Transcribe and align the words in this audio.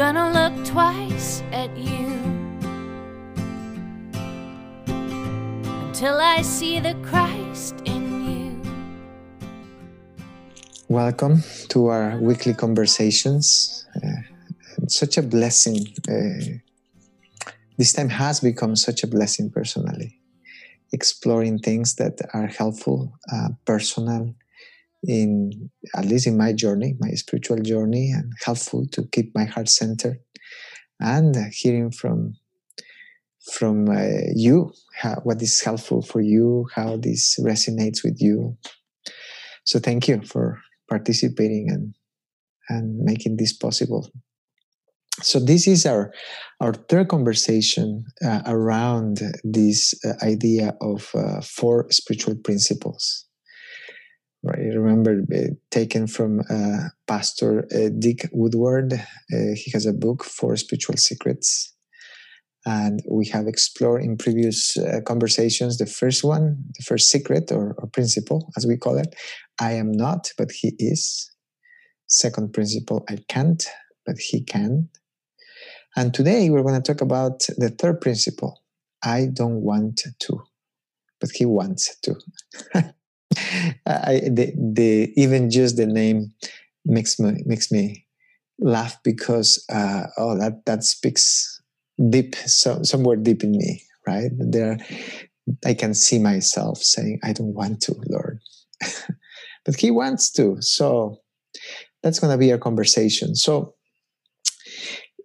gonna 0.00 0.32
look 0.32 0.64
twice 0.64 1.42
at 1.52 1.68
you 1.76 2.06
until 5.84 6.16
I 6.16 6.40
see 6.40 6.80
the 6.80 6.94
Christ 7.02 7.74
in 7.84 8.02
you. 8.24 8.62
Welcome 10.88 11.42
to 11.68 11.88
our 11.88 12.16
weekly 12.16 12.54
conversations. 12.54 13.84
Uh, 13.94 14.22
such 14.88 15.18
a 15.18 15.22
blessing. 15.22 15.84
Uh, 16.08 16.64
this 17.76 17.92
time 17.92 18.08
has 18.08 18.40
become 18.40 18.76
such 18.76 19.02
a 19.02 19.06
blessing 19.06 19.50
personally. 19.50 20.18
Exploring 20.94 21.58
things 21.58 21.96
that 21.96 22.22
are 22.32 22.46
helpful, 22.46 23.18
uh, 23.30 23.50
personal, 23.66 24.34
in 25.06 25.70
at 25.96 26.04
least 26.04 26.26
in 26.26 26.36
my 26.36 26.52
journey, 26.52 26.94
my 27.00 27.10
spiritual 27.10 27.58
journey, 27.62 28.12
and 28.12 28.32
helpful 28.44 28.86
to 28.92 29.06
keep 29.12 29.34
my 29.34 29.44
heart 29.44 29.68
centered. 29.68 30.18
And 31.00 31.34
hearing 31.52 31.90
from 31.90 32.34
from 33.54 33.88
uh, 33.88 34.32
you 34.34 34.72
how, 34.94 35.16
what 35.24 35.40
is 35.40 35.60
helpful 35.62 36.02
for 36.02 36.20
you, 36.20 36.66
how 36.74 36.96
this 36.96 37.38
resonates 37.40 38.04
with 38.04 38.20
you. 38.20 38.56
So 39.64 39.78
thank 39.78 40.08
you 40.08 40.20
for 40.22 40.60
participating 40.88 41.70
and 41.70 41.94
and 42.68 42.98
making 42.98 43.36
this 43.36 43.52
possible. 43.52 44.08
So 45.22 45.40
this 45.40 45.66
is 45.66 45.86
our 45.86 46.12
our 46.60 46.74
third 46.74 47.08
conversation 47.08 48.04
uh, 48.24 48.42
around 48.46 49.20
this 49.42 49.94
uh, 50.04 50.12
idea 50.22 50.76
of 50.80 51.10
uh, 51.14 51.40
four 51.40 51.86
spiritual 51.90 52.36
principles. 52.36 53.26
Right, 54.42 54.58
I 54.58 54.74
remember 54.74 55.22
uh, 55.34 55.52
taken 55.70 56.06
from 56.06 56.40
uh, 56.48 56.88
Pastor 57.06 57.66
uh, 57.74 57.90
Dick 57.98 58.26
Woodward. 58.32 58.94
he 59.28 59.70
has 59.72 59.84
a 59.84 59.92
book, 59.92 60.24
Four 60.24 60.56
Spiritual 60.56 60.96
Secrets, 60.96 61.74
and 62.64 63.02
we 63.10 63.26
have 63.26 63.46
explored 63.46 64.02
in 64.02 64.16
previous 64.16 64.78
conversations 65.04 65.76
the 65.76 65.84
first 65.84 66.24
one, 66.24 66.56
the 66.78 66.84
first 66.84 67.10
secret 67.10 67.52
or, 67.52 67.74
or 67.76 67.86
principle, 67.88 68.50
as 68.56 68.66
we 68.66 68.78
call 68.78 68.96
it. 68.96 69.14
I 69.60 69.72
am 69.72 69.92
not, 69.92 70.32
but 70.38 70.50
he 70.52 70.72
is. 70.78 71.30
Second 72.06 72.54
principle, 72.54 73.04
I 73.10 73.18
can't, 73.28 73.62
but 74.06 74.16
he 74.18 74.42
can. 74.42 74.88
And 75.96 76.14
today 76.14 76.48
we're 76.48 76.62
going 76.62 76.80
to 76.80 76.92
talk 76.92 77.02
about 77.02 77.40
the 77.58 77.68
third 77.68 78.00
principle 78.00 78.62
I 79.02 79.28
don't 79.32 79.62
want 79.62 80.02
to, 80.18 80.42
but 81.20 81.30
he 81.34 81.44
wants 81.44 81.94
to. 82.00 82.14
I, 83.86 84.20
the, 84.24 84.52
the, 84.56 85.12
even 85.16 85.50
just 85.50 85.76
the 85.76 85.86
name 85.86 86.32
makes 86.84 87.18
me 87.18 87.42
makes 87.46 87.70
me 87.70 88.06
laugh 88.58 88.96
because 89.04 89.64
uh, 89.72 90.04
oh 90.18 90.38
that 90.38 90.64
that 90.66 90.84
speaks 90.84 91.60
deep 92.08 92.34
so, 92.34 92.82
somewhere 92.82 93.16
deep 93.16 93.44
in 93.44 93.52
me 93.52 93.82
right? 94.06 94.30
There 94.38 94.78
I 95.64 95.74
can 95.74 95.94
see 95.94 96.18
myself 96.18 96.78
saying 96.78 97.20
I 97.22 97.32
don't 97.32 97.54
want 97.54 97.80
to 97.82 97.94
Lord. 98.08 98.40
But 99.64 99.76
he 99.76 99.90
wants 99.90 100.30
to 100.32 100.56
so 100.60 101.18
that's 102.02 102.18
going 102.18 102.32
to 102.32 102.38
be 102.38 102.50
our 102.50 102.58
conversation. 102.58 103.34
So 103.34 103.74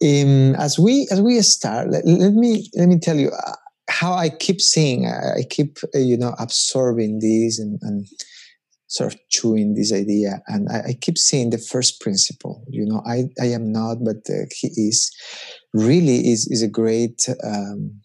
um, 0.04 0.56
as 0.56 0.78
we 0.78 1.08
as 1.10 1.22
we 1.22 1.42
start 1.42 1.90
let, 1.90 2.06
let 2.06 2.34
me 2.34 2.70
let 2.76 2.88
me 2.88 3.00
tell 3.00 3.16
you 3.16 3.30
uh, 3.30 3.56
how 3.90 4.14
I 4.14 4.30
keep 4.30 4.62
seeing, 4.62 5.08
I 5.08 5.44
keep, 5.50 5.78
uh, 5.94 6.00
you 6.00 6.18
know, 6.18 6.36
absorbing 6.40 7.20
this 7.20 7.60
and, 7.60 7.80
and, 7.82 8.08
sort 8.88 9.14
of 9.14 9.20
chewing 9.30 9.74
this 9.74 9.92
idea. 9.92 10.42
And 10.48 10.70
I, 10.70 10.90
I, 10.90 10.94
keep 10.94 11.18
seeing 11.18 11.50
the 11.50 11.58
first 11.58 12.00
principle, 12.00 12.64
you 12.70 12.86
know, 12.86 13.02
I, 13.06 13.24
I 13.42 13.48
am 13.48 13.72
not, 13.72 13.98
but 14.06 14.18
uh, 14.30 14.46
he 14.56 14.68
is, 14.68 15.12
really 15.74 16.32
is, 16.32 16.48
is 16.48 16.62
a 16.62 16.68
great 16.68 17.28
um, 17.44 18.00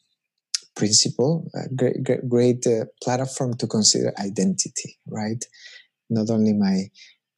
principle, 0.74 1.48
a 1.54 1.72
great, 1.74 2.02
great, 2.02 2.28
great 2.28 2.66
uh, 2.66 2.86
platform 3.02 3.54
to 3.58 3.66
consider 3.66 4.12
identity, 4.18 4.98
right? 5.06 5.44
Not 6.08 6.30
only 6.30 6.54
my, 6.54 6.84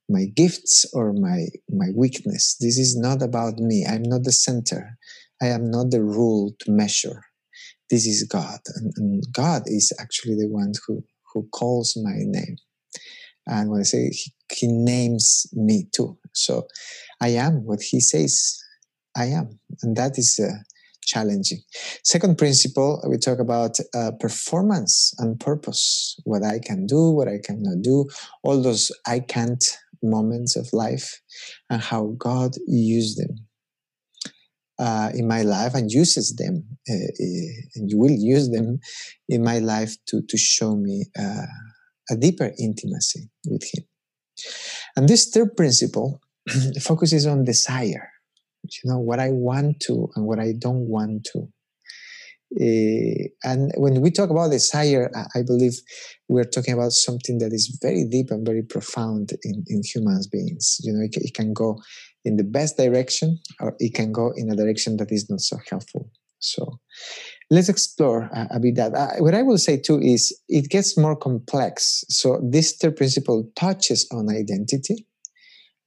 my 0.08 0.26
gifts 0.36 0.86
or 0.94 1.12
my, 1.12 1.46
my 1.68 1.88
weakness. 1.96 2.56
This 2.60 2.78
is 2.78 2.96
not 2.96 3.22
about 3.22 3.58
me. 3.58 3.84
I'm 3.84 4.04
not 4.04 4.22
the 4.22 4.32
center. 4.32 4.96
I 5.42 5.48
am 5.48 5.68
not 5.68 5.90
the 5.90 6.02
rule 6.02 6.52
to 6.60 6.70
measure 6.70 7.22
this 7.92 8.06
is 8.06 8.24
God. 8.24 8.58
And, 8.74 8.92
and 8.96 9.24
God 9.32 9.62
is 9.66 9.92
actually 10.00 10.34
the 10.34 10.48
one 10.48 10.72
who, 10.86 11.04
who 11.32 11.46
calls 11.52 11.94
my 12.02 12.16
name. 12.16 12.56
And 13.46 13.70
when 13.70 13.80
I 13.80 13.84
say 13.84 14.08
he, 14.08 14.32
he 14.50 14.66
names 14.66 15.46
me 15.52 15.88
too. 15.94 16.16
So 16.32 16.66
I 17.20 17.28
am 17.28 17.66
what 17.66 17.82
he 17.82 18.00
says 18.00 18.58
I 19.14 19.26
am. 19.26 19.60
And 19.82 19.94
that 19.96 20.16
is 20.16 20.40
uh, 20.42 20.56
challenging. 21.04 21.58
Second 22.02 22.38
principle, 22.38 23.04
we 23.06 23.18
talk 23.18 23.38
about 23.38 23.76
uh, 23.94 24.12
performance 24.18 25.12
and 25.18 25.38
purpose 25.38 26.18
what 26.24 26.42
I 26.42 26.60
can 26.60 26.86
do, 26.86 27.10
what 27.10 27.28
I 27.28 27.40
cannot 27.44 27.82
do, 27.82 28.08
all 28.42 28.62
those 28.62 28.90
I 29.06 29.20
can't 29.20 29.62
moments 30.02 30.56
of 30.56 30.66
life, 30.72 31.20
and 31.68 31.82
how 31.82 32.14
God 32.18 32.52
used 32.66 33.18
them 33.18 33.46
uh, 34.82 35.10
in 35.14 35.28
my 35.28 35.42
life 35.42 35.74
and 35.74 35.92
uses 35.92 36.34
them, 36.34 36.66
uh, 36.90 36.94
uh, 36.94 37.52
and 37.76 37.88
you 37.88 37.96
will 37.98 38.10
use 38.10 38.50
them 38.50 38.80
in 39.28 39.42
my 39.44 39.60
life 39.60 39.94
to, 40.06 40.20
to 40.28 40.36
show 40.36 40.74
me 40.74 41.04
uh, 41.16 41.46
a 42.10 42.16
deeper 42.16 42.50
intimacy 42.58 43.30
with 43.46 43.62
Him. 43.72 43.84
And 44.96 45.08
this 45.08 45.30
third 45.30 45.56
principle 45.56 46.20
focuses 46.80 47.26
on 47.26 47.44
desire, 47.44 48.10
you 48.64 48.90
know, 48.90 48.98
what 48.98 49.20
I 49.20 49.30
want 49.30 49.78
to 49.86 50.08
and 50.16 50.26
what 50.26 50.40
I 50.40 50.52
don't 50.58 50.88
want 50.88 51.28
to. 51.32 51.48
Uh, 52.60 53.28
and 53.44 53.72
when 53.76 54.02
we 54.02 54.10
talk 54.10 54.30
about 54.30 54.50
desire, 54.50 55.10
I 55.34 55.42
believe 55.42 55.74
we're 56.28 56.44
talking 56.44 56.74
about 56.74 56.92
something 56.92 57.38
that 57.38 57.52
is 57.52 57.78
very 57.80 58.04
deep 58.04 58.30
and 58.30 58.44
very 58.44 58.62
profound 58.62 59.30
in, 59.44 59.64
in 59.68 59.80
human 59.84 60.20
beings. 60.30 60.78
You 60.82 60.92
know, 60.92 61.04
it, 61.04 61.16
it 61.16 61.34
can 61.34 61.52
go 61.52 61.80
in 62.24 62.36
the 62.36 62.44
best 62.44 62.76
direction 62.76 63.38
or 63.60 63.74
it 63.78 63.94
can 63.94 64.12
go 64.12 64.32
in 64.36 64.50
a 64.50 64.56
direction 64.56 64.96
that 64.98 65.10
is 65.10 65.28
not 65.28 65.40
so 65.40 65.58
helpful. 65.68 66.10
So 66.38 66.80
let's 67.50 67.68
explore 67.68 68.28
a, 68.34 68.56
a 68.56 68.60
bit 68.60 68.74
that. 68.76 68.94
Uh, 68.94 69.10
what 69.18 69.34
i 69.34 69.42
will 69.42 69.58
say 69.58 69.76
too 69.76 70.00
is 70.00 70.36
it 70.48 70.68
gets 70.68 70.98
more 70.98 71.16
complex. 71.16 72.04
So 72.08 72.40
this 72.42 72.76
third 72.76 72.96
principle 72.96 73.48
touches 73.56 74.08
on 74.12 74.28
identity 74.28 75.06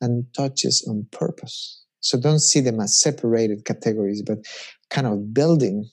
and 0.01 0.25
touches 0.35 0.85
on 0.89 1.07
purpose. 1.11 1.83
So 1.99 2.19
don't 2.19 2.39
see 2.39 2.59
them 2.59 2.79
as 2.79 2.99
separated 2.99 3.65
categories 3.65 4.21
but 4.25 4.39
kind 4.89 5.07
of 5.07 5.33
building 5.33 5.89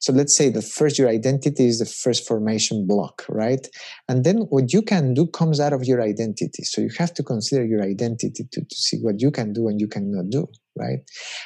so 0.00 0.12
let's 0.12 0.36
say 0.36 0.48
the 0.48 0.62
first 0.62 0.98
your 0.98 1.08
identity 1.08 1.66
is 1.66 1.78
the 1.78 1.86
first 1.86 2.26
formation 2.26 2.86
block, 2.86 3.24
right? 3.28 3.66
And 4.08 4.24
then 4.24 4.38
what 4.50 4.72
you 4.72 4.82
can 4.82 5.14
do 5.14 5.26
comes 5.26 5.60
out 5.60 5.72
of 5.72 5.84
your 5.84 6.02
identity. 6.02 6.62
So 6.64 6.80
you 6.80 6.90
have 6.98 7.12
to 7.14 7.22
consider 7.22 7.64
your 7.64 7.82
identity 7.82 8.44
to, 8.52 8.60
to 8.60 8.76
see 8.76 8.98
what 8.98 9.20
you 9.20 9.30
can 9.30 9.52
do 9.52 9.68
and 9.68 9.80
you 9.80 9.88
cannot 9.88 10.30
do, 10.30 10.46
right? 10.76 11.00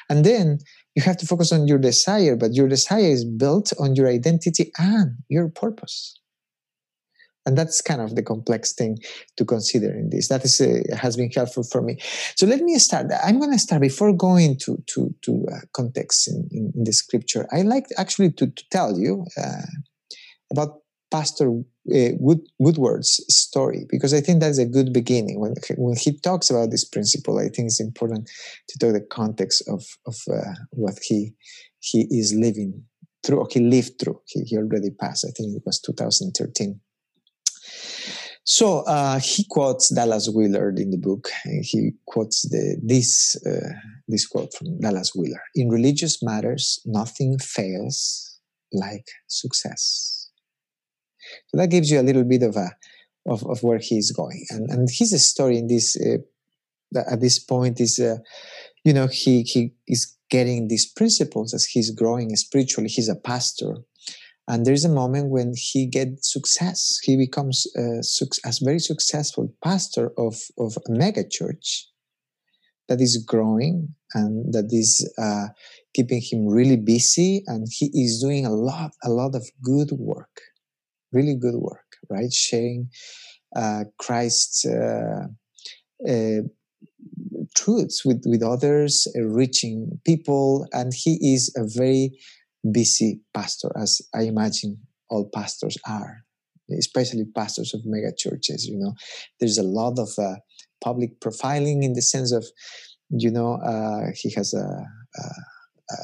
And 0.09 0.25
then 0.25 0.59
you 0.95 1.03
have 1.03 1.17
to 1.19 1.27
focus 1.27 1.53
on 1.53 1.69
your 1.69 1.79
desire, 1.79 2.37
but 2.37 2.55
your 2.55 2.69
desire 2.69 3.01
is 3.01 3.25
built 3.25 3.73
on 3.79 3.95
your 3.95 4.09
identity 4.09 4.73
and 4.79 5.17
your 5.29 5.49
purpose 5.49 6.21
and 7.47 7.57
that's 7.57 7.81
kind 7.81 8.01
of 8.01 8.15
the 8.17 8.23
complex 8.23 8.73
thing 8.73 8.99
to 9.37 9.45
consider 9.45 9.91
in 9.93 10.11
this. 10.11 10.29
That 10.29 10.45
is 10.45 10.61
uh, 10.61 10.97
has 10.97 11.17
been 11.17 11.31
helpful 11.31 11.63
for 11.63 11.83
me. 11.83 11.99
So 12.37 12.47
let 12.47 12.61
me 12.61 12.79
start. 12.79 13.07
I'm 13.25 13.39
going 13.39 13.53
to 13.53 13.59
start 13.59 13.81
before 13.81 14.13
going 14.13 14.59
to 14.59 14.83
to 14.95 15.15
to 15.23 15.47
uh, 15.53 15.61
context 15.73 16.29
in, 16.29 16.49
in, 16.51 16.73
in, 16.75 16.85
the 16.85 16.93
scripture 16.93 17.47
i 17.53 17.63
like 17.63 17.87
actually 17.99 18.31
to, 18.33 18.47
to 18.47 18.65
tell 18.71 18.99
you 18.99 19.27
uh, 19.37 19.67
about 20.53 20.81
pastor 21.11 21.49
uh, 21.51 22.13
Wood, 22.19 22.41
woodward's 22.59 23.25
story 23.29 23.87
because 23.89 24.13
i 24.15 24.21
think 24.21 24.41
that's 24.41 24.59
a 24.59 24.67
good 24.67 24.93
beginning. 24.93 25.41
When, 25.41 25.55
when 25.77 25.97
he 25.97 26.19
talks 26.19 26.51
about 26.51 26.71
this 26.71 26.85
principle 26.85 27.39
i 27.39 27.49
think 27.49 27.67
it's 27.67 27.81
important 27.81 28.31
to 28.69 28.79
talk 28.79 28.93
the 28.93 29.01
context 29.01 29.63
of 29.69 29.83
of 30.07 30.17
uh, 30.33 30.55
what 30.71 30.99
he 31.03 31.33
he 31.79 32.07
is 32.11 32.35
living 32.35 32.85
through 33.25 33.39
or 33.39 33.49
he 33.51 33.61
lived 33.61 33.99
through. 33.99 34.21
He, 34.27 34.43
he 34.45 34.57
already 34.57 34.91
passed 34.91 35.25
i 35.25 35.33
think 35.37 35.57
it 35.57 35.63
was 35.65 35.81
2013 35.81 36.81
so 38.51 38.81
uh, 38.81 39.21
he 39.21 39.47
quotes 39.49 39.95
Dallas 39.95 40.29
Willard 40.29 40.81
in 40.81 40.91
the 40.91 40.99
book. 40.99 41.29
He 41.63 41.93
quotes 42.05 42.43
the, 42.51 42.81
this 42.83 43.37
uh, 43.47 43.71
this 44.09 44.27
quote 44.27 44.53
from 44.55 44.81
Dallas 44.81 45.13
Willard: 45.15 45.39
"In 45.55 45.69
religious 45.69 46.21
matters, 46.21 46.81
nothing 46.85 47.39
fails 47.39 48.41
like 48.73 49.07
success." 49.29 50.31
So 51.47 51.59
that 51.59 51.71
gives 51.71 51.93
you 51.93 52.01
a 52.01 52.03
little 52.03 52.25
bit 52.25 52.43
of 52.43 52.57
a 52.57 52.75
of, 53.25 53.47
of 53.47 53.63
where 53.63 53.79
he's 53.79 54.11
going, 54.11 54.45
and 54.51 54.69
and 54.69 54.89
his 54.91 55.25
story 55.25 55.57
in 55.57 55.69
this 55.69 55.97
uh, 55.97 56.19
at 57.09 57.21
this 57.21 57.39
point 57.39 57.81
is, 57.81 58.01
uh, 58.01 58.17
you 58.83 58.93
know, 58.93 59.07
he 59.07 59.43
he 59.43 59.75
is 59.87 60.17
getting 60.29 60.67
these 60.67 60.91
principles 60.91 61.55
as 61.55 61.67
he's 61.67 61.93
growing 61.93 62.35
spiritually. 62.35 62.89
He's 62.89 63.09
a 63.09 63.15
pastor 63.15 63.77
and 64.51 64.67
there's 64.67 64.85
a 64.85 64.89
moment 64.89 65.31
when 65.31 65.53
he 65.57 65.87
gets 65.87 66.33
success. 66.33 66.99
He 67.05 67.17
becomes 67.17 67.69
a, 67.77 68.03
a 68.45 68.53
very 68.61 68.81
successful 68.81 69.55
pastor 69.63 70.11
of, 70.19 70.35
of 70.59 70.77
a 70.89 70.91
mega 70.91 71.23
church 71.27 71.87
that 72.89 73.01
is 73.01 73.17
growing 73.25 73.95
and 74.13 74.53
that 74.53 74.69
is 74.73 75.09
uh, 75.19 75.47
keeping 75.95 76.21
him 76.21 76.49
really 76.49 76.77
busy. 76.77 77.45
And 77.47 77.69
he 77.71 77.93
is 77.95 78.21
doing 78.21 78.45
a 78.45 78.51
lot 78.51 78.91
a 79.05 79.11
lot 79.11 79.37
of 79.37 79.49
good 79.63 79.93
work 79.93 80.41
really 81.13 81.37
good 81.37 81.57
work 81.57 81.97
right? 82.09 82.33
Sharing 82.33 82.89
uh, 83.55 83.85
christ's 83.99 84.65
uh, 84.65 85.27
uh 86.09 86.41
truths 87.57 88.05
with, 88.05 88.23
with 88.27 88.43
others 88.43 89.07
uh, 89.17 89.23
reaching 89.23 90.01
people. 90.05 90.67
And 90.73 90.93
he 90.95 91.19
is 91.35 91.53
a 91.57 91.65
very 91.67 92.19
busy 92.73 93.21
pastor 93.35 93.71
as 93.77 94.01
i 94.15 94.23
imagine 94.23 94.79
all 95.09 95.29
pastors 95.33 95.77
are 95.89 96.25
especially 96.79 97.25
pastors 97.35 97.75
of 97.75 97.81
mega 97.85 98.13
churches 98.17 98.67
you 98.67 98.79
know. 98.79 98.95
There's 99.39 99.59
a 99.59 99.63
lot 99.63 99.99
of 99.99 100.11
uh, 100.19 100.37
public 100.83 101.21
profiling 101.21 101.83
in 101.83 101.95
the 101.95 102.03
sense 102.03 102.33
of 102.33 102.45
you 103.11 103.31
know 103.31 103.55
uh, 103.55 104.11
he 104.15 104.33
has 104.35 104.55
a, 104.55 104.67
a, 105.19 105.23
a, 105.91 105.97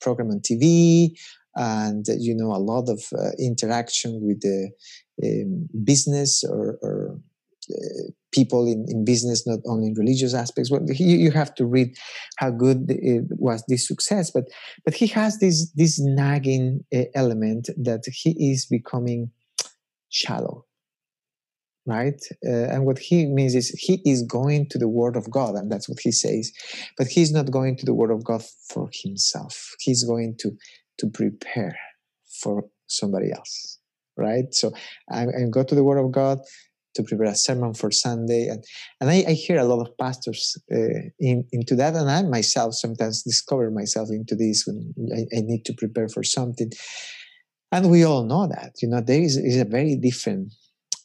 program 0.00 0.30
on 0.30 0.40
tv 0.40 1.10
and 1.56 2.06
you 2.18 2.34
know 2.34 2.52
a 2.52 2.58
lot 2.58 2.88
of 2.88 3.02
uh, 3.16 3.30
interaction 3.38 4.20
with 4.22 4.40
the 4.40 4.70
um, 5.22 5.68
business 5.84 6.42
or, 6.42 6.78
or 6.82 7.19
people 8.32 8.66
in, 8.66 8.84
in 8.88 9.04
business 9.04 9.46
not 9.46 9.60
only 9.66 9.88
in 9.88 9.94
religious 9.94 10.34
aspects 10.34 10.70
but 10.70 10.82
you, 10.98 11.16
you 11.16 11.30
have 11.30 11.54
to 11.54 11.66
read 11.66 11.96
how 12.36 12.50
good 12.50 12.86
it 12.88 13.24
was 13.30 13.64
this 13.68 13.86
success. 13.86 14.30
But 14.30 14.44
but 14.84 14.94
he 14.94 15.06
has 15.08 15.38
this 15.38 15.70
this 15.72 15.98
nagging 16.00 16.84
uh, 16.94 17.04
element 17.14 17.68
that 17.76 18.04
he 18.06 18.52
is 18.52 18.66
becoming 18.66 19.30
shallow 20.08 20.66
right? 21.86 22.22
Uh, 22.46 22.68
and 22.70 22.84
what 22.84 22.98
he 22.98 23.24
means 23.26 23.54
is 23.54 23.70
he 23.70 24.02
is 24.04 24.22
going 24.22 24.68
to 24.68 24.78
the 24.78 24.86
word 24.86 25.16
of 25.16 25.30
god 25.30 25.54
and 25.54 25.72
that's 25.72 25.88
what 25.88 25.98
he 25.98 26.12
says. 26.12 26.52
But 26.98 27.08
he's 27.08 27.32
not 27.32 27.50
going 27.50 27.76
to 27.78 27.86
the 27.86 27.94
word 27.94 28.10
of 28.10 28.22
god 28.22 28.44
for 28.68 28.90
himself. 28.92 29.74
He's 29.80 30.04
going 30.04 30.36
to 30.40 30.50
to 30.98 31.06
prepare 31.08 31.76
for 32.42 32.64
somebody 32.86 33.32
else 33.32 33.80
right? 34.20 34.52
So 34.52 34.72
i, 35.10 35.22
I 35.22 35.48
go 35.50 35.64
to 35.64 35.74
the 35.74 35.84
word 35.84 35.98
of 35.98 36.12
god 36.12 36.38
to 36.94 37.02
prepare 37.02 37.26
a 37.26 37.34
sermon 37.34 37.74
for 37.74 37.90
sunday 37.90 38.48
and 38.48 38.64
and 39.00 39.10
i, 39.10 39.24
I 39.28 39.32
hear 39.32 39.58
a 39.58 39.64
lot 39.64 39.80
of 39.80 39.96
pastors 39.98 40.56
uh, 40.72 41.00
in, 41.18 41.44
into 41.52 41.74
that 41.76 41.94
and 41.94 42.10
i 42.10 42.22
myself 42.22 42.74
sometimes 42.74 43.22
discover 43.22 43.70
myself 43.70 44.08
into 44.10 44.34
this 44.34 44.64
when 44.66 44.94
I, 45.14 45.20
I 45.36 45.40
need 45.42 45.64
to 45.66 45.74
prepare 45.74 46.08
for 46.08 46.22
something. 46.22 46.70
And 47.72 47.90
we 47.90 48.04
all 48.04 48.24
know 48.24 48.48
that 48.48 48.72
you 48.82 48.88
know 48.88 49.00
there 49.00 49.20
is, 49.20 49.36
is 49.36 49.60
a 49.60 49.64
very 49.64 49.96
different 49.96 50.52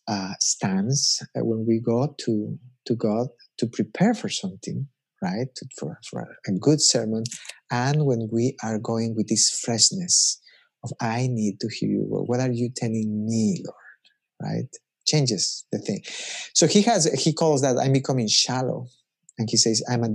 uh, 0.08 0.34
stance 0.40 1.22
uh, 1.36 1.42
when 1.44 1.66
we 1.68 1.80
go 1.80 2.16
to 2.26 2.58
to 2.86 2.96
god 2.96 3.28
to 3.58 3.68
prepare 3.68 4.14
for 4.14 4.30
something 4.30 4.88
right 5.22 5.48
for, 5.80 6.00
for 6.10 6.28
a 6.48 6.52
good 6.54 6.82
sermon 6.82 7.24
and 7.72 8.06
when 8.06 8.30
we 8.32 8.56
are 8.64 8.78
going 8.80 9.16
with 9.16 9.28
this 9.28 9.50
freshness 9.64 10.40
of 10.84 10.92
i 11.02 11.28
need 11.28 11.60
to 11.60 11.68
hear 11.76 11.90
you. 11.90 12.06
What 12.08 12.40
are 12.40 12.52
you 12.52 12.70
telling 12.76 13.26
me 13.26 13.64
lord? 13.66 14.52
Right 14.52 14.70
changes 15.06 15.66
the 15.72 15.80
thing 15.80 16.02
so 16.54 16.68
he 16.68 16.82
has 16.82 17.06
he 17.22 17.34
calls 17.34 17.62
that 17.62 17.78
i'm 17.78 17.94
becoming 17.94 18.28
shallow 18.28 18.88
and 19.38 19.50
he 19.50 19.58
says 19.58 19.84
i'm 19.90 20.04
a 20.04 20.10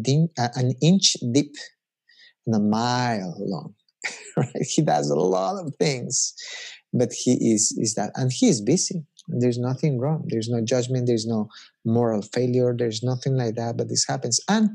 an 0.57 0.73
inch 0.83 1.17
deep 1.33 1.55
and 2.47 2.55
a 2.55 2.61
mile 2.61 3.35
long 3.39 3.75
right? 4.37 4.63
He 4.63 4.83
does 4.83 5.11
a 5.11 5.17
lot 5.17 5.65
of 5.65 5.75
things, 5.77 6.35
but 6.93 7.13
he 7.13 7.53
is 7.53 7.77
is 7.79 7.95
that, 7.95 8.13
and 8.15 8.33
he 8.33 8.49
is 8.49 8.61
busy. 8.61 9.05
There's 9.29 9.59
nothing 9.59 9.99
wrong. 9.99 10.25
There's 10.29 10.49
no 10.49 10.65
judgment. 10.65 11.07
There's 11.07 11.27
no 11.27 11.49
moral 11.85 12.23
failure. 12.23 12.75
There's 12.77 13.03
nothing 13.03 13.37
like 13.37 13.55
that. 13.57 13.77
But 13.77 13.89
this 13.89 14.07
happens, 14.07 14.41
and 14.49 14.71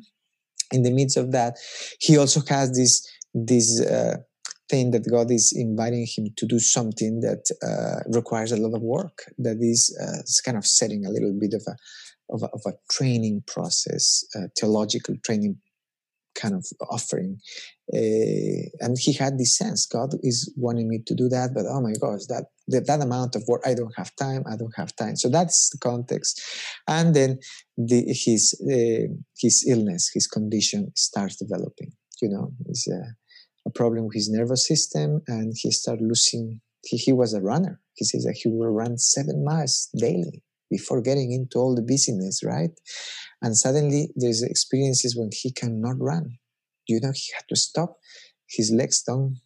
in 0.71 0.83
the 0.83 0.91
midst 0.91 1.17
of 1.17 1.31
that, 1.31 1.57
he 2.00 2.17
also 2.17 2.41
has 2.47 2.71
this 2.71 3.07
this 3.33 3.81
uh, 3.81 4.17
thing 4.69 4.91
that 4.91 5.09
God 5.09 5.31
is 5.31 5.53
inviting 5.56 6.07
him 6.07 6.27
to 6.38 6.45
do 6.45 6.59
something 6.59 7.21
that 7.21 7.44
uh, 7.63 8.09
requires 8.17 8.51
a 8.51 8.57
lot 8.57 8.75
of 8.75 8.81
work. 8.81 9.23
That 9.38 9.57
is 9.62 9.95
uh, 10.01 10.21
kind 10.44 10.57
of 10.57 10.65
setting 10.65 11.06
a 11.06 11.12
little 11.12 11.33
bit 11.39 11.53
of 11.53 11.63
a 11.67 11.75
of 12.33 12.41
a, 12.41 12.47
of 12.47 12.62
a 12.65 12.73
training 12.89 13.44
process, 13.45 14.25
theological 14.57 15.13
training 15.23 15.57
kind 16.35 16.53
of 16.53 16.65
offering. 16.89 17.39
Uh, 17.94 18.67
and 18.81 18.97
he 19.00 19.13
had 19.13 19.38
this 19.38 19.57
sense 19.57 19.85
God 19.85 20.15
is 20.21 20.51
wanting 20.57 20.89
me 20.89 21.00
to 21.06 21.15
do 21.15 21.29
that, 21.29 21.51
but 21.53 21.65
oh 21.67 21.81
my 21.81 21.94
gosh, 22.01 22.25
that, 22.29 22.45
that, 22.67 22.88
that 22.88 23.01
amount 23.01 23.35
of 23.35 23.44
work, 23.47 23.62
I 23.65 23.73
don't 23.73 23.94
have 23.95 24.15
time, 24.15 24.44
I 24.51 24.56
don't 24.57 24.75
have 24.75 24.95
time. 24.95 25.15
So 25.15 25.29
that's 25.29 25.69
the 25.69 25.77
context. 25.77 26.41
And 26.88 27.15
then 27.15 27.39
the, 27.77 28.03
his, 28.07 28.53
uh, 28.62 29.13
his 29.39 29.65
illness, 29.67 30.12
his 30.13 30.27
condition 30.27 30.91
starts 30.95 31.38
developing. 31.38 31.91
You 32.21 32.29
know, 32.29 32.53
a, 32.67 32.94
a 32.94 33.01
problem 33.75 34.06
with 34.06 34.16
his 34.16 34.30
nervous 34.30 34.68
system, 34.68 35.22
and 35.27 35.54
he 35.56 35.72
started 35.72 36.04
losing. 36.04 36.62
He, 36.83 36.98
he 36.98 37.12
was 37.12 37.33
a 37.33 37.42
runner. 37.42 37.81
He 37.94 38.06
says 38.06 38.24
that 38.24 38.38
he 38.42 38.50
will 38.50 38.69
run 38.69 38.98
seven 38.98 39.44
miles 39.44 39.89
daily 39.98 40.44
before 40.69 41.01
getting 41.01 41.31
into 41.31 41.60
all 41.60 41.75
the 41.75 41.81
busyness, 41.81 42.42
right? 42.44 42.72
And 43.42 43.56
suddenly 43.56 44.10
there's 44.16 44.44
experiences 44.44 45.16
when 45.16 45.30
he 45.31 45.51
cannot 45.51 46.00
run. 46.00 46.38
You 46.88 47.00
know, 47.01 47.12
he 47.13 47.33
had 47.36 47.45
to 47.50 47.56
stop. 47.56 47.98
His 48.50 48.72
legs 48.72 49.04
don't 49.04 49.38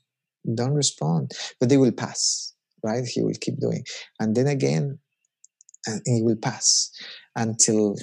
don't 0.56 0.74
respond, 0.74 1.31
but 1.60 1.68
they 1.70 1.78
will 1.78 1.92
pass, 1.92 2.54
right? 2.84 3.04
He 3.06 3.22
will 3.22 3.36
keep 3.40 3.60
doing, 3.60 3.84
and 4.20 4.36
then 4.36 4.48
again, 4.48 5.00
and 5.86 6.02
he 6.06 6.22
will 6.22 6.38
pass 6.38 6.92
until 7.36 7.96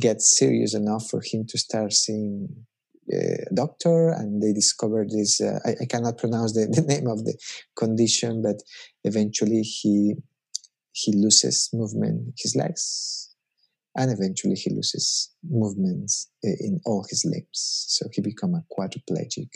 gets 0.00 0.38
serious 0.38 0.74
enough 0.74 1.08
for 1.10 1.20
him 1.22 1.44
to 1.46 1.58
start 1.58 1.92
seeing 1.92 2.66
doctor 3.54 4.10
and 4.10 4.42
they 4.42 4.52
discovered 4.52 5.10
this 5.10 5.40
uh, 5.40 5.58
I, 5.64 5.70
I, 5.82 5.86
cannot 5.86 6.16
pronounce 6.16 6.54
the, 6.54 6.66
the, 6.70 6.82
name 6.82 7.06
of 7.06 7.24
the 7.24 7.36
condition 7.76 8.42
but 8.42 8.62
eventually 9.04 9.60
he 9.60 10.14
he 10.92 11.12
loses 11.12 11.68
movement 11.72 12.32
his 12.38 12.56
legs 12.56 13.24
and 13.96 14.10
eventually 14.10 14.54
he 14.54 14.70
loses 14.70 15.30
movements 15.48 16.30
in 16.42 16.80
all 16.84 17.04
his 17.08 17.24
limbs. 17.24 17.86
So 17.88 18.06
he 18.12 18.20
become 18.20 18.54
a 18.54 18.64
quadriplegic. 18.74 19.50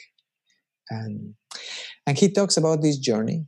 And 0.90 1.34
and 2.06 2.16
he 2.16 2.32
talks 2.32 2.56
about 2.56 2.80
this 2.80 2.98
journey 2.98 3.46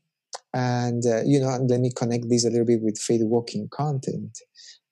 and 0.52 1.02
uh, 1.06 1.22
you 1.24 1.40
know 1.40 1.56
let 1.68 1.80
me 1.80 1.90
connect 1.96 2.28
this 2.28 2.44
a 2.44 2.50
little 2.50 2.66
bit 2.66 2.82
with 2.82 2.98
faith 2.98 3.22
walking 3.24 3.68
content 3.72 4.38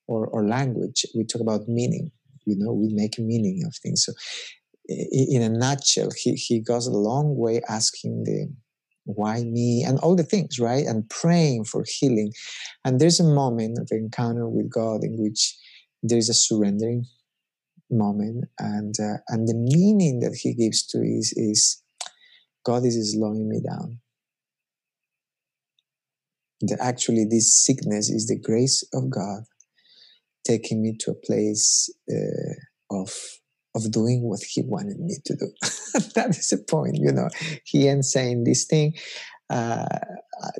or, 0.06 0.26
or 0.28 0.46
language. 0.46 1.04
We 1.14 1.24
talk 1.24 1.42
about 1.42 1.68
meaning 1.68 2.10
you 2.46 2.56
know 2.56 2.72
we 2.72 2.88
make 2.92 3.18
meaning 3.18 3.64
of 3.66 3.74
things. 3.76 4.04
So 4.04 4.12
in 4.88 5.42
a 5.42 5.48
nutshell 5.48 6.08
he, 6.16 6.32
he 6.32 6.60
goes 6.60 6.86
a 6.86 6.92
long 6.92 7.36
way 7.36 7.60
asking 7.68 8.24
the 8.24 8.48
why 9.08 9.42
me 9.42 9.82
and 9.86 9.98
all 10.00 10.14
the 10.14 10.22
things 10.22 10.58
right? 10.58 10.84
And 10.84 11.08
praying 11.08 11.64
for 11.64 11.84
healing. 11.86 12.32
And 12.84 13.00
there's 13.00 13.18
a 13.18 13.24
moment 13.24 13.78
of 13.78 13.88
encounter 13.90 14.48
with 14.48 14.70
god 14.70 15.02
in 15.02 15.16
which 15.18 15.56
there's 16.02 16.28
a 16.28 16.34
surrendering 16.34 17.06
moment. 17.90 18.44
And 18.58 18.94
uh, 19.00 19.18
and 19.28 19.48
the 19.48 19.54
meaning 19.54 20.20
that 20.20 20.38
he 20.42 20.54
gives 20.54 20.86
to 20.88 20.98
is 20.98 21.32
is 21.36 21.82
god 22.64 22.84
is 22.84 23.14
slowing 23.14 23.48
me 23.48 23.60
down. 23.66 24.00
That 26.60 26.78
actually 26.80 27.24
this 27.24 27.54
sickness 27.54 28.10
is 28.10 28.26
the 28.26 28.38
grace 28.38 28.84
of 28.92 29.08
god 29.10 29.44
taking 30.44 30.82
me 30.82 30.96
to 31.00 31.12
a 31.12 31.14
place 31.14 31.90
uh, 32.10 32.54
of 32.90 33.10
of 33.78 33.90
doing 33.90 34.22
what 34.22 34.40
he 34.42 34.62
wanted 34.62 34.98
me 34.98 35.16
to 35.24 35.36
do. 35.36 35.46
that 36.14 36.30
is 36.30 36.48
the 36.48 36.58
point, 36.68 36.96
you 36.96 37.12
know. 37.12 37.28
He 37.64 37.88
ends 37.88 38.12
saying 38.12 38.44
this 38.44 38.64
thing. 38.64 38.94
Uh, 39.50 39.86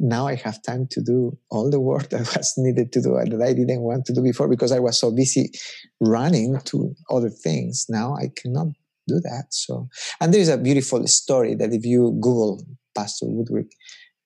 now 0.01 0.27
I 0.27 0.37
have 0.37 0.63
time 0.63 0.87
to 0.93 1.03
do 1.03 1.37
all 1.51 1.71
the 1.71 1.81
work 1.81 2.09
that 2.11 2.21
was 2.37 2.55
needed 2.57 2.93
to 2.93 3.03
do 3.03 3.11
that 3.13 3.43
I 3.43 3.53
didn't 3.53 3.83
want 3.83 4.07
to 4.07 4.15
do 4.15 4.23
before 4.23 4.49
because 4.49 4.73
I 4.73 4.79
was 4.79 4.99
so 4.99 5.11
busy 5.11 5.51
running 6.01 6.59
to 6.67 6.95
other 7.11 7.31
things. 7.31 7.87
Now 7.89 8.15
I 8.15 8.31
cannot 8.37 8.69
do 9.07 9.21
that. 9.21 9.47
So, 9.51 9.89
and 10.21 10.33
there 10.33 10.41
is 10.41 10.49
a 10.49 10.59
beautiful 10.59 11.07
story 11.07 11.55
that 11.57 11.73
if 11.73 11.85
you 11.85 12.19
Google 12.21 12.65
Pastor 12.95 13.27
Woodward, 13.29 13.67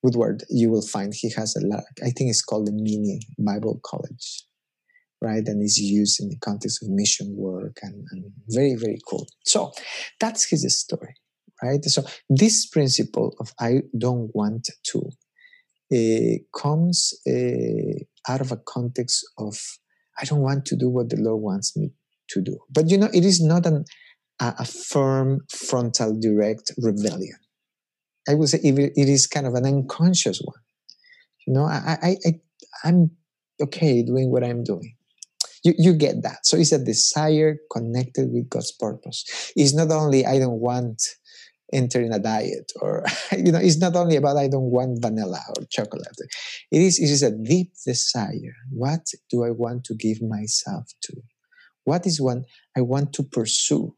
Woodward, 0.01 0.43
you 0.49 0.69
will 0.69 0.85
find 0.85 1.13
he 1.13 1.31
has 1.37 1.55
a 1.55 1.65
lot. 1.65 1.83
I 2.01 2.11
think 2.11 2.29
it's 2.29 2.43
called 2.43 2.67
the 2.67 2.73
Mini 2.73 3.21
Bible 3.39 3.79
College 3.85 4.45
right? 5.23 5.47
And 5.47 5.63
is 5.63 5.79
used 5.79 6.21
in 6.21 6.29
the 6.29 6.37
context 6.37 6.83
of 6.83 6.89
mission 6.89 7.33
work 7.35 7.79
and, 7.81 8.05
and 8.11 8.25
very, 8.49 8.75
very 8.75 8.99
cool. 9.07 9.25
So 9.45 9.71
that's 10.19 10.49
his 10.49 10.79
story, 10.79 11.15
right? 11.63 11.83
So 11.85 12.03
this 12.29 12.67
principle 12.67 13.33
of 13.39 13.53
I 13.59 13.83
don't 13.97 14.29
want 14.35 14.69
to 14.91 15.09
uh, 15.93 16.59
comes 16.59 17.13
uh, 17.27 18.31
out 18.31 18.41
of 18.41 18.51
a 18.51 18.57
context 18.57 19.25
of 19.37 19.57
I 20.19 20.25
don't 20.25 20.41
want 20.41 20.65
to 20.65 20.75
do 20.75 20.89
what 20.89 21.09
the 21.09 21.17
Lord 21.17 21.41
wants 21.41 21.75
me 21.77 21.93
to 22.29 22.41
do. 22.41 22.59
But 22.69 22.89
you 22.89 22.97
know, 22.97 23.09
it 23.13 23.23
is 23.23 23.41
not 23.41 23.65
an, 23.65 23.85
a, 24.41 24.53
a 24.59 24.65
firm 24.65 25.41
frontal 25.49 26.19
direct 26.19 26.71
rebellion. 26.77 27.37
I 28.27 28.35
would 28.35 28.49
say 28.49 28.59
it 28.61 29.09
is 29.09 29.27
kind 29.27 29.47
of 29.47 29.53
an 29.53 29.65
unconscious 29.65 30.39
one. 30.43 30.61
You 31.45 31.53
know, 31.53 31.65
I, 31.65 31.97
I, 32.01 32.17
I, 32.25 32.31
I'm 32.85 33.11
okay 33.61 34.01
doing 34.01 34.31
what 34.31 34.43
I'm 34.43 34.63
doing 34.63 34.95
You, 35.63 35.73
you 35.77 35.93
get 35.93 36.23
that. 36.23 36.45
So 36.45 36.57
it's 36.57 36.71
a 36.71 36.83
desire 36.83 37.57
connected 37.71 38.31
with 38.31 38.49
God's 38.49 38.71
purpose. 38.71 39.51
It's 39.55 39.73
not 39.73 39.91
only 39.91 40.25
I 40.25 40.39
don't 40.39 40.59
want 40.59 41.01
entering 41.71 42.13
a 42.13 42.19
diet 42.19 42.71
or 42.81 43.03
you 43.31 43.51
know 43.51 43.57
it's 43.57 43.79
not 43.79 43.95
only 43.95 44.15
about 44.15 44.37
i 44.37 44.47
don't 44.47 44.69
want 44.69 45.01
vanilla 45.01 45.41
or 45.57 45.65
chocolate. 45.71 46.07
It 46.71 46.81
is 46.81 46.99
it 46.99 47.09
is 47.09 47.23
a 47.23 47.31
deep 47.31 47.71
desire. 47.85 48.55
What 48.69 49.07
do 49.29 49.43
i 49.43 49.49
want 49.49 49.83
to 49.85 49.95
give 49.95 50.21
myself 50.21 50.91
to? 51.03 51.13
What 51.83 52.05
is 52.05 52.21
one 52.21 52.45
i 52.77 52.81
want 52.81 53.13
to 53.13 53.23
pursue? 53.23 53.95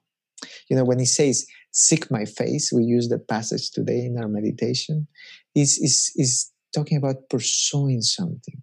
You 0.69 0.77
know 0.77 0.85
when 0.85 0.99
he 0.99 1.05
says 1.05 1.45
seek 1.71 2.09
my 2.09 2.23
face 2.23 2.71
we 2.73 2.83
use 2.83 3.09
that 3.09 3.27
passage 3.27 3.71
today 3.71 4.05
in 4.05 4.17
our 4.17 4.29
meditation. 4.29 5.07
Is 5.53 5.77
is 5.77 6.11
is 6.15 6.51
talking 6.73 6.97
about 6.97 7.29
pursuing 7.29 8.01
something 8.01 8.61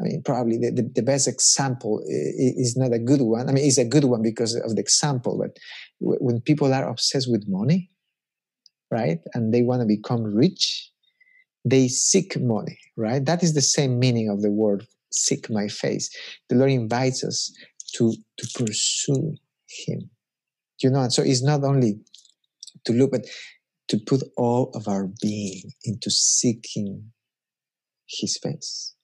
I 0.00 0.04
mean, 0.04 0.22
probably 0.22 0.56
the, 0.56 0.70
the, 0.70 0.90
the, 0.94 1.02
best 1.02 1.28
example 1.28 2.02
is 2.06 2.74
not 2.74 2.92
a 2.92 2.98
good 2.98 3.20
one. 3.20 3.48
I 3.48 3.52
mean, 3.52 3.66
it's 3.66 3.76
a 3.76 3.84
good 3.84 4.04
one 4.04 4.22
because 4.22 4.54
of 4.54 4.74
the 4.74 4.80
example, 4.80 5.38
but 5.38 5.58
when 5.98 6.40
people 6.40 6.72
are 6.72 6.88
obsessed 6.88 7.30
with 7.30 7.44
money, 7.46 7.90
right? 8.90 9.18
And 9.34 9.52
they 9.52 9.62
want 9.62 9.82
to 9.82 9.86
become 9.86 10.24
rich, 10.24 10.90
they 11.64 11.88
seek 11.88 12.40
money, 12.40 12.78
right? 12.96 13.24
That 13.24 13.42
is 13.42 13.52
the 13.52 13.60
same 13.60 13.98
meaning 13.98 14.30
of 14.30 14.40
the 14.40 14.50
word 14.50 14.86
seek 15.12 15.50
my 15.50 15.68
face. 15.68 16.10
The 16.48 16.56
Lord 16.56 16.70
invites 16.70 17.22
us 17.22 17.52
to, 17.96 18.14
to 18.38 18.64
pursue 18.64 19.36
Him. 19.86 20.10
You 20.82 20.90
know, 20.90 21.00
and 21.00 21.12
so 21.12 21.22
it's 21.22 21.42
not 21.42 21.62
only 21.62 22.00
to 22.86 22.92
look, 22.92 23.10
but 23.10 23.26
to 23.88 23.98
put 23.98 24.22
all 24.38 24.70
of 24.74 24.88
our 24.88 25.08
being 25.20 25.72
into 25.84 26.10
seeking 26.10 27.12
His 28.08 28.38
face. 28.38 28.94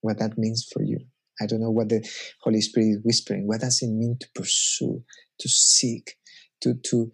What 0.00 0.18
that 0.18 0.38
means 0.38 0.68
for 0.72 0.82
you. 0.82 0.98
I 1.40 1.46
don't 1.46 1.60
know 1.60 1.70
what 1.70 1.88
the 1.88 2.08
Holy 2.42 2.60
Spirit 2.60 2.88
is 2.88 3.00
whispering. 3.04 3.46
What 3.46 3.60
does 3.60 3.80
it 3.82 3.88
mean 3.88 4.16
to 4.20 4.28
pursue, 4.34 5.04
to 5.38 5.48
seek, 5.48 6.16
to, 6.62 6.74
to, 6.90 7.10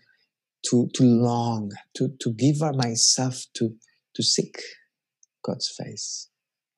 to, 0.71 0.89
to 0.95 1.03
long, 1.03 1.73
to, 1.97 2.09
to 2.21 2.33
give 2.33 2.61
myself 2.77 3.45
to, 3.55 3.75
to 4.15 4.23
seek 4.23 4.57
God's 5.45 5.73
face. 5.79 6.29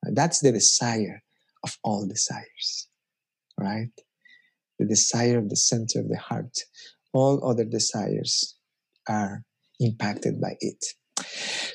That's 0.03 0.41
the 0.41 0.51
desire 0.51 1.23
of 1.63 1.77
all 1.83 2.07
desires, 2.07 2.87
right? 3.59 3.89
The 4.79 4.85
desire 4.85 5.39
of 5.39 5.49
the 5.49 5.55
center 5.55 5.99
of 5.99 6.09
the 6.09 6.17
heart. 6.17 6.55
All 7.13 7.49
other 7.49 7.65
desires 7.65 8.57
are 9.09 9.43
impacted 9.79 10.39
by 10.39 10.55
it. 10.59 10.83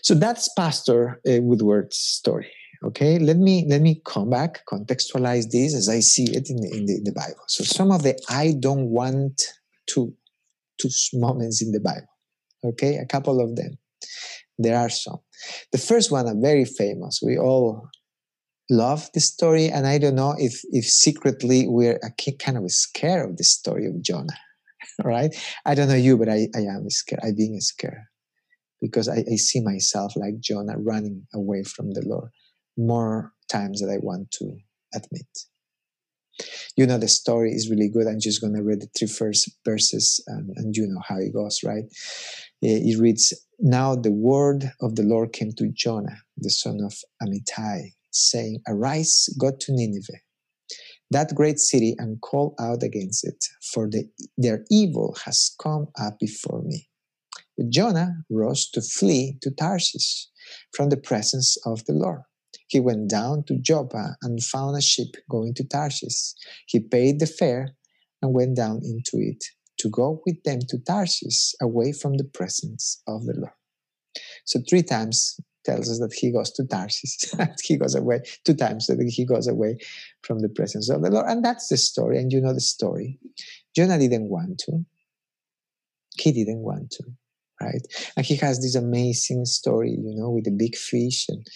So 0.02 0.14
that's 0.14 0.48
Pastor 0.56 1.20
uh, 1.28 1.42
Woodward's 1.42 1.96
story. 1.96 2.52
Okay, 2.84 3.18
let 3.20 3.36
me 3.36 3.64
let 3.68 3.80
me 3.80 4.02
come 4.04 4.30
back, 4.30 4.62
contextualize 4.66 5.50
this 5.50 5.74
as 5.74 5.88
I 5.88 6.00
see 6.00 6.24
it 6.24 6.50
in 6.50 6.56
the, 6.56 6.70
in 6.76 6.86
the, 6.86 6.96
in 6.96 7.04
the 7.04 7.12
Bible. 7.12 7.44
So 7.46 7.62
some 7.62 7.92
of 7.92 8.02
the 8.02 8.20
I 8.28 8.54
don't 8.58 8.90
want 8.90 9.40
to 9.90 10.12
to 10.80 10.88
moments 11.14 11.62
in 11.62 11.70
the 11.70 11.80
Bible. 11.80 12.08
Okay, 12.64 12.96
a 12.96 13.06
couple 13.06 13.40
of 13.40 13.54
them. 13.54 13.78
There 14.58 14.76
are 14.76 14.88
some. 14.88 15.18
The 15.70 15.78
first 15.78 16.10
one, 16.10 16.26
are 16.26 16.34
very 16.40 16.64
famous. 16.64 17.20
We 17.24 17.38
all 17.38 17.88
love 18.68 19.08
the 19.14 19.20
story, 19.20 19.68
and 19.68 19.86
I 19.86 19.98
don't 19.98 20.16
know 20.16 20.34
if 20.38 20.60
if 20.70 20.84
secretly 20.84 21.68
we're 21.68 22.00
a 22.02 22.32
kind 22.32 22.58
of 22.58 22.68
scared 22.72 23.30
of 23.30 23.36
the 23.36 23.44
story 23.44 23.86
of 23.86 24.02
Jonah. 24.02 24.38
right? 25.04 25.32
I 25.64 25.76
don't 25.76 25.88
know 25.88 25.94
you, 25.94 26.18
but 26.18 26.28
I, 26.28 26.48
I 26.56 26.60
am 26.62 26.90
scared. 26.90 27.20
I'm 27.22 27.36
being 27.36 27.60
scared 27.60 28.02
because 28.80 29.08
I, 29.08 29.24
I 29.30 29.36
see 29.36 29.60
myself 29.60 30.16
like 30.16 30.40
Jonah 30.40 30.76
running 30.78 31.28
away 31.32 31.62
from 31.62 31.92
the 31.92 32.02
Lord 32.04 32.30
more 32.76 33.32
times 33.50 33.80
than 33.80 33.90
I 33.90 33.98
want 33.98 34.30
to 34.32 34.56
admit. 34.94 35.26
You 36.76 36.86
know, 36.86 36.98
the 36.98 37.08
story 37.08 37.52
is 37.52 37.70
really 37.70 37.88
good. 37.88 38.06
I'm 38.06 38.20
just 38.20 38.40
going 38.40 38.54
to 38.54 38.62
read 38.62 38.80
the 38.80 38.88
three 38.98 39.08
first 39.08 39.50
verses 39.64 40.22
and, 40.26 40.50
and 40.56 40.74
you 40.74 40.86
know 40.86 41.00
how 41.06 41.18
it 41.18 41.32
goes, 41.32 41.60
right? 41.64 41.84
Eh, 42.64 42.80
it 42.82 42.98
reads 42.98 43.34
Now 43.58 43.94
the 43.94 44.12
word 44.12 44.72
of 44.80 44.96
the 44.96 45.02
Lord 45.02 45.32
came 45.32 45.52
to 45.58 45.70
Jonah, 45.72 46.18
the 46.38 46.50
son 46.50 46.80
of 46.84 46.94
Amittai, 47.22 47.92
saying, 48.10 48.60
Arise, 48.66 49.28
go 49.38 49.50
to 49.50 49.72
Nineveh, 49.72 50.20
that 51.10 51.34
great 51.34 51.58
city, 51.58 51.94
and 51.98 52.20
call 52.20 52.54
out 52.58 52.82
against 52.82 53.26
it, 53.26 53.44
for 53.72 53.88
the, 53.88 54.04
their 54.38 54.64
evil 54.70 55.16
has 55.24 55.54
come 55.62 55.88
up 56.00 56.18
before 56.18 56.62
me. 56.62 56.88
But 57.56 57.68
Jonah 57.68 58.14
rose 58.30 58.70
to 58.70 58.80
flee 58.80 59.36
to 59.42 59.50
Tarshish 59.50 60.28
from 60.74 60.88
the 60.88 60.96
presence 60.96 61.58
of 61.66 61.84
the 61.84 61.92
Lord. 61.92 62.22
He 62.68 62.80
went 62.80 63.10
down 63.10 63.44
to 63.44 63.58
Joppa 63.58 64.16
and 64.22 64.42
found 64.42 64.76
a 64.76 64.82
ship 64.82 65.16
going 65.30 65.54
to 65.54 65.64
Tarshish. 65.64 66.32
He 66.66 66.80
paid 66.80 67.20
the 67.20 67.26
fare 67.26 67.74
and 68.20 68.34
went 68.34 68.56
down 68.56 68.80
into 68.84 69.18
it 69.18 69.44
to 69.78 69.88
go 69.88 70.22
with 70.24 70.42
them 70.44 70.60
to 70.68 70.78
Tarshish 70.78 71.54
away 71.60 71.92
from 71.92 72.16
the 72.16 72.24
presence 72.24 73.02
of 73.06 73.24
the 73.24 73.34
Lord. 73.36 73.52
So 74.44 74.60
three 74.68 74.82
times 74.82 75.40
tells 75.64 75.90
us 75.90 75.98
that 76.00 76.12
he 76.12 76.32
goes 76.32 76.50
to 76.52 76.66
Tarshish. 76.66 77.18
he 77.62 77.76
goes 77.76 77.94
away 77.94 78.20
two 78.44 78.54
times 78.54 78.86
that 78.86 79.00
he 79.00 79.24
goes 79.24 79.46
away 79.46 79.78
from 80.22 80.40
the 80.40 80.48
presence 80.48 80.90
of 80.90 81.02
the 81.02 81.10
Lord. 81.10 81.26
And 81.28 81.44
that's 81.44 81.68
the 81.68 81.76
story. 81.76 82.18
And 82.18 82.32
you 82.32 82.40
know 82.40 82.52
the 82.52 82.60
story. 82.60 83.18
Jonah 83.74 83.98
didn't 83.98 84.28
want 84.28 84.58
to. 84.66 84.84
He 86.18 86.32
didn't 86.32 86.60
want 86.60 86.90
to 86.92 87.04
right? 87.62 87.86
And 88.16 88.26
he 88.26 88.36
has 88.36 88.60
this 88.60 88.74
amazing 88.74 89.44
story, 89.44 89.90
you 89.90 90.14
know, 90.14 90.30
with 90.30 90.44
the 90.44 90.50
big 90.50 90.76
fish 90.76 91.26
and, 91.28 91.46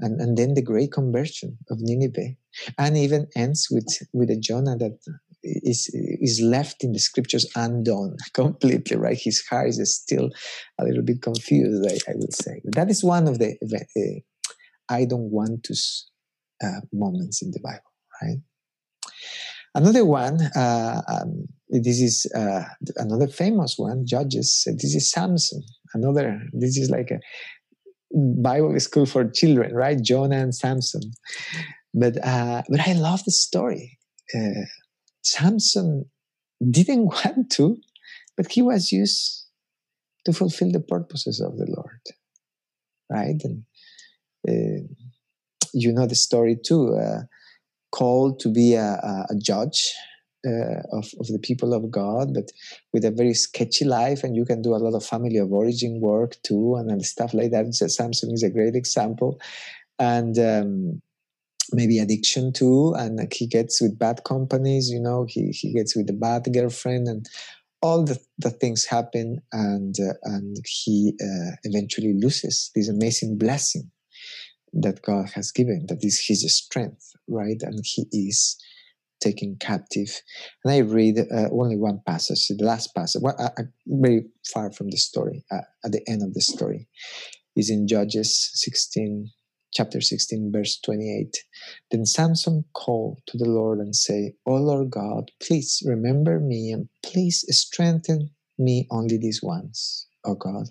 and, 0.00 0.20
and 0.20 0.36
then 0.36 0.54
the 0.54 0.62
great 0.62 0.92
conversion 0.92 1.58
of 1.70 1.78
Nineveh. 1.80 2.36
And 2.78 2.96
even 2.96 3.26
ends 3.34 3.68
with, 3.70 3.86
with 4.12 4.30
a 4.30 4.36
Jonah 4.36 4.76
that 4.76 4.98
is, 5.42 5.90
is 5.92 6.40
left 6.40 6.84
in 6.84 6.92
the 6.92 6.98
scriptures 6.98 7.50
undone 7.56 8.16
completely, 8.34 8.96
right? 8.96 9.18
His 9.18 9.44
heart 9.46 9.68
is 9.68 9.96
still 9.96 10.30
a 10.78 10.84
little 10.84 11.02
bit 11.02 11.22
confused, 11.22 11.90
I, 11.90 12.12
I 12.12 12.14
would 12.16 12.34
say. 12.34 12.60
But 12.64 12.74
that 12.74 12.90
is 12.90 13.02
one 13.02 13.26
of 13.26 13.38
the 13.38 13.56
uh, 13.62 14.20
I 14.88 15.04
don't 15.06 15.30
want 15.30 15.64
to 15.64 15.74
uh, 16.62 16.80
moments 16.92 17.42
in 17.42 17.50
the 17.50 17.60
Bible, 17.60 17.92
right? 18.22 18.38
Another 19.74 20.04
one, 20.04 20.40
uh, 20.54 21.02
um, 21.08 21.46
this 21.68 22.00
is 22.00 22.30
uh, 22.34 22.62
another 22.96 23.26
famous 23.26 23.74
one, 23.76 24.06
Judges. 24.06 24.62
This 24.66 24.94
is 24.94 25.10
Samson. 25.10 25.62
Another, 25.94 26.40
this 26.52 26.76
is 26.76 26.90
like 26.90 27.10
a 27.10 27.18
Bible 28.16 28.78
school 28.78 29.06
for 29.06 29.28
children, 29.28 29.74
right? 29.74 30.00
Jonah 30.00 30.38
and 30.38 30.54
Samson. 30.54 31.02
But, 31.92 32.24
uh, 32.24 32.62
but 32.68 32.86
I 32.86 32.92
love 32.92 33.24
the 33.24 33.32
story. 33.32 33.98
Uh, 34.34 34.66
Samson 35.22 36.04
didn't 36.70 37.06
want 37.24 37.50
to, 37.52 37.76
but 38.36 38.52
he 38.52 38.62
was 38.62 38.92
used 38.92 39.46
to 40.24 40.32
fulfill 40.32 40.70
the 40.70 40.80
purposes 40.80 41.40
of 41.40 41.58
the 41.58 41.66
Lord, 41.66 42.00
right? 43.10 43.40
And 43.42 43.64
uh, 44.48 44.86
you 45.72 45.92
know 45.92 46.06
the 46.06 46.14
story 46.14 46.56
too. 46.64 46.96
Called 48.00 48.40
to 48.40 48.48
be 48.48 48.74
a, 48.74 48.90
a 49.34 49.36
judge 49.50 49.94
uh, 50.50 50.80
of, 50.98 51.06
of 51.20 51.26
the 51.34 51.38
people 51.48 51.72
of 51.72 51.90
God, 51.90 52.34
but 52.34 52.48
with 52.92 53.04
a 53.04 53.10
very 53.20 53.34
sketchy 53.34 53.84
life, 53.84 54.24
and 54.24 54.34
you 54.34 54.44
can 54.44 54.62
do 54.62 54.74
a 54.74 54.82
lot 54.84 54.96
of 54.96 55.06
family 55.06 55.38
of 55.38 55.52
origin 55.52 56.00
work 56.00 56.32
too, 56.42 56.74
and, 56.78 56.90
and 56.90 57.04
stuff 57.04 57.32
like 57.32 57.50
that. 57.52 57.72
So 57.72 57.86
Samson 57.86 58.32
is 58.32 58.42
a 58.42 58.50
great 58.50 58.74
example, 58.74 59.38
and 59.98 60.34
um, 60.38 61.02
maybe 61.72 62.00
addiction 62.00 62.52
too. 62.52 62.94
And 62.98 63.14
he 63.32 63.46
gets 63.46 63.80
with 63.80 63.98
bad 63.98 64.24
companies, 64.24 64.90
you 64.90 65.00
know, 65.00 65.24
he 65.28 65.52
he 65.60 65.72
gets 65.72 65.94
with 65.96 66.10
a 66.10 66.18
bad 66.26 66.42
girlfriend, 66.52 67.06
and 67.06 67.22
all 67.80 68.02
the, 68.02 68.18
the 68.38 68.50
things 68.50 68.86
happen, 68.96 69.40
and 69.52 69.94
uh, 70.00 70.14
and 70.34 70.56
he 70.66 71.14
uh, 71.22 71.52
eventually 71.62 72.14
loses 72.24 72.70
this 72.74 72.88
amazing 72.88 73.38
blessing 73.38 73.90
that 74.80 75.02
God 75.02 75.30
has 75.34 75.52
given, 75.52 75.86
that 75.88 76.04
is 76.04 76.24
his 76.26 76.44
strength, 76.56 77.12
right? 77.28 77.60
And 77.62 77.80
he 77.84 78.06
is 78.12 78.56
taken 79.20 79.56
captive. 79.60 80.20
And 80.64 80.72
I 80.72 80.78
read 80.78 81.18
uh, 81.18 81.48
only 81.50 81.76
one 81.76 82.00
passage, 82.06 82.48
the 82.48 82.64
last 82.64 82.94
passage, 82.94 83.22
well, 83.22 83.36
uh, 83.38 83.62
very 83.86 84.26
far 84.52 84.72
from 84.72 84.90
the 84.90 84.96
story, 84.96 85.44
uh, 85.50 85.62
at 85.84 85.92
the 85.92 86.02
end 86.08 86.22
of 86.22 86.34
the 86.34 86.40
story, 86.40 86.88
is 87.56 87.70
in 87.70 87.86
Judges 87.86 88.50
16, 88.54 89.30
chapter 89.72 90.00
16, 90.00 90.50
verse 90.52 90.78
28. 90.84 91.36
Then 91.90 92.04
Samson 92.04 92.64
called 92.74 93.20
to 93.28 93.38
the 93.38 93.48
Lord 93.48 93.78
and 93.78 93.94
say, 93.94 94.34
O 94.46 94.56
Lord 94.56 94.90
God, 94.90 95.30
please 95.40 95.82
remember 95.86 96.40
me 96.40 96.70
and 96.70 96.88
please 97.02 97.44
strengthen 97.50 98.30
me 98.58 98.86
only 98.90 99.16
these 99.18 99.42
once, 99.42 100.06
O 100.24 100.34
God, 100.34 100.66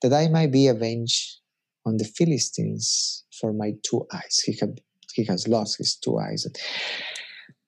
that 0.00 0.12
I 0.12 0.28
might 0.28 0.52
be 0.52 0.66
avenged 0.68 1.41
on 1.84 1.96
the 1.96 2.04
Philistines 2.04 3.24
for 3.40 3.52
my 3.52 3.72
two 3.82 4.06
eyes. 4.12 4.40
He 4.44 4.56
had 4.60 4.80
he 5.14 5.24
has 5.24 5.46
lost 5.46 5.78
his 5.78 5.96
two 5.96 6.18
eyes. 6.18 6.46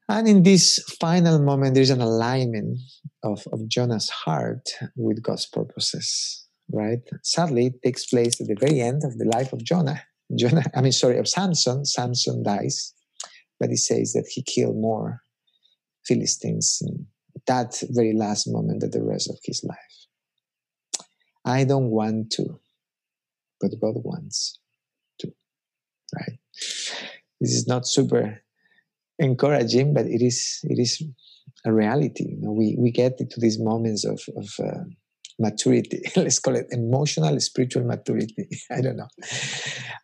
And 0.08 0.28
in 0.28 0.42
this 0.42 0.78
final 1.00 1.38
moment, 1.38 1.74
there's 1.74 1.90
an 1.90 2.00
alignment 2.00 2.78
of, 3.22 3.46
of 3.52 3.68
Jonah's 3.68 4.08
heart 4.10 4.68
with 4.96 5.22
God's 5.22 5.46
purposes, 5.46 6.46
right? 6.72 7.00
Sadly, 7.22 7.66
it 7.66 7.82
takes 7.82 8.06
place 8.06 8.40
at 8.40 8.48
the 8.48 8.56
very 8.58 8.80
end 8.80 9.02
of 9.04 9.18
the 9.18 9.24
life 9.26 9.52
of 9.52 9.64
Jonah. 9.64 10.02
Jonah, 10.36 10.64
I 10.74 10.80
mean, 10.82 10.92
sorry, 10.92 11.18
of 11.18 11.28
Samson. 11.28 11.84
Samson 11.84 12.42
dies, 12.42 12.92
but 13.58 13.70
he 13.70 13.76
says 13.76 14.12
that 14.12 14.26
he 14.30 14.42
killed 14.42 14.76
more 14.76 15.20
Philistines 16.06 16.82
in 16.82 17.06
that 17.46 17.82
very 17.90 18.12
last 18.12 18.46
moment 18.46 18.82
of 18.82 18.92
the 18.92 19.02
rest 19.02 19.30
of 19.30 19.38
his 19.44 19.64
life. 19.64 19.76
I 21.44 21.64
don't 21.64 21.90
want 21.90 22.30
to, 22.32 22.60
but 23.60 23.70
God 23.80 23.94
wants 23.96 24.58
to, 25.20 25.32
right? 26.16 26.38
This 27.40 27.52
is 27.52 27.66
not 27.66 27.86
super 27.86 28.42
encouraging, 29.18 29.94
but 29.94 30.06
it 30.06 30.22
is 30.22 30.60
it 30.64 30.78
is 30.78 31.02
a 31.64 31.72
reality. 31.72 32.26
You 32.30 32.40
know, 32.40 32.52
we 32.52 32.76
we 32.78 32.90
get 32.90 33.20
into 33.20 33.40
these 33.40 33.58
moments 33.58 34.04
of 34.04 34.20
of 34.36 34.48
uh, 34.58 34.84
maturity. 35.38 36.02
Let's 36.16 36.38
call 36.38 36.56
it 36.56 36.66
emotional 36.70 37.38
spiritual 37.40 37.84
maturity. 37.84 38.48
I 38.70 38.80
don't 38.80 38.96
know. 38.96 39.08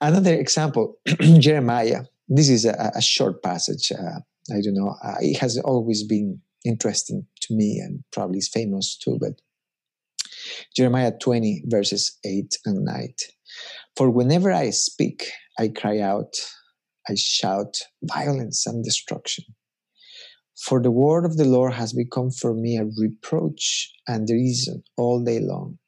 Another 0.00 0.34
example, 0.34 0.98
Jeremiah. 1.38 2.04
This 2.28 2.48
is 2.48 2.64
a, 2.64 2.92
a 2.94 3.02
short 3.02 3.42
passage. 3.42 3.90
Uh, 3.90 4.20
I 4.54 4.60
don't 4.62 4.74
know. 4.74 4.94
Uh, 5.02 5.16
it 5.20 5.38
has 5.38 5.58
always 5.58 6.04
been 6.04 6.40
interesting 6.64 7.26
to 7.42 7.54
me 7.54 7.80
and 7.80 8.04
probably 8.12 8.38
is 8.38 8.48
famous 8.48 8.96
too. 8.96 9.18
But 9.20 9.40
Jeremiah 10.76 11.12
20 11.20 11.64
verses 11.66 12.18
8 12.24 12.56
and 12.66 12.84
9. 12.84 13.14
For 13.96 14.10
whenever 14.10 14.52
I 14.52 14.70
speak, 14.70 15.30
I 15.58 15.68
cry 15.68 15.98
out, 15.98 16.32
I 17.08 17.14
shout 17.16 17.76
violence 18.02 18.66
and 18.66 18.84
destruction. 18.84 19.44
For 20.56 20.82
the 20.82 20.90
word 20.90 21.24
of 21.24 21.36
the 21.36 21.44
Lord 21.44 21.72
has 21.74 21.92
become 21.92 22.30
for 22.30 22.54
me 22.54 22.76
a 22.76 22.84
reproach 22.98 23.92
and 24.06 24.28
reason 24.28 24.82
all 24.96 25.22
day 25.22 25.40
long. 25.40 25.78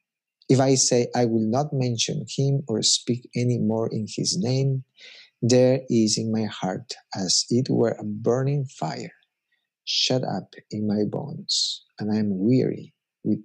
If 0.49 0.61
I 0.61 0.75
say 0.75 1.09
I 1.15 1.25
will 1.27 1.49
not 1.49 1.73
mention 1.73 2.27
him 2.37 2.63
or 2.69 2.83
speak 2.83 3.29
any 3.37 3.59
more 3.59 3.89
in 3.89 4.07
his 4.09 4.37
name, 4.39 4.85
there 5.41 5.81
is 5.89 6.19
in 6.19 6.33
my 6.33 6.45
heart 6.45 6.95
as 7.15 7.45
it 7.51 7.69
were 7.71 7.97
a 7.99 8.05
burning 8.05 8.65
fire 8.65 9.13
shut 9.85 10.23
up 10.25 10.55
in 10.71 10.87
my 10.87 11.05
bones, 11.09 11.85
and 11.99 12.13
I 12.13 12.17
am 12.17 12.39
weary 12.39 12.95
with 13.25 13.45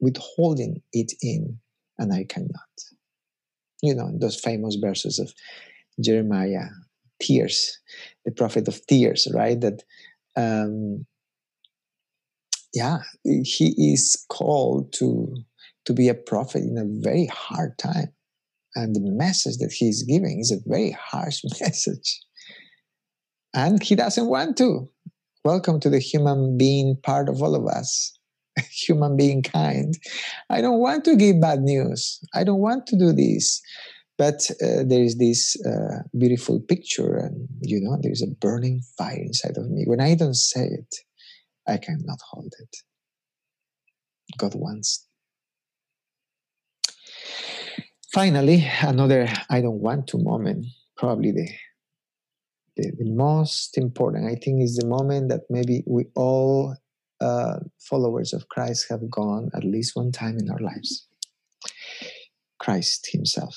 withholding 0.00 0.82
it 0.92 1.12
in, 1.22 1.58
and 1.98 2.12
I 2.12 2.24
cannot. 2.24 2.72
You 3.82 3.94
know, 3.94 4.10
those 4.18 4.40
famous 4.40 4.76
verses 4.76 5.18
of 5.18 5.32
Jeremiah, 6.00 6.68
tears, 7.20 7.78
the 8.24 8.32
prophet 8.32 8.68
of 8.68 8.86
tears, 8.86 9.28
right? 9.32 9.60
That 9.60 9.82
um, 10.36 11.06
yeah, 12.74 12.98
he 13.24 13.74
is 13.92 14.24
called 14.28 14.92
to 14.94 15.34
to 15.86 15.92
be 15.92 16.08
a 16.08 16.14
prophet 16.14 16.62
in 16.62 16.76
a 16.76 16.84
very 16.84 17.26
hard 17.26 17.78
time, 17.78 18.12
and 18.74 18.94
the 18.94 19.00
message 19.00 19.58
that 19.58 19.72
he 19.72 19.88
is 19.88 20.02
giving 20.02 20.40
is 20.40 20.52
a 20.52 20.68
very 20.68 20.90
harsh 20.90 21.40
message, 21.60 22.20
and 23.54 23.82
he 23.82 23.94
doesn't 23.94 24.26
want 24.26 24.56
to. 24.58 24.90
Welcome 25.44 25.78
to 25.80 25.90
the 25.90 26.00
human 26.00 26.58
being 26.58 26.96
part 27.02 27.28
of 27.28 27.40
all 27.40 27.54
of 27.54 27.66
us, 27.66 28.15
human 28.70 29.16
being 29.16 29.42
kind. 29.42 29.94
I 30.50 30.60
don't 30.60 30.80
want 30.80 31.04
to 31.04 31.16
give 31.16 31.40
bad 31.40 31.60
news. 31.60 32.20
I 32.34 32.44
don't 32.44 32.60
want 32.60 32.86
to 32.88 32.98
do 32.98 33.12
this. 33.12 33.60
But 34.18 34.50
uh, 34.62 34.82
there 34.86 35.02
is 35.02 35.18
this 35.18 35.56
uh, 35.66 36.02
beautiful 36.16 36.58
picture, 36.60 37.16
and 37.16 37.48
you 37.60 37.80
know, 37.82 37.98
there 38.00 38.12
is 38.12 38.22
a 38.22 38.34
burning 38.40 38.80
fire 38.96 39.20
inside 39.20 39.58
of 39.58 39.70
me. 39.70 39.84
When 39.86 40.00
I 40.00 40.14
don't 40.14 40.34
say 40.34 40.64
it, 40.64 40.94
I 41.68 41.76
cannot 41.76 42.18
hold 42.30 42.54
it. 42.58 42.76
God 44.38 44.54
wants. 44.54 45.06
Finally, 48.12 48.66
another 48.80 49.28
I 49.50 49.60
don't 49.60 49.80
want 49.80 50.06
to 50.08 50.18
moment, 50.18 50.64
probably 50.96 51.32
the, 51.32 51.48
the, 52.76 52.92
the 52.98 53.10
most 53.10 53.76
important, 53.76 54.24
I 54.24 54.36
think, 54.42 54.62
is 54.62 54.76
the 54.76 54.86
moment 54.86 55.28
that 55.28 55.42
maybe 55.50 55.82
we 55.86 56.06
all 56.14 56.74
uh, 57.20 57.56
followers 57.80 58.32
of 58.32 58.48
Christ 58.48 58.86
have 58.90 59.10
gone 59.10 59.50
at 59.54 59.64
least 59.64 59.96
one 59.96 60.12
time 60.12 60.36
in 60.38 60.50
our 60.50 60.60
lives. 60.60 61.06
Christ 62.58 63.08
Himself 63.12 63.56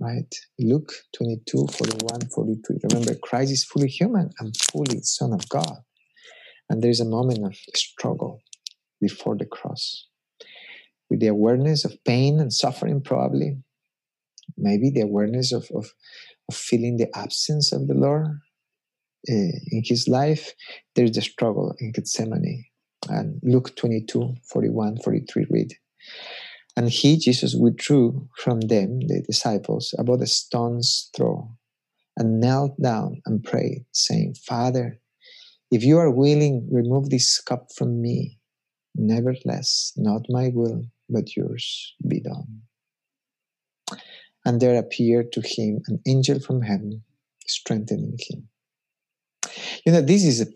right? 0.00 0.34
Luke 0.58 0.92
22, 1.16 1.66
41, 1.68 2.28
43. 2.34 2.76
Remember, 2.90 3.14
Christ 3.22 3.52
is 3.52 3.64
fully 3.64 3.88
human 3.88 4.30
and 4.38 4.56
fully 4.56 5.00
Son 5.02 5.32
of 5.32 5.48
God. 5.48 5.78
And 6.68 6.82
there 6.82 6.90
is 6.90 7.00
a 7.00 7.04
moment 7.04 7.44
of 7.44 7.54
struggle 7.74 8.40
before 9.00 9.36
the 9.36 9.46
cross 9.46 10.06
with 11.10 11.20
the 11.20 11.26
awareness 11.26 11.84
of 11.84 12.02
pain 12.04 12.40
and 12.40 12.52
suffering, 12.52 13.02
probably. 13.02 13.58
Maybe 14.56 14.90
the 14.90 15.02
awareness 15.02 15.52
of, 15.52 15.68
of, 15.74 15.92
of 16.48 16.54
feeling 16.54 16.96
the 16.96 17.08
absence 17.16 17.72
of 17.72 17.86
the 17.86 17.94
Lord 17.94 18.26
uh, 19.28 19.56
in 19.70 19.82
his 19.84 20.08
life. 20.08 20.52
There's 20.94 21.12
the 21.12 21.22
struggle 21.22 21.74
in 21.78 21.92
Gethsemane. 21.92 22.64
And 23.08 23.40
Luke 23.42 23.74
22, 23.76 24.36
41, 24.44 24.98
43 24.98 25.46
read. 25.50 25.74
And 26.76 26.88
he, 26.88 27.18
Jesus, 27.18 27.54
withdrew 27.54 28.28
from 28.38 28.60
them, 28.60 29.00
the 29.00 29.22
disciples, 29.26 29.94
about 29.98 30.22
a 30.22 30.26
stone's 30.26 31.10
throw, 31.14 31.50
and 32.16 32.40
knelt 32.40 32.80
down 32.80 33.20
and 33.26 33.42
prayed, 33.42 33.84
saying, 33.92 34.36
Father, 34.46 34.98
if 35.70 35.82
you 35.82 35.98
are 35.98 36.10
willing, 36.10 36.68
remove 36.70 37.10
this 37.10 37.40
cup 37.40 37.68
from 37.74 38.00
me. 38.00 38.38
Nevertheless, 38.94 39.92
not 39.96 40.26
my 40.28 40.50
will, 40.52 40.84
but 41.08 41.34
yours 41.34 41.94
be 42.06 42.20
done. 42.20 42.62
And 44.44 44.60
there 44.60 44.78
appeared 44.78 45.32
to 45.32 45.40
him 45.40 45.80
an 45.86 46.00
angel 46.06 46.40
from 46.40 46.62
heaven, 46.62 47.04
strengthening 47.46 48.18
him. 48.18 48.48
You 49.86 49.92
know, 49.92 50.02
this 50.02 50.24
is 50.24 50.40
a 50.40 50.46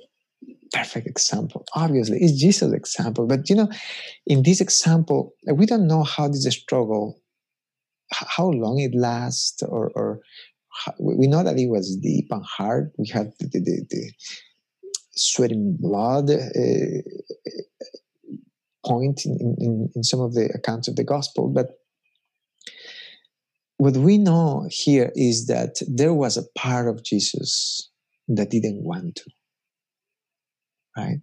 perfect 0.72 1.07
example. 1.07 1.64
Obviously, 1.74 2.18
it's 2.20 2.38
Jesus' 2.38 2.72
example. 2.72 3.26
But 3.26 3.48
you 3.48 3.57
know, 3.57 3.68
in 4.26 4.42
this 4.42 4.61
example, 4.61 5.35
we 5.52 5.66
don't 5.66 5.87
know 5.87 6.02
how 6.02 6.29
this 6.29 6.46
struggle, 6.46 7.20
how 8.11 8.48
long 8.48 8.79
it 8.79 8.94
lasts, 8.94 9.62
or, 9.62 9.90
or 9.94 10.20
how, 10.85 10.92
we 11.00 11.26
know 11.26 11.42
that 11.42 11.59
it 11.59 11.68
was 11.68 11.96
deep 11.96 12.29
and 12.31 12.44
hard. 12.44 12.92
We 12.98 13.09
have 13.09 13.33
the, 13.40 13.48
the, 13.48 13.87
the 13.88 14.12
sweating 15.12 15.76
blood 15.81 16.31
uh, 16.31 17.02
point 18.87 19.24
in, 19.24 19.57
in, 19.59 19.90
in 19.94 20.02
some 20.02 20.20
of 20.20 20.35
the 20.35 20.50
accounts 20.55 20.88
of 20.88 20.96
the 20.96 21.05
gospel, 21.05 21.48
but 21.48 21.79
what 23.79 23.96
we 23.96 24.16
know 24.16 24.66
here 24.70 25.12
is 25.14 25.46
that 25.46 25.76
there 25.87 26.14
was 26.14 26.37
a 26.37 26.48
part 26.59 26.88
of 26.88 27.05
Jesus 27.05 27.90
that 28.29 28.50
didn't 28.50 28.83
want 28.83 29.16
to 29.16 29.31
right? 30.96 31.20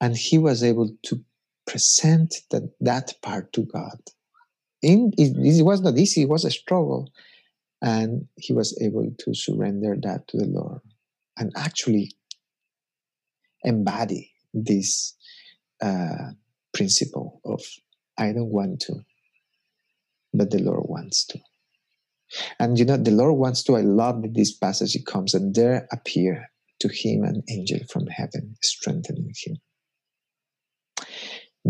And 0.00 0.16
he 0.16 0.38
was 0.38 0.62
able 0.62 0.90
to 1.04 1.20
present 1.66 2.36
that, 2.50 2.72
that 2.80 3.14
part 3.22 3.52
to 3.52 3.62
God. 3.62 4.00
In, 4.82 5.12
it, 5.18 5.36
it 5.36 5.62
was 5.62 5.82
not 5.82 5.98
easy, 5.98 6.22
it 6.22 6.28
was 6.28 6.44
a 6.44 6.50
struggle. 6.50 7.10
And 7.82 8.26
he 8.36 8.52
was 8.52 8.78
able 8.82 9.10
to 9.18 9.34
surrender 9.34 9.96
that 10.02 10.28
to 10.28 10.36
the 10.36 10.46
Lord 10.46 10.80
and 11.38 11.52
actually 11.56 12.12
embody 13.62 14.32
this 14.52 15.14
uh, 15.82 16.32
principle 16.74 17.40
of 17.44 17.62
I 18.18 18.32
don't 18.32 18.50
want 18.50 18.80
to, 18.80 18.96
but 20.34 20.50
the 20.50 20.58
Lord 20.58 20.84
wants 20.84 21.24
to. 21.28 21.38
And 22.58 22.78
you 22.78 22.84
know, 22.84 22.96
the 22.96 23.10
Lord 23.10 23.38
wants 23.38 23.62
to. 23.64 23.76
I 23.76 23.80
love 23.80 24.22
that 24.22 24.34
this 24.34 24.54
passage 24.54 24.94
it 24.94 25.06
comes 25.06 25.34
and 25.34 25.54
there 25.54 25.88
appear 25.90 26.49
to 26.80 26.88
him 26.88 27.24
an 27.24 27.42
angel 27.48 27.80
from 27.90 28.06
heaven, 28.06 28.56
strengthening 28.62 29.32
him. 29.44 29.56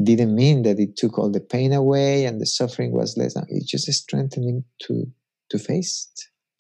Didn't 0.02 0.34
mean 0.34 0.62
that 0.62 0.78
it 0.78 0.96
took 0.96 1.18
all 1.18 1.30
the 1.30 1.40
pain 1.40 1.72
away 1.72 2.24
and 2.24 2.40
the 2.40 2.46
suffering 2.46 2.92
was 2.92 3.16
less. 3.16 3.34
It 3.48 3.66
just 3.66 3.92
strengthened 3.92 4.48
him 4.48 4.64
to 4.82 5.06
to 5.50 5.58
face 5.58 6.08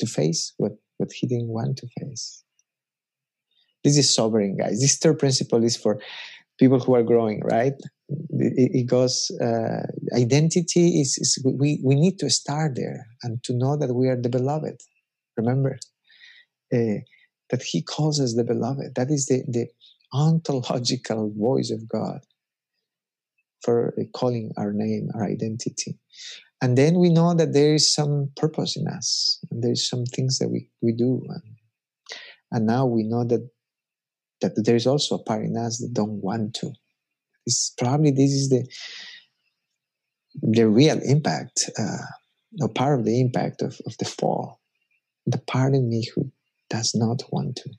to 0.00 0.06
face 0.06 0.52
what 0.56 0.72
what 0.96 1.12
he 1.12 1.26
didn't 1.26 1.48
want 1.48 1.78
to 1.78 1.88
face. 1.98 2.42
This 3.84 3.96
is 3.96 4.12
sobering, 4.14 4.56
guys. 4.56 4.80
This 4.80 4.98
third 4.98 5.18
principle 5.18 5.62
is 5.64 5.76
for 5.76 6.00
people 6.58 6.80
who 6.80 6.94
are 6.94 7.02
growing, 7.02 7.40
right? 7.44 7.74
It, 8.30 8.70
it 8.80 8.86
goes 8.86 9.30
uh, 9.40 9.86
identity 10.14 11.00
is, 11.00 11.16
is 11.18 11.42
we 11.44 11.80
we 11.84 11.94
need 11.94 12.18
to 12.18 12.28
start 12.30 12.74
there 12.74 13.06
and 13.22 13.42
to 13.44 13.54
know 13.54 13.76
that 13.76 13.94
we 13.94 14.08
are 14.08 14.20
the 14.20 14.28
beloved. 14.28 14.80
Remember. 15.36 15.78
Uh, 16.74 17.00
that 17.50 17.62
he 17.62 17.82
calls 17.82 18.20
us 18.20 18.34
the 18.34 18.44
beloved. 18.44 18.94
That 18.94 19.10
is 19.10 19.26
the, 19.26 19.42
the 19.48 19.66
ontological 20.12 21.32
voice 21.36 21.70
of 21.70 21.88
God 21.88 22.20
for 23.62 23.94
calling 24.14 24.52
our 24.56 24.72
name, 24.72 25.08
our 25.14 25.24
identity. 25.24 25.98
And 26.62 26.76
then 26.76 26.98
we 26.98 27.08
know 27.08 27.34
that 27.34 27.52
there 27.52 27.74
is 27.74 27.92
some 27.92 28.30
purpose 28.36 28.76
in 28.76 28.86
us, 28.86 29.38
and 29.50 29.62
there's 29.62 29.88
some 29.88 30.04
things 30.04 30.38
that 30.38 30.48
we, 30.48 30.68
we 30.82 30.92
do. 30.92 31.22
And, 31.28 31.42
and 32.52 32.66
now 32.66 32.86
we 32.86 33.02
know 33.02 33.24
that 33.24 33.48
that 34.40 34.52
there 34.64 34.76
is 34.76 34.86
also 34.86 35.16
a 35.16 35.22
part 35.22 35.44
in 35.44 35.56
us 35.56 35.78
that 35.78 35.92
don't 35.92 36.22
want 36.22 36.54
to. 36.54 36.72
It's 37.46 37.74
probably 37.78 38.10
this 38.10 38.32
is 38.32 38.48
the 38.48 38.66
the 40.42 40.68
real 40.68 40.98
impact, 41.02 41.68
uh, 41.78 42.06
or 42.60 42.68
part 42.68 42.98
of 42.98 43.04
the 43.04 43.20
impact 43.20 43.62
of, 43.62 43.78
of 43.86 43.96
the 43.98 44.04
fall. 44.04 44.60
The 45.26 45.38
part 45.38 45.74
in 45.74 45.88
me 45.88 46.06
who 46.14 46.30
does 46.70 46.94
not 46.94 47.22
want 47.30 47.56
to. 47.56 47.70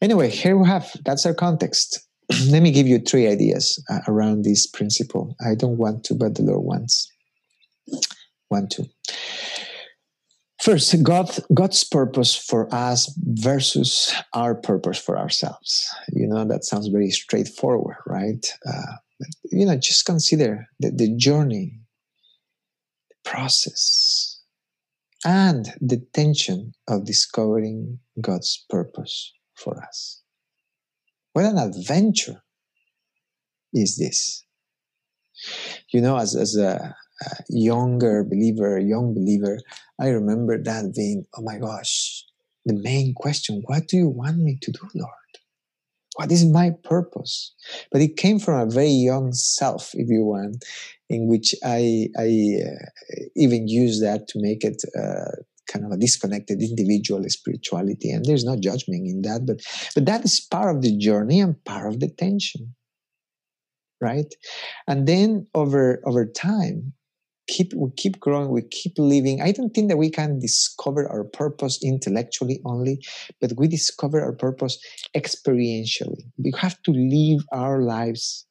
Anyway, 0.00 0.30
here 0.30 0.56
we 0.56 0.66
have 0.66 0.90
that's 1.04 1.26
our 1.26 1.34
context. 1.34 2.00
Let 2.48 2.62
me 2.62 2.70
give 2.70 2.86
you 2.86 2.98
three 2.98 3.26
ideas 3.26 3.82
uh, 3.90 4.00
around 4.08 4.44
this 4.44 4.66
principle. 4.66 5.36
I 5.44 5.54
don't 5.54 5.76
want 5.76 6.04
to, 6.04 6.14
but 6.14 6.34
the 6.34 6.42
Lord 6.42 6.64
wants. 6.64 7.10
Want 8.50 8.70
to. 8.72 8.84
First, 10.64 11.02
God, 11.02 11.30
God's 11.52 11.84
purpose 11.84 12.34
for 12.34 12.74
us 12.74 13.12
versus 13.18 14.14
our 14.32 14.54
purpose 14.54 14.98
for 14.98 15.18
ourselves. 15.18 15.86
You 16.10 16.26
know, 16.26 16.46
that 16.46 16.64
sounds 16.64 16.88
very 16.88 17.10
straightforward, 17.10 17.96
right? 18.06 18.46
Uh, 18.66 18.96
but, 19.20 19.28
you 19.52 19.66
know, 19.66 19.76
just 19.76 20.06
consider 20.06 20.66
the, 20.80 20.90
the 20.90 21.14
journey, 21.16 21.80
the 23.10 23.30
process, 23.30 24.33
and 25.24 25.66
the 25.80 26.04
tension 26.12 26.72
of 26.88 27.06
discovering 27.06 27.98
God's 28.20 28.64
purpose 28.68 29.32
for 29.54 29.82
us. 29.82 30.22
What 31.32 31.46
an 31.46 31.58
adventure 31.58 32.42
is 33.72 33.96
this? 33.96 34.44
You 35.92 36.00
know, 36.00 36.16
as, 36.16 36.36
as 36.36 36.56
a, 36.56 36.94
a 37.22 37.30
younger 37.48 38.24
believer, 38.24 38.78
young 38.78 39.14
believer, 39.14 39.58
I 40.00 40.08
remember 40.08 40.62
that 40.62 40.94
being, 40.94 41.24
oh 41.36 41.42
my 41.42 41.58
gosh, 41.58 42.24
the 42.64 42.74
main 42.74 43.14
question 43.14 43.62
what 43.66 43.88
do 43.88 43.96
you 43.96 44.08
want 44.08 44.38
me 44.38 44.58
to 44.62 44.70
do, 44.70 44.88
Lord? 44.94 45.23
What 46.14 46.30
is 46.30 46.44
my 46.44 46.70
purpose? 46.84 47.52
But 47.90 48.00
it 48.00 48.16
came 48.16 48.38
from 48.38 48.60
a 48.60 48.70
very 48.70 48.88
young 48.90 49.32
self, 49.32 49.90
if 49.94 50.08
you 50.08 50.24
want, 50.24 50.64
in 51.08 51.28
which 51.28 51.54
I, 51.64 52.08
I 52.18 52.58
uh, 52.64 53.24
even 53.36 53.68
use 53.68 54.00
that 54.00 54.28
to 54.28 54.40
make 54.40 54.64
it 54.64 54.82
uh, 54.96 55.42
kind 55.66 55.84
of 55.84 55.92
a 55.92 55.96
disconnected 55.96 56.62
individual 56.62 57.22
spirituality. 57.28 58.10
And 58.10 58.24
there's 58.24 58.44
no 58.44 58.56
judgment 58.56 59.06
in 59.06 59.22
that, 59.22 59.46
but 59.46 59.60
but 59.94 60.06
that 60.06 60.24
is 60.24 60.40
part 60.40 60.74
of 60.74 60.82
the 60.82 60.96
journey 60.96 61.40
and 61.40 61.62
part 61.64 61.92
of 61.92 62.00
the 62.00 62.08
tension, 62.08 62.74
right? 64.00 64.32
And 64.86 65.06
then 65.06 65.46
over 65.54 66.00
over 66.04 66.26
time, 66.26 66.92
keep 67.46 67.72
we 67.74 67.90
keep 67.96 68.20
growing 68.20 68.50
we 68.50 68.62
keep 68.62 68.92
living. 68.98 69.42
I 69.42 69.52
don't 69.52 69.70
think 69.70 69.88
that 69.88 69.96
we 69.98 70.10
can 70.10 70.38
discover 70.38 71.08
our 71.08 71.24
purpose 71.24 71.78
intellectually 71.82 72.60
only 72.64 73.04
but 73.40 73.52
we 73.56 73.68
discover 73.68 74.22
our 74.22 74.32
purpose 74.32 74.78
experientially. 75.16 76.24
We 76.38 76.52
have 76.58 76.82
to 76.82 76.92
live 76.92 77.44
our 77.52 77.82
lives 77.82 78.46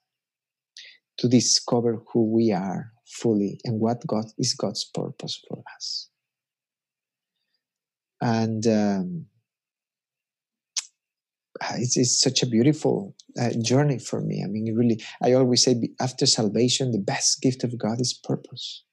to 1.18 1.28
discover 1.28 2.02
who 2.12 2.32
we 2.32 2.52
are 2.52 2.92
fully 3.08 3.60
and 3.64 3.80
what 3.80 4.06
god 4.08 4.26
is 4.38 4.54
god's 4.54 4.84
purpose 4.94 5.40
for 5.48 5.62
us. 5.76 6.10
And 8.22 8.66
um, 8.68 9.26
it's, 11.76 11.98
it's 11.98 12.20
such 12.20 12.44
a 12.44 12.48
beautiful 12.48 13.16
uh, 13.40 13.52
journey 13.62 14.00
for 14.00 14.22
me. 14.22 14.44
I 14.44 14.48
mean, 14.48 14.74
really, 14.76 15.02
I 15.22 15.34
always 15.34 15.64
say 15.64 15.76
after 16.00 16.26
salvation, 16.26 16.92
the 16.92 17.00
best 17.00 17.42
gift 17.42 17.64
of 17.64 17.78
God 17.78 18.00
is 18.00 18.14
purpose. 18.14 18.84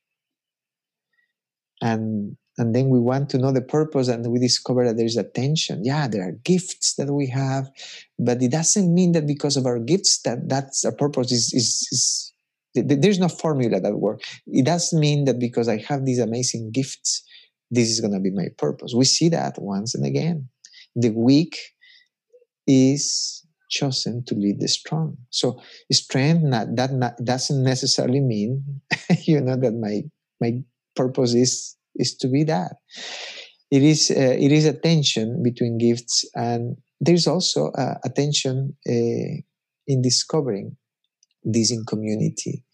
And 1.83 2.37
and 2.59 2.75
then 2.75 2.91
we 2.91 3.01
want 3.01 3.31
to 3.31 3.39
know 3.39 3.53
the 3.53 3.63
purpose, 3.63 4.09
and 4.09 4.31
we 4.31 4.39
discover 4.39 4.85
that 4.87 4.97
there 4.99 5.07
is 5.07 5.17
a 5.17 5.25
tension. 5.25 5.83
Yeah, 5.83 6.09
there 6.09 6.29
are 6.29 6.33
gifts 6.45 6.95
that 6.97 7.11
we 7.11 7.27
have, 7.29 7.71
but 8.19 8.43
it 8.43 8.51
doesn't 8.51 8.93
mean 8.93 9.13
that 9.13 9.27
because 9.27 9.57
of 9.57 9.65
our 9.65 9.79
gifts 9.79 10.21
that 10.23 10.47
that's 10.49 10.85
our 10.85 10.93
purpose 10.93 11.33
is 11.33 11.55
is, 11.55 11.89
is 11.91 12.33
there's 12.75 13.19
no 13.19 13.29
formula 13.29 13.81
that 13.81 13.97
works. 13.97 14.41
It 14.47 14.67
doesn't 14.67 15.01
mean 15.01 15.25
that 15.25 15.39
because 15.39 15.69
I 15.69 15.79
have 15.89 16.05
these 16.05 16.19
amazing 16.19 16.71
gifts, 16.73 17.23
this 17.71 17.89
is 17.89 18.01
going 18.01 18.13
to 18.13 18.21
be 18.21 18.31
my 18.31 18.49
purpose. 18.59 18.93
We 18.95 19.07
see 19.07 19.29
that 19.31 19.55
once 19.61 19.95
and 19.95 20.05
again. 20.05 20.49
The 20.95 21.11
weak 21.11 21.57
is 22.71 23.45
chosen 23.71 24.25
to 24.27 24.35
lead 24.35 24.61
the 24.61 24.69
strong. 24.69 25.17
So 25.31 25.61
strength 25.93 26.43
not, 26.43 26.77
that 26.77 26.93
not, 26.93 27.15
doesn't 27.23 27.63
necessarily 27.63 28.21
mean, 28.21 28.81
you 29.25 29.41
know, 29.41 29.57
that 29.57 29.73
my 29.75 30.03
my 30.41 30.63
purpose 30.95 31.35
is 31.35 31.77
is 31.97 32.17
to 32.17 32.29
be 32.29 32.45
that. 32.45 32.77
It 33.71 33.83
is 33.83 34.11
uh, 34.11 34.37
it 34.39 34.53
is 34.53 34.67
a 34.67 34.73
tension 34.73 35.43
between 35.43 35.79
gifts, 35.79 36.25
and 36.35 36.77
there's 37.01 37.27
also 37.27 37.71
uh, 37.73 37.95
a 38.05 38.11
tension 38.11 38.77
uh, 38.89 39.33
in 39.87 40.03
discovering 40.03 40.77
this 41.45 41.71
in 41.71 41.85
community 41.87 42.65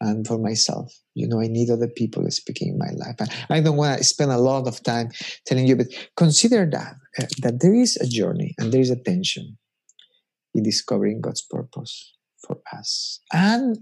and 0.00 0.26
for 0.26 0.38
myself. 0.38 0.92
You 1.14 1.28
know, 1.28 1.40
I 1.40 1.48
need 1.48 1.70
other 1.70 1.88
people 1.88 2.28
speaking 2.30 2.68
in 2.68 2.78
my 2.78 2.90
life. 2.94 3.16
I 3.50 3.60
don't 3.60 3.76
want 3.76 3.98
to 3.98 4.04
spend 4.04 4.30
a 4.30 4.38
lot 4.38 4.68
of 4.68 4.82
time 4.82 5.10
telling 5.46 5.66
you, 5.66 5.76
but 5.76 5.88
consider 6.16 6.68
that 6.70 6.94
uh, 7.18 7.26
that 7.42 7.60
there 7.60 7.74
is 7.74 7.96
a 7.96 8.06
journey 8.06 8.54
and 8.58 8.72
there 8.72 8.80
is 8.80 8.90
a 8.90 8.96
tension 8.96 9.58
in 10.54 10.62
discovering 10.62 11.20
God's 11.20 11.42
purpose 11.42 12.14
for 12.46 12.58
us. 12.72 13.20
And 13.32 13.78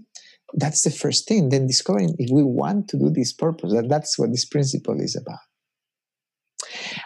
that's 0.53 0.81
the 0.81 0.89
first 0.89 1.27
thing. 1.27 1.49
Then 1.49 1.67
discovering 1.67 2.15
if 2.17 2.29
we 2.31 2.43
want 2.43 2.87
to 2.89 2.97
do 2.97 3.09
this 3.09 3.33
purpose, 3.33 3.73
that 3.73 3.89
that's 3.89 4.17
what 4.17 4.31
this 4.31 4.45
principle 4.45 4.99
is 4.99 5.15
about. 5.15 5.39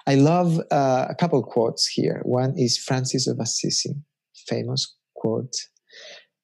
I 0.08 0.16
love 0.16 0.60
uh, 0.72 1.08
a 1.10 1.16
couple 1.16 1.42
quotes 1.44 1.88
here. 1.88 2.22
One 2.24 2.54
is 2.58 2.78
Francis 2.78 3.28
of 3.28 3.40
Assisi, 3.40 3.92
famous 4.48 4.96
quote. 5.16 5.54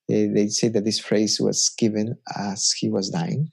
They, 0.07 0.27
they 0.27 0.47
say 0.47 0.69
that 0.69 0.85
this 0.85 0.99
phrase 0.99 1.39
was 1.39 1.71
given 1.77 2.17
as 2.37 2.71
he 2.71 2.89
was 2.89 3.09
dying. 3.09 3.51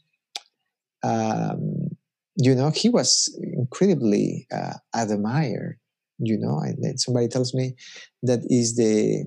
Um, 1.07 1.91
you 2.37 2.55
know, 2.55 2.71
he 2.71 2.89
was 2.89 3.35
incredibly 3.41 4.47
uh, 4.53 4.75
admired. 4.95 5.79
You 6.19 6.39
know, 6.39 6.59
and 6.61 6.99
somebody 6.99 7.29
tells 7.29 7.53
me 7.53 7.75
that 8.23 8.41
is 8.49 8.77
the 8.77 9.25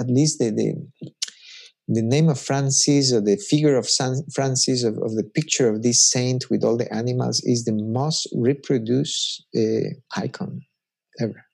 at 0.00 0.08
least 0.08 0.40
the, 0.40 0.50
the 0.50 0.74
the 1.88 2.02
name 2.02 2.28
of 2.28 2.38
Francis 2.38 3.12
or 3.12 3.20
the 3.20 3.36
figure 3.36 3.76
of 3.76 3.88
San 3.88 4.16
Francis 4.34 4.84
of, 4.84 4.98
of, 4.98 5.14
the 5.14 5.24
picture 5.24 5.70
of 5.70 5.82
this 5.82 6.10
saint 6.10 6.50
with 6.50 6.62
all 6.62 6.76
the 6.76 6.92
animals 6.92 7.40
is 7.44 7.64
the 7.64 7.72
most 7.72 8.28
reproduced 8.36 9.46
uh, 9.56 9.88
icon 10.14 10.60
ever. 11.18 11.46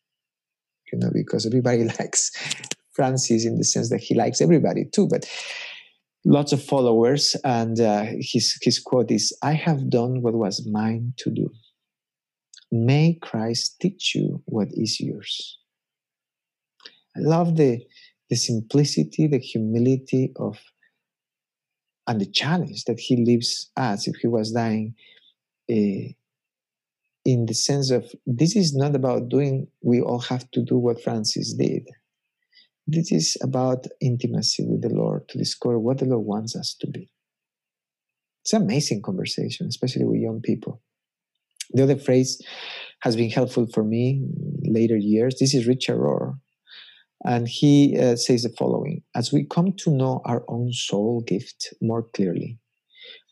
You 0.92 0.98
know, 0.98 1.10
because 1.12 1.46
everybody 1.46 1.84
likes 2.00 2.32
Francis 2.92 3.44
in 3.44 3.58
the 3.58 3.64
sense 3.64 3.90
that 3.90 4.00
he 4.00 4.14
likes 4.14 4.40
everybody 4.40 4.86
too, 4.86 5.06
but 5.06 5.24
lots 6.24 6.52
of 6.52 6.62
followers. 6.62 7.36
And 7.44 7.80
uh, 7.80 8.06
his 8.18 8.58
his 8.62 8.78
quote 8.78 9.10
is, 9.10 9.36
"I 9.42 9.52
have 9.52 9.90
done 9.90 10.22
what 10.22 10.34
was 10.34 10.66
mine 10.66 11.14
to 11.18 11.30
do. 11.30 11.50
May 12.70 13.18
Christ 13.20 13.76
teach 13.80 14.14
you 14.14 14.42
what 14.46 14.68
is 14.72 15.00
yours." 15.00 15.58
I 17.16 17.20
love 17.20 17.56
the 17.56 17.80
the 18.30 18.36
simplicity, 18.36 19.26
the 19.26 19.38
humility 19.38 20.32
of, 20.36 20.58
and 22.06 22.20
the 22.20 22.30
challenge 22.30 22.84
that 22.84 22.98
he 22.98 23.16
leaves 23.16 23.70
us 23.76 24.08
if 24.08 24.16
he 24.16 24.26
was 24.26 24.52
dying, 24.52 24.94
uh, 25.70 26.08
in 27.24 27.46
the 27.46 27.54
sense 27.54 27.90
of 27.90 28.10
this 28.26 28.56
is 28.56 28.74
not 28.74 28.94
about 28.94 29.28
doing, 29.28 29.66
we 29.82 30.00
all 30.00 30.20
have 30.20 30.50
to 30.52 30.62
do 30.62 30.76
what 30.78 31.02
Francis 31.02 31.54
did. 31.54 31.84
This 32.86 33.12
is 33.12 33.36
about 33.42 33.86
intimacy 34.00 34.64
with 34.66 34.82
the 34.82 34.90
Lord 34.90 35.28
to 35.30 35.38
discover 35.38 35.78
what 35.78 35.98
the 35.98 36.04
Lord 36.04 36.26
wants 36.26 36.54
us 36.54 36.76
to 36.80 36.86
be. 36.86 37.10
It's 38.42 38.52
an 38.52 38.62
amazing 38.62 39.00
conversation, 39.00 39.66
especially 39.66 40.04
with 40.04 40.20
young 40.20 40.42
people. 40.42 40.82
The 41.72 41.82
other 41.82 41.96
phrase 41.96 42.42
has 43.00 43.16
been 43.16 43.30
helpful 43.30 43.66
for 43.72 43.82
me 43.82 44.26
later 44.62 44.96
years. 44.96 45.36
This 45.40 45.54
is 45.54 45.66
Richard 45.66 45.96
Rohr. 45.96 46.38
And 47.24 47.48
he 47.48 47.98
uh, 47.98 48.16
says 48.16 48.42
the 48.42 48.50
following 48.50 49.02
As 49.14 49.32
we 49.32 49.44
come 49.44 49.72
to 49.78 49.90
know 49.90 50.20
our 50.26 50.44
own 50.46 50.72
soul 50.72 51.22
gift 51.26 51.72
more 51.80 52.02
clearly, 52.02 52.58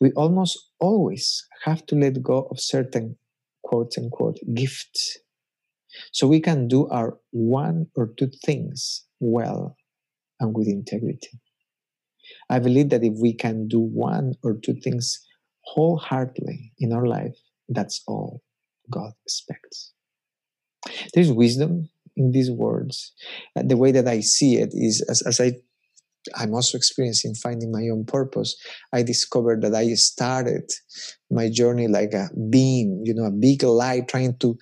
we 0.00 0.12
almost 0.12 0.58
always 0.80 1.46
have 1.64 1.84
to 1.86 1.94
let 1.94 2.22
go 2.22 2.48
of 2.50 2.58
certain 2.58 3.16
quote 3.62 3.92
unquote 3.98 4.38
gifts 4.54 5.18
so 6.10 6.26
we 6.26 6.40
can 6.40 6.68
do 6.68 6.88
our 6.88 7.18
one 7.30 7.86
or 7.94 8.12
two 8.18 8.30
things 8.44 9.04
well 9.22 9.76
and 10.40 10.54
with 10.54 10.68
integrity. 10.68 11.40
I 12.50 12.58
believe 12.58 12.90
that 12.90 13.04
if 13.04 13.14
we 13.20 13.32
can 13.34 13.68
do 13.68 13.80
one 13.80 14.34
or 14.42 14.58
two 14.62 14.74
things 14.74 15.18
wholeheartedly 15.64 16.72
in 16.78 16.92
our 16.92 17.06
life, 17.06 17.36
that's 17.68 18.02
all 18.06 18.42
God 18.90 19.12
expects. 19.24 19.92
There's 21.14 21.32
wisdom 21.32 21.88
in 22.16 22.32
these 22.32 22.50
words. 22.50 23.12
Uh, 23.56 23.62
the 23.64 23.76
way 23.76 23.92
that 23.92 24.08
I 24.08 24.20
see 24.20 24.56
it 24.56 24.70
is 24.72 25.04
as, 25.08 25.22
as 25.22 25.40
I 25.40 25.52
I'm 26.36 26.54
also 26.54 26.78
experiencing 26.78 27.34
finding 27.34 27.72
my 27.72 27.88
own 27.88 28.04
purpose. 28.04 28.54
I 28.92 29.02
discovered 29.02 29.62
that 29.62 29.74
I 29.74 29.92
started 29.94 30.70
my 31.30 31.50
journey 31.50 31.88
like 31.88 32.12
a 32.14 32.28
beam, 32.50 33.02
you 33.04 33.14
know, 33.14 33.24
a 33.24 33.30
big 33.30 33.64
light, 33.64 34.08
trying 34.08 34.36
to 34.38 34.56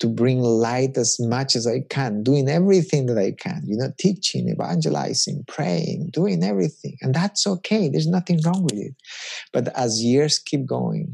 to 0.00 0.08
bring 0.08 0.40
light 0.40 0.96
as 0.96 1.16
much 1.20 1.54
as 1.54 1.66
I 1.66 1.80
can, 1.88 2.22
doing 2.22 2.48
everything 2.48 3.06
that 3.06 3.18
I 3.18 3.32
can, 3.32 3.62
you 3.66 3.76
know, 3.76 3.92
teaching, 3.98 4.48
evangelizing, 4.48 5.44
praying, 5.46 6.10
doing 6.12 6.42
everything. 6.42 6.96
And 7.02 7.14
that's 7.14 7.46
okay. 7.46 7.88
There's 7.88 8.06
nothing 8.06 8.40
wrong 8.44 8.62
with 8.64 8.78
it. 8.78 8.94
But 9.52 9.68
as 9.76 10.02
years 10.02 10.38
keep 10.38 10.66
going, 10.66 11.12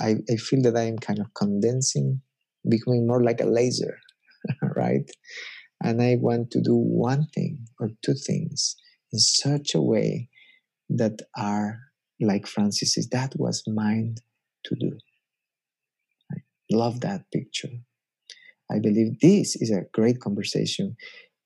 I, 0.00 0.16
I 0.30 0.36
feel 0.36 0.62
that 0.62 0.76
I 0.76 0.82
am 0.82 0.98
kind 0.98 1.18
of 1.18 1.32
condensing, 1.34 2.20
becoming 2.68 3.06
more 3.06 3.22
like 3.22 3.40
a 3.40 3.46
laser 3.46 3.98
right? 4.76 5.10
and 5.82 6.02
I 6.02 6.16
want 6.16 6.50
to 6.52 6.60
do 6.60 6.74
one 6.74 7.26
thing 7.34 7.66
or 7.78 7.90
two 8.04 8.14
things 8.14 8.76
in 9.12 9.18
such 9.18 9.74
a 9.74 9.80
way 9.80 10.28
that 10.88 11.20
are 11.36 11.78
like 12.20 12.46
Francis 12.46 12.96
that 13.10 13.34
was 13.36 13.62
mine 13.66 14.16
to 14.64 14.74
do. 14.74 14.98
I 16.32 16.36
love 16.70 17.00
that 17.00 17.30
picture. 17.32 17.68
I 18.70 18.78
believe 18.78 19.20
this 19.20 19.56
is 19.56 19.70
a 19.70 19.84
great 19.92 20.20
conversation 20.20 20.96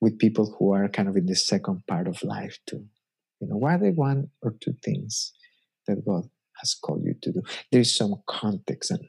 with 0.01 0.19
people 0.19 0.57
who 0.59 0.73
are 0.73 0.89
kind 0.89 1.09
of 1.09 1.17
in 1.17 1.27
the 1.27 1.37
second 1.37 1.83
part 1.87 2.09
of 2.09 2.23
life 2.23 2.59
too. 2.67 2.85
You 3.41 3.49
know, 3.49 3.57
what 3.57 3.73
are 3.73 3.79
the 3.79 3.91
one 3.91 4.29
or 4.43 4.55
two 4.61 4.75
things 4.85 5.33
that 5.87 6.05
God 6.05 6.25
has 6.59 6.75
called 6.75 7.03
you 7.05 7.15
to 7.23 7.33
do? 7.33 7.43
There 7.71 7.81
is 7.81 7.95
some 7.95 8.17
context 8.27 8.91
and 8.91 9.01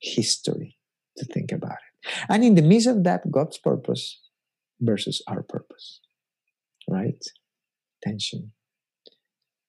history 0.00 0.76
to 1.16 1.24
think 1.26 1.52
about 1.52 1.72
it. 1.72 2.10
And 2.28 2.44
in 2.44 2.54
the 2.54 2.62
midst 2.62 2.86
of 2.86 3.04
that, 3.04 3.30
God's 3.30 3.58
purpose 3.58 4.20
versus 4.80 5.22
our 5.26 5.42
purpose, 5.42 6.00
right? 6.88 7.22
Tension. 8.02 8.52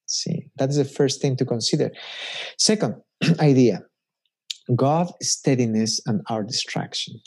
See, 0.07 0.49
that 0.57 0.69
is 0.69 0.77
the 0.77 0.85
first 0.85 1.21
thing 1.21 1.35
to 1.37 1.45
consider. 1.45 1.91
Second 2.57 2.95
idea 3.39 3.81
God 4.75 5.11
steadiness 5.21 6.01
and 6.07 6.21
our 6.27 6.43
distraction 6.43 7.21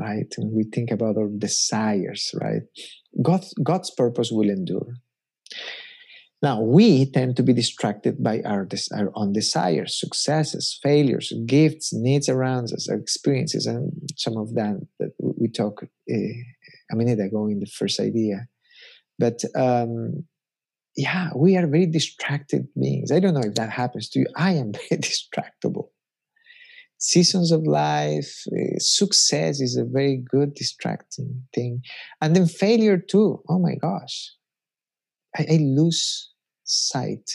right? 0.00 0.32
And 0.38 0.52
we 0.52 0.64
think 0.64 0.90
about 0.90 1.16
our 1.16 1.28
desires, 1.28 2.34
right? 2.40 2.62
God, 3.22 3.44
God's 3.62 3.90
purpose 3.90 4.30
will 4.32 4.48
endure. 4.48 4.94
Now, 6.42 6.62
we 6.62 7.10
tend 7.10 7.36
to 7.36 7.42
be 7.42 7.52
distracted 7.52 8.22
by 8.22 8.40
our, 8.46 8.66
our 8.96 9.10
own 9.14 9.34
desires, 9.34 10.00
successes, 10.00 10.78
failures, 10.82 11.34
gifts, 11.44 11.92
needs 11.92 12.30
around 12.30 12.72
us, 12.72 12.88
experiences, 12.88 13.66
and 13.66 13.92
some 14.16 14.38
of 14.38 14.54
that 14.54 14.80
that 14.98 15.12
we 15.20 15.48
talked 15.48 15.84
uh, 15.84 16.14
a 16.90 16.96
minute 16.96 17.20
ago 17.20 17.46
in 17.46 17.60
the 17.60 17.66
first 17.66 18.00
idea. 18.00 18.46
But 19.18 19.44
um, 19.54 20.24
yeah, 20.96 21.28
we 21.36 21.58
are 21.58 21.66
very 21.66 21.86
distracted 21.86 22.68
beings. 22.80 23.12
I 23.12 23.20
don't 23.20 23.34
know 23.34 23.40
if 23.44 23.56
that 23.56 23.70
happens 23.70 24.08
to 24.10 24.20
you. 24.20 24.26
I 24.34 24.52
am 24.52 24.72
very 24.88 25.02
distractible 25.02 25.89
seasons 27.00 27.50
of 27.50 27.66
life, 27.66 28.44
uh, 28.52 28.78
success 28.78 29.60
is 29.60 29.76
a 29.76 29.84
very 29.84 30.22
good 30.30 30.54
distracting 30.54 31.42
thing. 31.54 31.82
And 32.20 32.36
then 32.36 32.46
failure 32.46 32.98
too. 32.98 33.42
Oh 33.48 33.58
my 33.58 33.74
gosh. 33.74 34.32
I, 35.36 35.46
I 35.50 35.56
lose 35.56 36.32
sight 36.64 37.30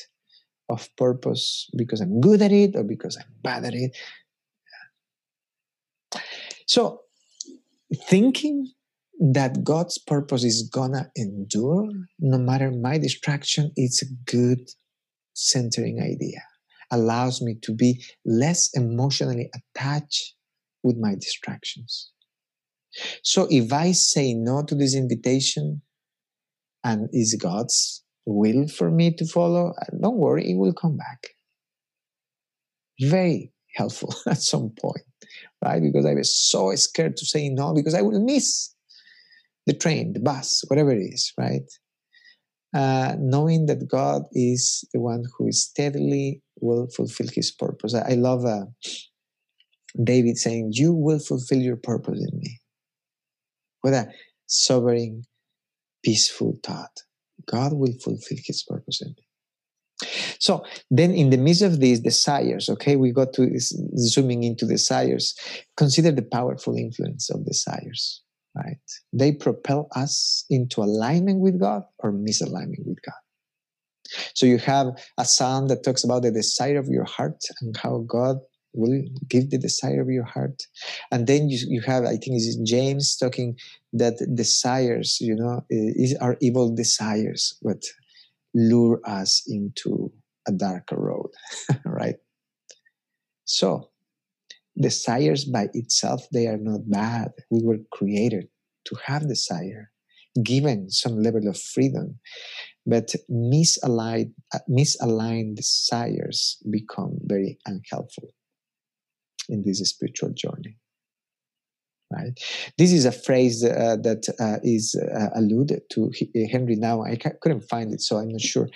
of 0.70 0.88
purpose 0.96 1.70
because 1.76 2.00
I'm 2.00 2.22
good 2.22 2.42
at 2.42 2.52
it 2.52 2.76
or 2.76 2.84
because 2.84 3.18
I'm 3.18 3.34
bad 3.42 3.66
at 3.66 3.74
it. 3.74 3.98
So, 6.68 7.02
thinking 8.08 8.72
that 9.20 9.64
God's 9.64 9.98
purpose 9.98 10.44
is 10.44 10.70
gonna 10.70 11.10
endure 11.16 11.90
no 12.20 12.38
matter 12.38 12.72
my 12.72 12.98
distraction, 12.98 13.72
it's 13.76 14.02
a 14.02 14.08
good 14.26 14.70
centering 15.34 16.00
idea 16.00 16.42
allows 16.92 17.42
me 17.42 17.56
to 17.64 17.74
be 17.74 18.04
less 18.26 18.70
emotionally 18.74 19.50
attached 19.54 20.36
with 20.84 20.98
my 20.98 21.16
distractions. 21.16 22.12
So 23.24 23.48
if 23.50 23.74
I 23.74 23.92
say 23.92 24.34
no 24.34 24.64
to 24.64 24.76
this 24.76 24.96
invitation 24.96 25.82
and 26.84 27.10
is 27.12 27.36
God's 27.36 28.04
will 28.26 28.68
for 28.68 28.90
me 28.90 29.14
to 29.16 29.26
follow, 29.26 29.74
uh, 29.82 29.86
don't 30.02 30.18
worry, 30.18 30.50
it 30.50 30.56
will 30.56 30.74
come 30.74 30.98
back. 30.98 31.28
Very 33.02 33.52
helpful 33.76 34.14
at 34.28 34.42
some 34.42 34.72
point, 34.80 35.06
right? 35.64 35.82
Because 35.82 36.06
I 36.06 36.14
was 36.14 36.36
so 36.36 36.74
scared 36.76 37.18
to 37.18 37.26
say 37.26 37.50
no 37.50 37.74
because 37.74 37.94
I 37.94 38.02
will 38.02 38.24
miss 38.24 38.74
the 39.66 39.74
train, 39.74 40.14
the 40.14 40.20
bus, 40.20 40.64
whatever 40.68 40.92
it 40.92 41.02
is, 41.02 41.34
right? 41.38 41.64
Uh, 42.76 43.16
knowing 43.20 43.68
that 43.68 43.88
God 43.88 44.24
is 44.34 44.84
the 44.94 45.00
one 45.00 45.24
who 45.38 45.50
steadily 45.54 46.42
will 46.60 46.88
fulfill 46.94 47.28
his 47.34 47.50
purpose. 47.50 47.96
I, 47.96 48.12
I 48.12 48.14
love 48.16 48.44
uh, 48.44 48.66
David 50.04 50.38
saying, 50.38 50.72
You 50.74 50.94
will 50.94 51.20
fulfill 51.20 51.60
your 51.60 51.78
purpose 51.78 52.20
in 52.20 52.38
me. 52.38 52.60
What 53.80 53.94
a 53.94 54.10
sobering, 54.48 55.24
peaceful 56.04 56.60
thought. 56.66 57.04
God 57.46 57.72
will 57.72 57.94
fulfill 58.04 58.40
his 58.46 58.64
purpose 58.68 59.02
in 59.02 59.10
me. 59.10 59.26
So 60.40 60.66
then, 60.92 61.14
in 61.14 61.30
the 61.30 61.38
midst 61.38 61.62
of 61.62 61.80
these 61.80 62.02
desires, 62.02 62.68
okay, 62.70 62.98
we 62.98 63.14
got 63.14 63.32
to 63.34 63.50
zooming 63.98 64.44
into 64.44 64.66
desires. 64.66 65.34
Consider 65.78 66.12
the 66.12 66.24
powerful 66.24 66.76
influence 66.76 67.30
of 67.30 67.46
desires, 67.46 68.22
right? 68.56 68.78
They 69.14 69.32
propel 69.34 69.88
us 69.96 70.46
into 70.50 70.82
alignment 70.82 71.42
with 71.42 71.60
God 71.60 71.84
or 72.00 72.12
misalignment 72.12 72.86
with 72.86 73.02
God. 73.06 73.14
So 74.34 74.46
you 74.46 74.58
have 74.60 74.88
a 75.18 75.26
psalm 75.26 75.68
that 75.68 75.84
talks 75.84 76.04
about 76.04 76.22
the 76.22 76.32
desire 76.32 76.78
of 76.78 76.88
your 76.88 77.06
heart 77.06 77.44
and 77.62 77.76
how 77.76 78.00
God 78.08 78.38
will 78.74 79.02
give 79.30 79.50
the 79.50 79.58
desire 79.58 80.02
of 80.02 80.10
your 80.10 80.26
heart. 80.26 80.62
And 81.12 81.28
then 81.28 81.50
you, 81.50 81.58
you 81.68 81.82
have, 81.82 82.04
I 82.04 82.18
think 82.18 82.38
it's 82.38 82.56
James 82.58 83.16
talking 83.18 83.58
that 83.94 84.18
desires, 84.36 85.18
you 85.22 85.36
know, 85.36 85.62
eh, 85.72 85.94
is, 85.96 86.16
are 86.22 86.38
evil 86.42 86.76
desires 86.76 87.58
what 87.62 87.84
lure 88.54 89.02
us 89.06 89.44
into 89.48 90.12
a 90.48 90.52
darker 90.52 90.98
road, 90.98 91.30
right? 91.86 92.16
So 93.46 93.90
desires 94.80 95.46
by 95.46 95.70
itself, 95.74 96.26
they 96.32 96.48
are 96.48 96.58
not 96.58 96.90
bad. 96.90 97.32
We 97.50 97.62
were 97.64 97.80
created 97.92 98.48
to 98.86 98.96
have 99.06 99.28
desire, 99.28 99.92
given 100.44 100.90
some 100.90 101.22
level 101.22 101.48
of 101.48 101.60
freedom. 101.60 102.20
But 102.86 103.16
misaligned, 103.32 104.34
uh, 104.54 104.60
misaligned 104.70 105.56
desires 105.56 106.58
become 106.70 107.18
very 107.24 107.58
unhelpful 107.66 108.30
in 109.50 109.64
this 109.64 109.80
spiritual 109.90 110.32
journey 110.34 110.78
right? 112.12 112.40
This 112.78 112.92
is 112.92 113.06
a 113.06 113.12
phrase 113.12 113.64
uh, 113.64 113.98
that 114.04 114.28
uh, 114.40 114.60
is 114.64 114.96
uh, 114.96 115.30
alluded 115.36 115.82
to 115.92 116.12
henry. 116.52 116.76
Now 116.76 117.04
i 117.04 117.16
couldn't 117.16 117.68
find 117.70 117.94
it 117.94 118.02
so 118.02 118.18
i'm 118.18 118.30
not 118.30 118.42
sure. 118.42 118.70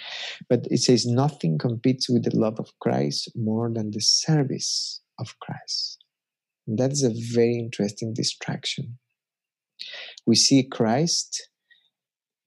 But 0.50 0.68
it 0.70 0.80
says 0.80 1.06
nothing 1.06 1.58
competes 1.58 2.10
with 2.10 2.24
the 2.24 2.36
love 2.36 2.60
of 2.60 2.72
christ 2.80 3.32
more 3.36 3.70
than 3.72 3.92
the 3.92 4.02
service 4.02 4.99
of 5.20 5.36
christ 5.40 6.04
that 6.68 6.92
is 6.92 7.04
a 7.04 7.14
very 7.34 7.58
interesting 7.58 8.14
distraction 8.14 8.98
we 10.26 10.36
see 10.36 10.64
christ 10.64 11.50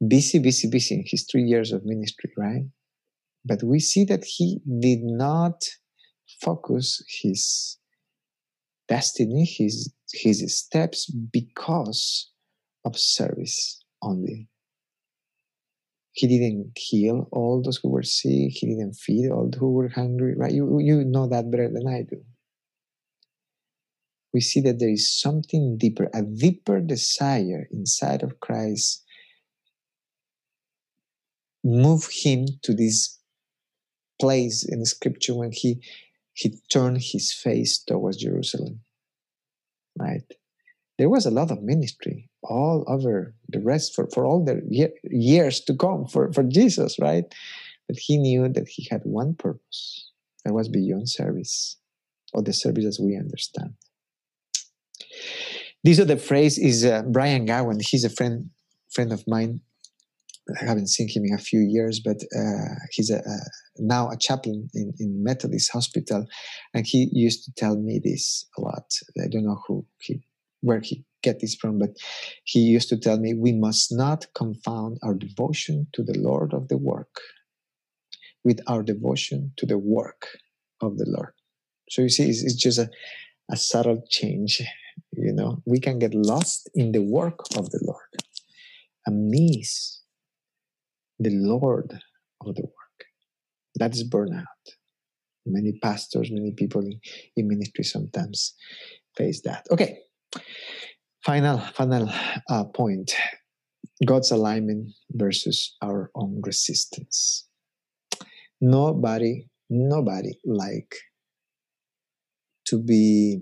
busy, 0.06 0.38
busy, 0.38 0.68
busy 0.68 0.94
in 0.96 1.04
his 1.06 1.26
three 1.30 1.42
years 1.42 1.72
of 1.72 1.85
ministry, 1.85 2.32
right? 2.37 2.64
But 3.44 3.62
we 3.62 3.80
see 3.80 4.04
that 4.04 4.24
he 4.24 4.61
did 4.80 5.00
not 5.02 5.64
focus 6.40 7.02
his 7.22 7.78
destiny, 8.88 9.44
his 9.44 9.92
his 10.12 10.56
steps 10.56 11.11
because 11.11 12.30
of 12.85 12.98
service 12.98 13.82
only. 14.02 14.48
He 16.12 16.26
didn't 16.26 16.72
heal 16.76 17.28
all 17.32 17.62
those 17.62 17.78
who 17.82 17.88
were 17.88 18.02
sick. 18.02 18.52
He 18.52 18.66
didn't 18.66 18.94
feed 18.94 19.30
all 19.30 19.50
who 19.58 19.72
were 19.72 19.88
hungry. 19.88 20.35
Right? 20.37 20.52
You 20.52 20.78
you 20.80 21.04
know 21.04 21.26
that 21.28 21.50
better 21.50 21.68
than 21.68 21.88
I 21.88 22.02
do. 22.02 22.22
We 24.32 24.40
see 24.40 24.60
that 24.62 24.78
there 24.78 24.88
is 24.88 25.12
something 25.12 25.76
deeper, 25.76 26.08
a 26.14 26.22
deeper 26.22 26.80
desire 26.80 27.68
inside 27.70 28.22
of 28.22 28.40
Christ 28.40 29.04
move 31.64 32.08
him 32.10 32.46
to 32.62 32.74
this 32.74 33.18
place 34.20 34.64
in 34.64 34.80
the 34.80 34.86
scripture 34.86 35.34
when 35.34 35.52
he 35.52 35.82
he 36.34 36.54
turned 36.70 36.98
his 36.98 37.32
face 37.32 37.78
towards 37.78 38.16
Jerusalem. 38.16 38.80
Right? 39.98 40.24
There 40.98 41.10
was 41.10 41.26
a 41.26 41.30
lot 41.30 41.50
of 41.50 41.62
ministry 41.62 42.30
all 42.42 42.84
over 42.88 43.34
the 43.48 43.60
rest 43.60 43.94
for, 43.94 44.08
for 44.12 44.24
all 44.24 44.44
the 44.44 44.62
years 45.10 45.60
to 45.62 45.74
come 45.74 46.06
for, 46.06 46.32
for 46.32 46.42
Jesus, 46.42 46.98
right? 46.98 47.24
But 47.88 47.98
he 47.98 48.18
knew 48.18 48.48
that 48.48 48.68
he 48.68 48.86
had 48.90 49.02
one 49.04 49.34
purpose 49.34 50.10
that 50.44 50.54
was 50.54 50.68
beyond 50.68 51.08
service, 51.08 51.76
or 52.32 52.42
the 52.42 52.52
service 52.52 52.84
as 52.84 53.00
we 53.00 53.16
understand. 53.16 53.74
This 55.85 55.98
other 55.98 56.16
phrase 56.16 56.58
is 56.58 56.85
uh, 56.85 57.02
Brian 57.11 57.44
Gowen. 57.46 57.78
He's 57.80 58.04
a 58.04 58.11
friend 58.11 58.50
friend 58.90 59.12
of 59.12 59.24
mine 59.26 59.61
I 60.61 60.64
haven't 60.64 60.88
seen 60.88 61.08
him 61.08 61.24
in 61.24 61.35
a 61.35 61.38
few 61.38 61.61
years, 61.61 62.00
but 62.00 62.16
uh, 62.37 62.74
he's 62.90 63.11
a, 63.11 63.18
a, 63.18 63.37
now 63.78 64.11
a 64.11 64.16
chaplain 64.16 64.68
in, 64.74 64.92
in 64.98 65.22
Methodist 65.22 65.70
Hospital, 65.72 66.26
and 66.74 66.85
he 66.87 67.08
used 67.12 67.44
to 67.44 67.52
tell 67.56 67.76
me 67.76 68.00
this 68.02 68.44
a 68.58 68.61
lot. 68.61 68.92
I 69.22 69.28
don't 69.28 69.44
know 69.44 69.61
who 69.66 69.87
he, 70.00 70.20
where 70.61 70.80
he 70.80 71.04
get 71.22 71.38
this 71.40 71.54
from, 71.54 71.78
but 71.78 71.90
he 72.44 72.61
used 72.61 72.88
to 72.88 72.98
tell 72.98 73.18
me 73.18 73.35
we 73.35 73.52
must 73.52 73.92
not 73.92 74.26
confound 74.35 74.98
our 75.04 75.14
devotion 75.14 75.87
to 75.92 76.02
the 76.02 76.18
Lord 76.18 76.52
of 76.52 76.68
the 76.68 76.76
work 76.76 77.20
with 78.44 78.61
our 78.66 78.82
devotion 78.82 79.52
to 79.58 79.66
the 79.66 79.78
work 79.78 80.26
of 80.80 80.98
the 80.98 81.06
Lord. 81.06 81.35
So 81.88 82.02
you 82.02 82.08
see, 82.08 82.28
it's, 82.28 82.42
it's 82.42 82.56
just 82.56 82.78
a, 82.78 82.90
a 83.48 83.56
subtle 83.56 84.02
change 84.11 84.61
You 85.12 85.33
know, 85.33 85.62
we 85.66 85.79
can 85.79 85.98
get 85.98 86.14
lost 86.14 86.70
in 86.75 86.92
the 86.92 87.03
work 87.03 87.38
of 87.57 87.70
the 87.70 87.81
Lord 87.85 88.22
and 89.07 89.29
miss 89.29 90.01
the 91.18 91.31
Lord 91.31 91.92
of 92.40 92.55
the 92.55 92.62
work. 92.62 93.05
That 93.77 93.92
is 93.94 94.09
burnout. 94.09 94.44
Many 95.44 95.79
pastors, 95.83 96.31
many 96.31 96.53
people 96.53 96.83
in, 96.83 97.01
in 97.37 97.48
ministry 97.48 97.85
sometimes 97.85 98.55
face 99.16 99.42
that. 99.42 99.66
Okay, 99.70 99.98
final 101.25 101.59
final 101.59 102.09
uh, 102.48 102.64
point: 102.64 103.12
God's 104.07 104.31
alignment 104.31 104.92
versus 105.11 105.77
our 105.83 106.11
own 106.14 106.40
resistance. 106.44 107.48
Nobody, 108.61 109.48
nobody 109.68 110.38
like 110.44 110.94
to 112.66 112.79
be 112.79 113.40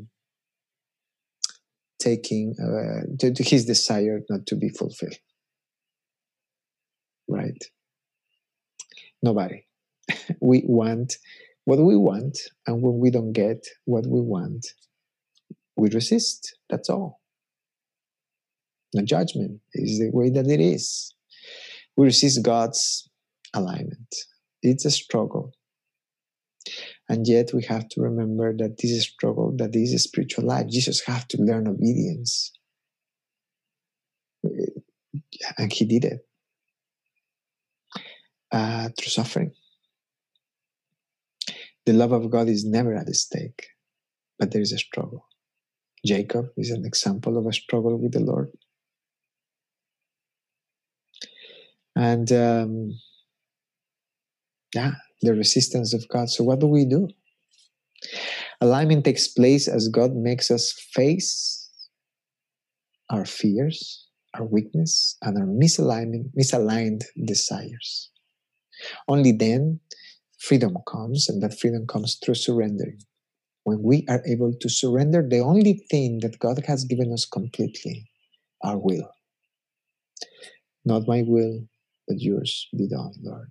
taking 2.00 2.54
uh, 2.58 3.06
to, 3.18 3.32
to 3.32 3.42
his 3.42 3.66
desire 3.66 4.20
not 4.28 4.46
to 4.46 4.56
be 4.56 4.68
fulfilled. 4.68 5.14
Right? 7.28 7.62
Nobody. 9.22 9.66
we 10.40 10.62
want 10.66 11.16
what 11.64 11.78
we 11.78 11.96
want, 11.96 12.38
and 12.66 12.82
when 12.82 12.98
we 12.98 13.10
don't 13.10 13.32
get 13.32 13.64
what 13.84 14.06
we 14.06 14.20
want, 14.20 14.66
we 15.76 15.88
resist. 15.90 16.56
That's 16.68 16.88
all. 16.88 17.20
No 18.94 19.04
judgment 19.04 19.60
is 19.74 20.00
the 20.00 20.10
way 20.12 20.30
that 20.30 20.46
it 20.48 20.60
is. 20.60 21.14
We 21.96 22.06
resist 22.06 22.42
God's 22.42 23.08
alignment. 23.54 24.14
It's 24.62 24.84
a 24.84 24.90
struggle. 24.90 25.52
And 27.08 27.26
yet 27.26 27.52
we 27.52 27.64
have 27.64 27.88
to 27.90 28.00
remember 28.00 28.56
that 28.56 28.78
this 28.78 28.90
is 28.90 29.04
struggle, 29.04 29.52
that 29.56 29.72
this 29.72 29.92
is 29.92 30.04
spiritual 30.04 30.44
life. 30.44 30.68
Jesus 30.68 31.00
have 31.06 31.26
to 31.28 31.42
learn 31.42 31.66
obedience. 31.66 32.52
And 35.58 35.72
he 35.72 35.84
did 35.84 36.04
it 36.04 36.26
uh, 38.52 38.90
through 38.96 39.10
suffering. 39.10 39.52
The 41.86 41.92
love 41.92 42.12
of 42.12 42.30
God 42.30 42.48
is 42.48 42.64
never 42.64 42.94
at 42.94 43.08
stake, 43.14 43.66
but 44.38 44.52
there 44.52 44.62
is 44.62 44.72
a 44.72 44.78
struggle. 44.78 45.26
Jacob 46.06 46.46
is 46.56 46.70
an 46.70 46.84
example 46.84 47.36
of 47.36 47.46
a 47.46 47.52
struggle 47.52 47.98
with 47.98 48.12
the 48.12 48.20
Lord. 48.20 48.50
And 51.96 52.30
um, 52.32 52.92
yeah, 54.74 54.92
the 55.22 55.34
resistance 55.34 55.94
of 55.94 56.06
God. 56.08 56.30
So, 56.30 56.44
what 56.44 56.60
do 56.60 56.66
we 56.66 56.84
do? 56.84 57.08
Alignment 58.60 59.04
takes 59.04 59.28
place 59.28 59.68
as 59.68 59.88
God 59.88 60.14
makes 60.14 60.50
us 60.50 60.72
face 60.92 61.70
our 63.10 63.24
fears, 63.24 64.06
our 64.34 64.46
weakness, 64.46 65.16
and 65.22 65.36
our 65.36 65.46
misalignment, 65.46 66.30
misaligned 66.38 67.02
desires. 67.24 68.10
Only 69.08 69.32
then 69.32 69.80
freedom 70.38 70.76
comes, 70.88 71.28
and 71.28 71.42
that 71.42 71.58
freedom 71.58 71.86
comes 71.86 72.18
through 72.22 72.36
surrendering. 72.36 73.00
When 73.64 73.82
we 73.82 74.06
are 74.08 74.22
able 74.26 74.54
to 74.58 74.68
surrender 74.68 75.26
the 75.28 75.40
only 75.40 75.84
thing 75.90 76.20
that 76.20 76.38
God 76.38 76.64
has 76.66 76.84
given 76.84 77.12
us 77.12 77.26
completely, 77.26 78.08
our 78.62 78.78
will. 78.78 79.10
Not 80.84 81.06
my 81.06 81.22
will, 81.26 81.66
but 82.08 82.20
yours 82.20 82.68
be 82.76 82.88
done, 82.88 83.12
Lord. 83.22 83.50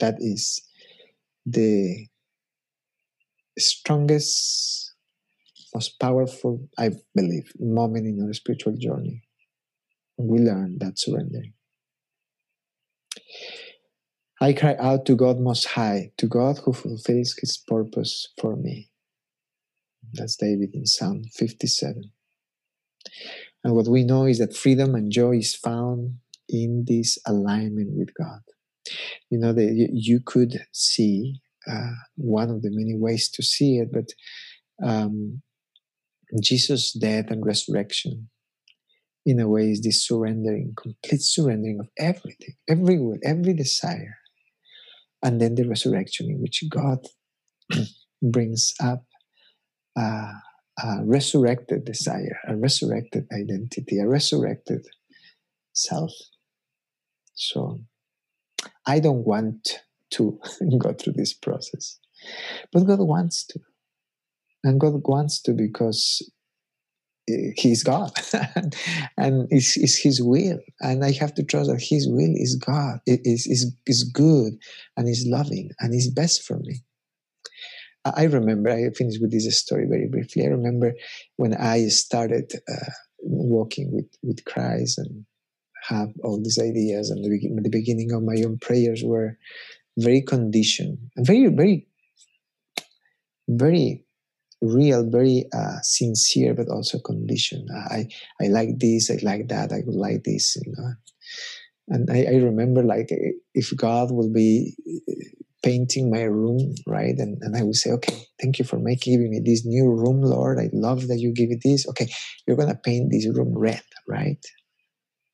That 0.00 0.16
is 0.18 0.60
the 1.44 2.06
strongest, 3.58 4.94
most 5.74 5.98
powerful, 5.98 6.68
I 6.78 6.90
believe, 7.14 7.52
moment 7.58 8.06
in 8.06 8.22
our 8.26 8.32
spiritual 8.32 8.76
journey. 8.76 9.22
We 10.18 10.38
learn 10.38 10.78
that 10.80 10.98
surrendering. 10.98 11.52
I 14.40 14.52
cry 14.52 14.76
out 14.78 15.06
to 15.06 15.16
God 15.16 15.40
Most 15.40 15.66
High, 15.66 16.12
to 16.18 16.26
God 16.26 16.58
who 16.58 16.72
fulfills 16.72 17.34
His 17.40 17.56
purpose 17.56 18.28
for 18.38 18.56
me. 18.56 18.90
That's 20.12 20.36
David 20.36 20.74
in 20.74 20.86
Psalm 20.86 21.24
57. 21.34 22.10
And 23.64 23.74
what 23.74 23.88
we 23.88 24.04
know 24.04 24.26
is 24.26 24.38
that 24.38 24.56
freedom 24.56 24.94
and 24.94 25.10
joy 25.10 25.38
is 25.38 25.54
found 25.54 26.18
in 26.48 26.84
this 26.86 27.18
alignment 27.26 27.96
with 27.96 28.14
God. 28.14 28.40
You 29.30 29.38
know, 29.38 29.52
that 29.52 29.90
you 29.92 30.20
could 30.24 30.60
see 30.72 31.40
uh, 31.70 31.92
one 32.16 32.50
of 32.50 32.62
the 32.62 32.70
many 32.70 32.96
ways 32.96 33.28
to 33.30 33.42
see 33.42 33.78
it, 33.78 33.88
but 33.92 34.06
um, 34.86 35.42
Jesus' 36.40 36.92
death 36.92 37.30
and 37.30 37.44
resurrection, 37.44 38.28
in 39.24 39.40
a 39.40 39.48
way, 39.48 39.70
is 39.70 39.82
this 39.82 40.06
surrendering, 40.06 40.74
complete 40.76 41.22
surrendering 41.22 41.78
of 41.80 41.88
everything, 41.98 42.54
every 42.68 42.98
will, 42.98 43.18
every 43.24 43.54
desire 43.54 44.16
and 45.22 45.40
then 45.40 45.54
the 45.54 45.68
resurrection 45.68 46.30
in 46.30 46.40
which 46.40 46.62
God 46.68 46.98
brings 48.22 48.72
up 48.80 49.04
a, 49.96 50.30
a, 50.78 51.04
resurrected 51.04 51.84
desire, 51.84 52.38
a 52.46 52.56
resurrected 52.56 53.26
identity, 53.32 53.98
a 53.98 54.06
resurrected 54.06 54.86
self. 55.72 56.12
So 57.34 57.80
I 58.86 59.00
don't 59.00 59.26
want 59.26 59.80
to 60.12 60.38
go 60.78 60.92
through 60.92 61.14
this 61.14 61.32
process, 61.32 61.98
but 62.72 62.86
God 62.86 63.00
wants 63.00 63.44
to. 63.46 63.60
And 64.64 64.80
God 64.80 64.94
wants 65.04 65.40
to 65.42 65.52
because 65.52 66.28
he's 67.56 67.82
God 67.82 68.10
and 69.16 69.46
it's, 69.50 69.76
it's 69.76 69.98
his 69.98 70.22
will. 70.22 70.58
And 70.80 71.04
I 71.04 71.12
have 71.12 71.34
to 71.34 71.44
trust 71.44 71.70
that 71.70 71.80
his 71.80 72.08
will 72.08 72.32
is 72.34 72.56
God, 72.56 72.98
is, 73.06 73.46
is, 73.46 73.72
is 73.86 74.04
good 74.04 74.54
and 74.96 75.08
is 75.08 75.26
loving 75.28 75.70
and 75.80 75.94
is 75.94 76.10
best 76.10 76.42
for 76.42 76.58
me. 76.58 76.82
I 78.04 78.24
remember, 78.24 78.70
I 78.70 78.90
finished 78.96 79.20
with 79.20 79.32
this 79.32 79.58
story 79.58 79.86
very 79.88 80.06
briefly. 80.08 80.44
I 80.44 80.48
remember 80.48 80.94
when 81.36 81.54
I 81.54 81.88
started 81.88 82.52
uh, 82.70 82.90
walking 83.18 83.90
with, 83.92 84.06
with 84.22 84.44
Christ 84.44 84.98
and 84.98 85.24
have 85.88 86.08
all 86.24 86.40
these 86.42 86.58
ideas, 86.58 87.10
and 87.10 87.24
the, 87.24 87.60
the 87.62 87.70
beginning 87.70 88.12
of 88.12 88.22
my 88.22 88.36
own 88.44 88.58
prayers 88.58 89.02
were 89.04 89.38
very 89.98 90.22
conditioned, 90.22 90.98
very, 91.18 91.46
very, 91.48 91.86
very 93.48 94.04
real, 94.62 95.08
very 95.08 95.44
uh, 95.54 95.80
sincere, 95.82 96.54
but 96.54 96.68
also 96.68 96.98
conditioned. 96.98 97.68
I, 97.90 98.08
I 98.40 98.48
like 98.48 98.78
this, 98.78 99.10
I 99.10 99.18
like 99.22 99.48
that, 99.48 99.72
I 99.72 99.82
would 99.84 99.94
like 99.94 100.24
this, 100.24 100.56
you 100.56 100.72
know. 100.76 100.92
And 101.88 102.10
I, 102.10 102.24
I 102.24 102.36
remember 102.38 102.82
like 102.82 103.10
if 103.54 103.76
God 103.76 104.10
will 104.10 104.32
be 104.32 104.74
uh, 105.08 105.12
painting 105.62 106.10
my 106.10 106.22
room, 106.22 106.74
right? 106.86 107.14
And, 107.16 107.38
and 107.42 107.56
I 107.56 107.62
will 107.62 107.74
say, 107.74 107.90
okay, 107.92 108.26
thank 108.40 108.58
you 108.58 108.64
for 108.64 108.78
making 108.78 109.14
giving 109.14 109.30
me 109.30 109.40
this 109.44 109.64
new 109.64 109.84
room, 109.84 110.20
Lord. 110.22 110.58
I 110.58 110.68
love 110.72 111.06
that 111.08 111.20
you 111.20 111.32
give 111.32 111.50
me 111.50 111.58
this. 111.62 111.88
Okay, 111.88 112.08
you're 112.46 112.56
gonna 112.56 112.74
paint 112.74 113.10
this 113.10 113.28
room 113.28 113.56
red, 113.56 113.82
right? 114.08 114.44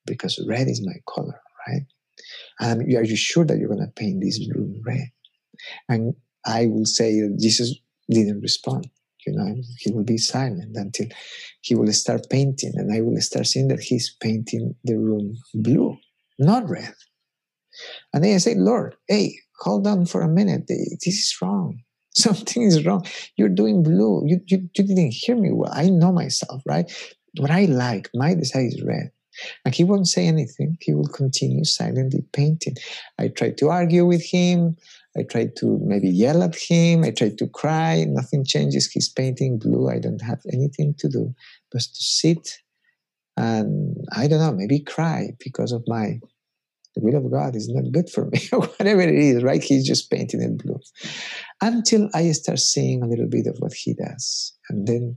Because 0.06 0.42
red 0.48 0.68
is 0.68 0.84
my 0.84 0.94
color, 1.08 1.40
right? 1.66 1.82
Um, 2.60 2.80
and 2.80 2.96
are 2.96 3.04
you 3.04 3.16
sure 3.16 3.44
that 3.44 3.58
you're 3.58 3.68
gonna 3.68 3.92
paint 3.94 4.22
this 4.22 4.40
room 4.54 4.80
red? 4.84 5.08
And 5.88 6.14
I 6.44 6.66
will 6.66 6.86
say 6.86 7.20
Jesus 7.38 7.74
didn't 8.10 8.40
respond 8.40 8.88
you 9.26 9.32
know 9.32 9.54
he 9.78 9.92
will 9.92 10.04
be 10.04 10.18
silent 10.18 10.76
until 10.76 11.06
he 11.60 11.74
will 11.74 11.92
start 11.92 12.28
painting 12.30 12.72
and 12.74 12.92
i 12.92 13.00
will 13.00 13.20
start 13.20 13.46
seeing 13.46 13.68
that 13.68 13.80
he's 13.80 14.16
painting 14.20 14.74
the 14.84 14.96
room 14.96 15.36
blue 15.54 15.96
not 16.38 16.68
red. 16.68 16.94
And 18.12 18.24
then 18.24 18.34
i 18.34 18.38
say 18.38 18.54
lord 18.54 18.96
hey 19.08 19.34
hold 19.60 19.86
on 19.86 20.06
for 20.06 20.22
a 20.22 20.28
minute. 20.28 20.64
This 20.66 21.06
is 21.06 21.36
wrong. 21.40 21.78
Something 22.16 22.64
is 22.64 22.84
wrong. 22.84 23.06
You're 23.36 23.48
doing 23.48 23.84
blue. 23.84 24.24
You, 24.26 24.40
you, 24.48 24.68
you 24.76 24.84
didn't 24.84 25.12
hear 25.12 25.36
me 25.36 25.50
well. 25.52 25.70
I 25.72 25.88
know 25.88 26.10
myself 26.10 26.62
right? 26.66 26.90
What 27.38 27.50
i 27.50 27.64
like 27.66 28.10
my 28.14 28.34
desire 28.34 28.66
is 28.66 28.82
red 28.82 29.10
and 29.64 29.74
he 29.74 29.84
won't 29.84 30.08
say 30.08 30.26
anything 30.26 30.76
he 30.80 30.94
will 30.94 31.08
continue 31.08 31.64
silently 31.64 32.24
painting 32.32 32.74
i 33.18 33.28
try 33.28 33.50
to 33.50 33.68
argue 33.68 34.06
with 34.06 34.24
him 34.24 34.76
I 35.14 35.24
try 35.24 35.48
to 35.58 35.78
maybe 35.84 36.08
yell 36.08 36.42
at 36.42 36.56
him. 36.56 37.04
I 37.04 37.10
try 37.10 37.28
to 37.36 37.46
cry. 37.46 38.02
Nothing 38.08 38.46
changes. 38.46 38.90
He's 38.90 39.10
painting 39.10 39.58
blue. 39.58 39.90
I 39.90 39.98
don't 39.98 40.22
have 40.22 40.40
anything 40.50 40.94
to 41.00 41.08
do 41.10 41.34
but 41.72 41.82
to 41.82 42.02
sit 42.02 42.58
and 43.36 43.96
I 44.14 44.28
don't 44.28 44.40
know, 44.40 44.52
maybe 44.52 44.80
cry 44.80 45.30
because 45.42 45.72
of 45.72 45.82
my 45.86 46.20
the 46.94 47.00
will 47.00 47.16
of 47.16 47.30
God 47.32 47.56
is 47.56 47.70
not 47.70 47.90
good 47.90 48.10
for 48.10 48.26
me, 48.26 48.38
whatever 48.52 49.00
it 49.00 49.14
is, 49.14 49.42
right? 49.42 49.62
He's 49.62 49.86
just 49.86 50.10
painting 50.10 50.42
in 50.42 50.58
blue. 50.58 50.78
Until 51.62 52.10
I 52.12 52.30
start 52.32 52.58
seeing 52.58 53.02
a 53.02 53.06
little 53.06 53.28
bit 53.28 53.46
of 53.46 53.56
what 53.60 53.72
he 53.72 53.94
does. 53.94 54.54
And 54.68 54.86
then 54.86 55.16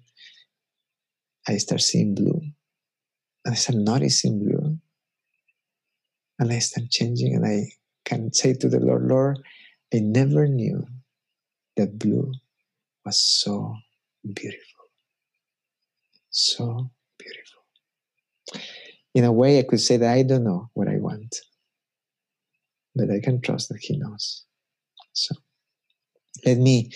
I 1.50 1.58
start 1.58 1.82
seeing 1.82 2.16
blue. 2.16 2.40
And 3.46 3.54
I 3.54 3.56
start 3.56 3.78
noticing 3.78 4.40
blue. 4.40 4.80
And 6.40 6.52
I 6.52 6.60
start 6.60 6.90
changing 6.90 7.36
and 7.36 7.46
I 7.46 7.72
can 8.04 8.34
say 8.34 8.54
to 8.54 8.68
the 8.68 8.80
Lord, 8.80 9.04
Lord, 9.04 9.40
I 9.94 10.00
never 10.00 10.48
knew 10.48 10.86
that 11.78 11.98
blue 11.98 12.34
was 13.06 13.22
so 13.22 13.76
beautiful. 14.34 14.62
So 16.30 16.90
beautiful. 17.18 17.62
In 19.14 19.24
a 19.24 19.32
way, 19.32 19.60
I 19.60 19.64
could 19.64 19.80
say 19.80 19.96
that 19.98 20.14
I 20.14 20.24
don't 20.24 20.44
know 20.44 20.70
what 20.74 20.90
I 20.90 20.98
want, 20.98 21.38
but 22.96 23.10
I 23.10 23.22
can 23.22 23.40
trust 23.40 23.70
that 23.70 23.80
He 23.80 23.98
knows. 23.98 24.44
So 25.14 25.36
let 26.46 26.58
me 26.58 26.92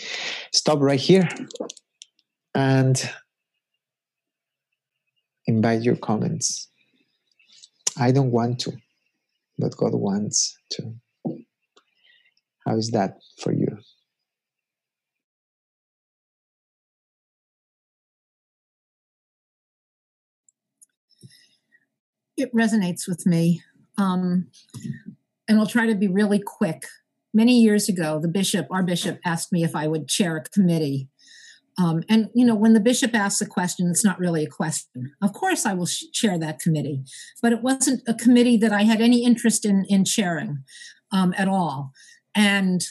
stop 0.52 0.80
right 0.82 1.00
here 1.00 1.30
and 2.54 3.10
invite 5.50 5.82
your 5.82 5.96
comments. 5.96 6.70
I 8.00 8.12
don't 8.12 8.32
want 8.32 8.60
to, 8.62 8.72
but 9.58 9.76
God 9.76 9.96
wants 9.96 10.56
to. 10.74 10.94
How 12.66 12.78
is 12.78 12.92
that 12.92 13.18
for 13.42 13.52
you? 13.52 13.80
It 22.38 22.54
resonates 22.54 23.08
with 23.08 23.26
me. 23.26 23.64
Um, 23.98 24.48
and 25.48 25.60
I'll 25.60 25.66
try 25.66 25.88
to 25.88 25.96
be 25.96 26.08
really 26.08 26.40
quick. 26.40 26.84
Many 27.34 27.60
years 27.60 27.90
ago, 27.90 28.20
the 28.22 28.28
bishop, 28.28 28.68
our 28.72 28.84
bishop, 28.84 29.20
asked 29.26 29.52
me 29.52 29.64
if 29.64 29.76
I 29.76 29.88
would 29.88 30.08
chair 30.08 30.38
a 30.38 30.44
committee. 30.44 31.10
Um, 31.80 32.04
and, 32.10 32.30
you 32.36 32.46
know, 32.46 32.56
when 32.56 32.74
the 32.74 32.80
bishop 32.82 33.16
asks 33.16 33.42
a 33.42 33.46
question, 33.46 33.90
it's 33.90 34.04
not 34.04 34.20
really 34.20 34.44
a 34.44 34.50
question. 34.50 35.14
Of 35.22 35.32
course, 35.32 35.66
I 35.66 35.74
will 35.74 35.88
chair 35.88 36.38
that 36.38 36.60
committee, 36.60 37.04
but 37.42 37.54
it 37.54 37.62
wasn't 37.62 38.02
a 38.06 38.14
committee 38.14 38.58
that 38.58 38.74
I 38.74 38.84
had 38.84 39.00
any 39.00 39.24
interest 39.24 39.66
in, 39.66 39.86
in 39.88 40.04
chairing 40.04 40.64
um, 41.12 41.34
at 41.38 41.48
all. 41.48 41.94
And 42.36 42.84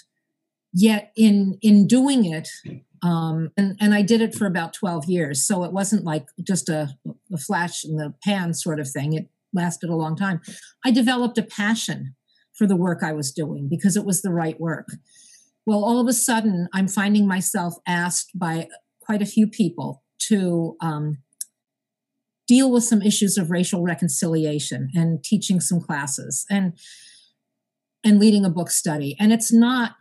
yet, 0.73 1.13
in, 1.17 1.59
in 1.61 1.87
doing 1.87 2.25
it, 2.25 2.49
um, 3.03 3.51
and, 3.57 3.77
and 3.79 3.95
I 3.95 4.03
did 4.03 4.23
it 4.23 4.35
for 4.35 4.47
about 4.47 4.73
12 4.73 5.05
years. 5.05 5.47
So 5.47 5.65
it 5.65 5.73
wasn't 5.73 6.05
like 6.05 6.27
just 6.43 6.69
a, 6.69 6.89
a 7.33 7.37
flash 7.37 7.85
in 7.85 7.97
the 7.97 8.15
pan 8.25 8.55
sort 8.55 8.81
of 8.81 8.91
thing. 8.91 9.13
It 9.13 9.29
lasted 9.53 9.91
a 9.91 9.97
long 9.97 10.17
time. 10.17 10.41
I 10.85 10.91
developed 10.91 11.39
a 11.39 11.43
passion 11.43 12.15
for 12.55 12.67
the 12.67 12.77
work 12.77 13.03
I 13.03 13.13
was 13.13 13.33
doing 13.33 13.69
because 13.69 13.97
it 13.97 14.05
was 14.05 14.23
the 14.23 14.33
right 14.33 14.59
work. 14.59 14.89
Well, 15.69 15.85
all 15.85 16.01
of 16.01 16.09
a 16.09 16.15
sudden, 16.15 16.67
I'm 16.73 16.89
finding 16.89 17.27
myself 17.27 17.75
asked 17.87 18.31
by 18.35 18.69
quite 19.03 19.21
a 19.21 19.27
few 19.27 19.47
people 19.47 20.03
to 20.21 20.79
um, 20.81 21.19
deal 22.47 22.73
with 22.73 22.85
some 22.85 23.03
issues 23.03 23.37
of 23.37 23.51
racial 23.51 23.83
reconciliation 23.83 24.89
and 24.95 25.23
teaching 25.23 25.61
some 25.61 25.79
classes 25.79 26.47
and 26.49 26.73
and 28.03 28.19
leading 28.19 28.47
a 28.47 28.51
book 28.51 28.71
study. 28.71 29.15
And 29.21 29.31
it's 29.31 29.53
not 29.53 29.97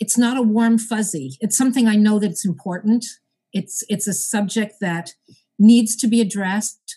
it's 0.00 0.18
not 0.18 0.36
a 0.36 0.42
warm 0.42 0.78
fuzzy. 0.78 1.36
It's 1.38 1.56
something 1.56 1.86
I 1.86 1.94
know 1.94 2.18
that 2.18 2.32
it's 2.32 2.44
important. 2.44 3.06
It's 3.52 3.84
it's 3.88 4.08
a 4.08 4.12
subject 4.12 4.80
that 4.80 5.12
needs 5.60 5.94
to 5.94 6.08
be 6.08 6.20
addressed 6.20 6.96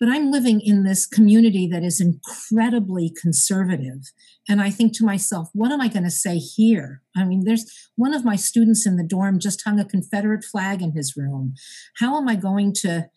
but 0.00 0.08
I'm 0.08 0.30
living 0.30 0.62
in 0.62 0.82
this 0.82 1.06
community 1.06 1.68
that 1.68 1.84
is 1.84 2.00
incredibly 2.00 3.12
conservative. 3.20 4.10
And 4.50 4.60
I 4.60 4.70
think 4.70 4.92
to 4.94 5.04
myself, 5.04 5.48
what 5.52 5.70
am 5.70 5.80
I 5.80 5.86
going 5.86 6.02
to 6.02 6.10
say 6.10 6.36
here? 6.36 7.02
I 7.16 7.24
mean, 7.24 7.44
there's 7.44 7.64
one 7.94 8.12
of 8.12 8.24
my 8.24 8.34
students 8.34 8.84
in 8.84 8.96
the 8.96 9.06
dorm 9.06 9.38
just 9.38 9.62
hung 9.64 9.78
a 9.78 9.84
Confederate 9.84 10.44
flag 10.44 10.82
in 10.82 10.90
his 10.90 11.16
room. 11.16 11.54
How 12.00 12.18
am 12.18 12.28
I 12.28 12.34
going 12.34 12.74
to, 12.80 13.08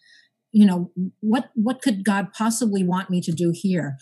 you 0.51 0.67
know, 0.67 0.91
what 1.21 1.49
what 1.55 1.81
could 1.81 2.05
God 2.05 2.33
possibly 2.33 2.83
want 2.83 3.09
me 3.09 3.19
to 3.21 3.31
do 3.31 3.51
here? 3.51 3.97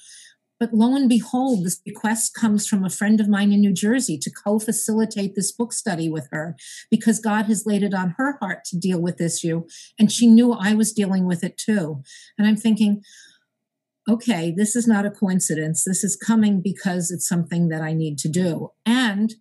But 0.60 0.74
lo 0.74 0.94
and 0.94 1.08
behold, 1.08 1.66
this 1.66 1.82
request 1.88 2.36
comes 2.36 2.68
from 2.68 2.84
a 2.84 2.90
friend 2.90 3.22
of 3.22 3.30
mine 3.30 3.54
in 3.54 3.62
New 3.62 3.74
Jersey 3.74 4.18
to 4.20 4.30
co 4.30 4.60
facilitate 4.60 5.34
this 5.34 5.54
book 5.54 5.72
study 5.72 6.10
with 6.10 6.28
her 6.32 6.58
because 6.92 7.20
God 7.20 7.46
has 7.46 7.66
laid 7.66 7.82
it 7.82 7.94
on 7.94 8.16
her 8.18 8.38
heart 8.42 8.66
to 8.66 8.78
deal 8.78 9.02
with 9.02 9.16
this 9.16 9.44
issue. 9.44 9.64
And 9.98 10.12
she 10.12 10.28
knew 10.28 10.52
I 10.52 10.74
was 10.74 10.92
dealing 10.92 11.26
with 11.26 11.46
it 11.46 11.58
too. 11.58 12.04
And 12.38 12.46
I'm 12.46 12.58
thinking, 12.58 13.02
okay, 14.12 14.53
this 14.55 14.76
is 14.76 14.88
not 14.88 15.05
a 15.05 15.12
coincidence. 15.12 15.84
This 15.86 16.03
is 16.03 16.18
coming 16.18 16.62
because 16.62 17.12
it's 17.12 17.28
something 17.28 17.70
that 17.70 17.82
I 17.82 17.93
need 17.93 18.18
to 18.20 18.30
do. 18.30 18.72
And 18.86 19.34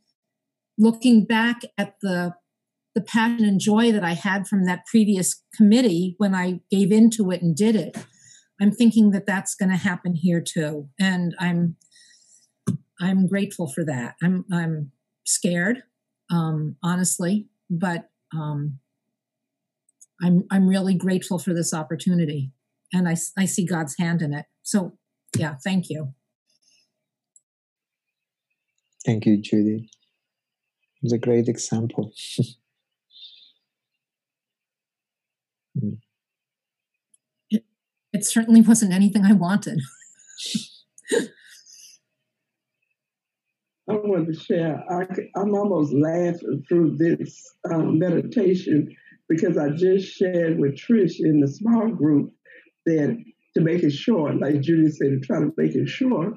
looking 0.78 1.24
back 1.24 1.62
at 1.76 1.96
the 2.00 2.34
the 2.92 3.00
passion 3.00 3.44
and 3.44 3.60
joy 3.60 3.92
that 3.92 4.02
I 4.02 4.14
had 4.14 4.48
from 4.48 4.64
that 4.64 4.84
previous 4.84 5.44
committee 5.54 6.16
when 6.18 6.34
I 6.34 6.60
gave 6.72 6.90
into 6.90 7.30
it 7.30 7.40
and 7.40 7.54
did 7.54 7.76
it, 7.76 7.96
I'm 8.60 8.72
thinking 8.72 9.12
that 9.12 9.26
that's 9.26 9.54
going 9.54 9.70
to 9.70 9.76
happen 9.76 10.14
here 10.14 10.42
too, 10.42 10.88
and 10.98 11.34
I'm 11.38 11.76
I'm 13.00 13.26
grateful 13.26 13.68
for 13.68 13.84
that. 13.84 14.14
I'm 14.22 14.44
I'm 14.52 14.92
scared, 15.24 15.82
um, 16.30 16.76
honestly, 16.82 17.48
but 17.68 18.10
um, 18.34 18.78
I'm 20.22 20.44
I'm 20.50 20.68
really 20.68 20.94
grateful 20.94 21.38
for 21.38 21.54
this 21.54 21.72
opportunity, 21.72 22.52
and 22.92 23.08
I 23.08 23.16
I 23.38 23.46
see 23.46 23.64
God's 23.64 23.96
hand 23.98 24.22
in 24.22 24.34
it. 24.34 24.46
So 24.70 24.92
yeah, 25.36 25.56
thank 25.64 25.90
you. 25.90 26.14
Thank 29.04 29.26
you, 29.26 29.36
Judy. 29.36 29.90
It's 31.02 31.12
a 31.12 31.18
great 31.18 31.48
example. 31.48 32.12
mm 35.76 35.98
it 38.12 38.24
certainly 38.24 38.60
wasn't 38.60 38.92
anything 38.92 39.24
I 39.24 39.34
wanted. 39.34 39.80
I 43.88 43.92
wanted 43.92 44.34
to 44.34 44.40
share. 44.40 44.82
I, 44.90 45.06
am 45.40 45.54
almost 45.54 45.92
laughing 45.92 46.64
through 46.68 46.96
this 46.96 47.54
um, 47.72 48.00
meditation 48.00 48.92
because 49.28 49.56
I 49.56 49.70
just 49.70 50.12
shared 50.12 50.58
with 50.58 50.74
Trish 50.74 51.20
in 51.20 51.38
the 51.38 51.46
small 51.46 51.88
group 51.88 52.32
that 52.84 53.16
to 53.56 53.62
make 53.62 53.82
it 53.82 53.92
short, 53.92 54.38
like 54.40 54.60
Judy 54.60 54.90
said, 54.90 55.10
to 55.10 55.20
try 55.20 55.40
to 55.40 55.52
make 55.56 55.74
it 55.74 55.88
short, 55.88 56.34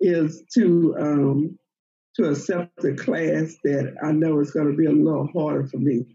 is 0.00 0.42
to 0.54 0.96
um, 0.98 1.58
to 2.16 2.30
accept 2.30 2.84
a 2.84 2.94
class 2.94 3.56
that 3.64 3.94
I 4.02 4.12
know 4.12 4.40
is 4.40 4.52
going 4.52 4.70
to 4.70 4.76
be 4.76 4.86
a 4.86 4.92
little 4.92 5.28
harder 5.34 5.66
for 5.66 5.78
me. 5.78 6.06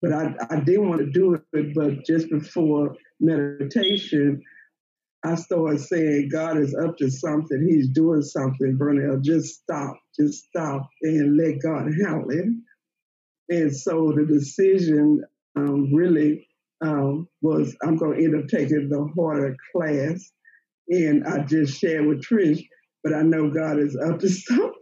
But 0.00 0.12
I, 0.12 0.34
I 0.50 0.60
didn't 0.60 0.88
want 0.88 1.00
to 1.00 1.10
do 1.10 1.34
it, 1.34 1.74
but 1.74 2.04
just 2.04 2.28
before 2.30 2.96
meditation, 3.20 4.42
I 5.24 5.36
started 5.36 5.80
saying, 5.80 6.30
God 6.32 6.58
is 6.58 6.74
up 6.74 6.96
to 6.98 7.08
something. 7.10 7.68
He's 7.68 7.88
doing 7.90 8.22
something, 8.22 8.76
Vernell. 8.80 9.22
Just 9.22 9.60
stop. 9.60 9.96
Just 10.18 10.46
stop 10.46 10.88
and 11.02 11.36
let 11.36 11.62
God 11.62 11.84
handle 11.84 12.30
it. 12.30 12.46
And 13.48 13.76
so 13.76 14.12
the 14.16 14.26
decision 14.26 15.22
um, 15.56 15.94
really 15.94 16.48
um, 16.82 17.28
was 17.40 17.76
I'm 17.82 17.96
going 17.96 18.18
to 18.18 18.24
end 18.24 18.36
up 18.36 18.48
taking 18.48 18.88
the 18.88 19.08
harder 19.16 19.56
class. 19.74 20.30
And 20.88 21.24
I 21.26 21.44
just 21.44 21.78
shared 21.78 22.06
with 22.06 22.24
Trish, 22.24 22.62
but 23.04 23.14
I 23.14 23.22
know 23.22 23.50
God 23.50 23.78
is 23.78 23.96
up 23.96 24.18
to 24.20 24.28
something. 24.28 24.72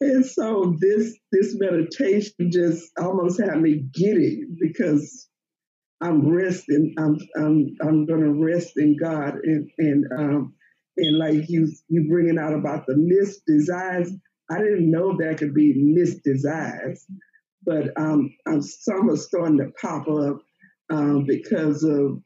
And 0.00 0.24
so 0.24 0.76
this 0.78 1.18
this 1.32 1.56
meditation 1.58 2.50
just 2.52 2.90
almost 2.98 3.40
had 3.40 3.60
me 3.60 3.84
giddy 3.92 4.44
because 4.60 5.28
I'm 6.00 6.28
resting. 6.28 6.94
I'm 6.96 7.18
I'm 7.36 7.76
I'm 7.82 8.06
gonna 8.06 8.32
rest 8.32 8.74
in 8.76 8.96
God 8.96 9.34
and 9.42 9.68
and 9.78 10.04
um 10.16 10.54
and 10.96 11.18
like 11.18 11.48
you 11.48 11.68
you 11.88 12.06
bringing 12.08 12.38
out 12.38 12.54
about 12.54 12.86
the 12.86 12.96
missed 12.96 13.42
desires. 13.46 14.12
I 14.50 14.58
didn't 14.58 14.90
know 14.90 15.16
that 15.18 15.38
could 15.38 15.54
be 15.54 15.74
missed 15.76 16.22
desires, 16.22 17.04
but 17.64 17.88
um, 18.00 18.34
I'm, 18.46 18.62
some 18.62 19.10
are 19.10 19.16
starting 19.16 19.58
to 19.58 19.70
pop 19.80 20.08
up 20.08 20.38
um, 20.90 21.24
because 21.24 21.84
of 21.84 22.20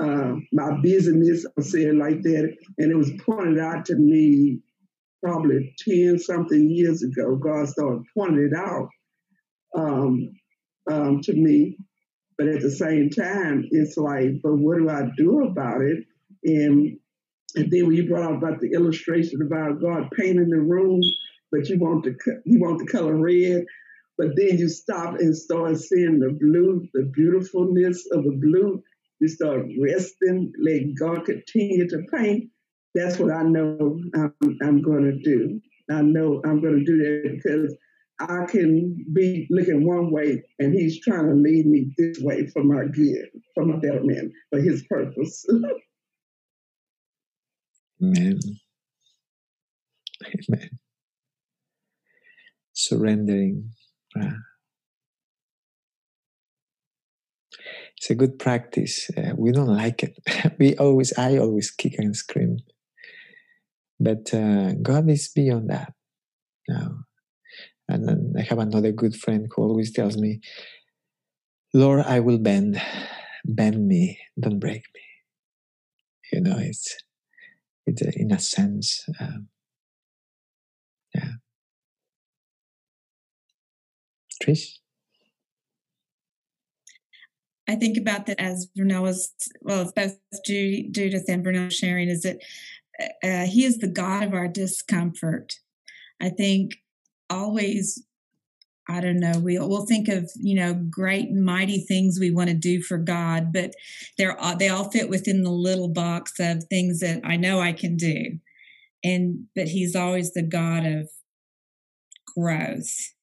uh, 0.00 0.34
my 0.52 0.80
busyness. 0.82 1.46
I'll 1.56 1.64
say 1.64 1.84
it 1.84 1.94
like 1.94 2.22
that, 2.22 2.56
and 2.78 2.90
it 2.90 2.96
was 2.96 3.12
pointed 3.24 3.58
out 3.58 3.86
to 3.86 3.96
me 3.96 4.60
probably 5.22 5.74
ten 5.78 6.18
something 6.18 6.68
years 6.68 7.02
ago. 7.02 7.36
God 7.36 7.68
started 7.68 8.04
pointing 8.16 8.50
it 8.52 8.56
out 8.56 8.88
um, 9.74 10.30
um, 10.90 11.20
to 11.22 11.32
me, 11.32 11.76
but 12.36 12.48
at 12.48 12.60
the 12.60 12.70
same 12.70 13.10
time, 13.10 13.66
it's 13.70 13.96
like, 13.96 14.42
but 14.42 14.56
what 14.56 14.78
do 14.78 14.88
I 14.88 15.08
do 15.16 15.44
about 15.44 15.80
it? 15.80 16.04
And 16.44 16.98
and 17.56 17.70
then 17.70 17.86
when 17.86 17.96
you 17.96 18.08
brought 18.08 18.32
up 18.32 18.42
about 18.42 18.60
the 18.60 18.72
illustration 18.72 19.40
about 19.40 19.80
God 19.80 20.10
painting 20.16 20.50
the 20.50 20.60
room, 20.60 21.00
but 21.52 21.68
you 21.68 21.78
want 21.78 22.04
the 22.04 22.16
you 22.44 22.60
want 22.60 22.78
the 22.80 22.86
color 22.86 23.16
red, 23.16 23.64
but 24.16 24.28
then 24.36 24.58
you 24.58 24.68
stop 24.68 25.16
and 25.18 25.36
start 25.36 25.76
seeing 25.78 26.20
the 26.20 26.36
blue, 26.40 26.86
the 26.94 27.10
beautifulness 27.14 28.06
of 28.12 28.24
the 28.24 28.38
blue. 28.40 28.82
You 29.20 29.28
start 29.28 29.66
resting, 29.80 30.52
let 30.62 30.82
God 30.98 31.24
continue 31.24 31.88
to 31.88 32.02
paint. 32.12 32.50
That's 32.94 33.18
what 33.18 33.32
I 33.32 33.42
know 33.42 33.98
I'm, 34.14 34.34
I'm 34.62 34.82
going 34.82 35.04
to 35.04 35.18
do. 35.18 35.60
I 35.90 36.02
know 36.02 36.40
I'm 36.44 36.60
going 36.60 36.78
to 36.78 36.84
do 36.84 36.98
that 36.98 37.32
because 37.34 37.76
I 38.20 38.44
can 38.46 39.04
be 39.12 39.48
looking 39.50 39.86
one 39.86 40.12
way 40.12 40.42
and 40.60 40.72
he's 40.72 41.00
trying 41.00 41.26
to 41.26 41.34
lead 41.34 41.66
me 41.66 41.92
this 41.98 42.20
way 42.20 42.46
for 42.52 42.62
my 42.62 42.84
good, 42.92 43.26
for 43.54 43.64
my 43.64 43.76
betterment, 43.78 44.32
for 44.50 44.60
his 44.60 44.84
purpose. 44.88 45.44
Amen. 48.02 48.38
Amen. 50.24 50.70
Surrendering. 52.72 53.70
It's 57.96 58.10
a 58.10 58.14
good 58.14 58.38
practice. 58.38 59.10
Uh, 59.16 59.32
we 59.36 59.52
don't 59.52 59.74
like 59.74 60.02
it. 60.02 60.18
we 60.58 60.76
always, 60.76 61.16
I 61.18 61.38
always 61.38 61.70
kick 61.70 61.94
and 61.98 62.16
scream. 62.16 62.58
But 64.00 64.32
uh, 64.34 64.72
God 64.82 65.08
is 65.08 65.28
beyond 65.28 65.70
that 65.70 65.92
now. 66.68 67.04
And 67.88 68.08
then 68.08 68.34
I 68.38 68.42
have 68.42 68.58
another 68.58 68.92
good 68.92 69.14
friend 69.14 69.46
who 69.50 69.62
always 69.62 69.92
tells 69.92 70.16
me, 70.16 70.40
Lord, 71.72 72.04
I 72.06 72.20
will 72.20 72.38
bend. 72.38 72.80
Bend 73.44 73.86
me, 73.86 74.18
don't 74.40 74.58
break 74.58 74.82
me. 74.94 75.00
You 76.32 76.40
know, 76.40 76.56
it's, 76.58 76.96
it's 77.86 78.00
a, 78.00 78.10
in 78.18 78.32
a 78.32 78.38
sense, 78.38 79.04
um, 79.20 79.48
yeah. 81.14 81.32
Trish? 84.42 84.78
I 87.68 87.76
think 87.76 87.96
about 87.96 88.26
that 88.26 88.40
as 88.40 88.68
Vernell 88.78 89.02
was, 89.02 89.32
well, 89.62 89.90
both 89.94 90.18
Judith 90.44 91.24
and 91.28 91.44
Vernell 91.44 91.72
sharing, 91.72 92.08
is 92.08 92.22
that 92.22 92.38
uh, 93.22 93.46
He 93.46 93.64
is 93.64 93.78
the 93.78 93.88
God 93.88 94.22
of 94.22 94.34
our 94.34 94.48
discomfort. 94.48 95.54
I 96.20 96.28
think 96.28 96.74
always, 97.30 98.04
I 98.88 99.00
don't 99.00 99.18
know, 99.18 99.38
we'll, 99.38 99.68
we'll 99.68 99.86
think 99.86 100.08
of, 100.08 100.30
you 100.36 100.54
know, 100.54 100.74
great 100.74 101.28
and 101.28 101.44
mighty 101.44 101.80
things 101.80 102.18
we 102.20 102.30
want 102.30 102.50
to 102.50 102.54
do 102.54 102.82
for 102.82 102.98
God, 102.98 103.52
but 103.52 103.72
they're, 104.18 104.36
they 104.58 104.68
all 104.68 104.90
fit 104.90 105.08
within 105.08 105.42
the 105.42 105.50
little 105.50 105.88
box 105.88 106.34
of 106.38 106.64
things 106.64 107.00
that 107.00 107.22
I 107.24 107.36
know 107.36 107.60
I 107.60 107.72
can 107.72 107.96
do. 107.96 108.38
And, 109.02 109.46
but 109.56 109.68
He's 109.68 109.96
always 109.96 110.32
the 110.34 110.42
God 110.42 110.84
of 110.84 111.08
growth 112.36 113.13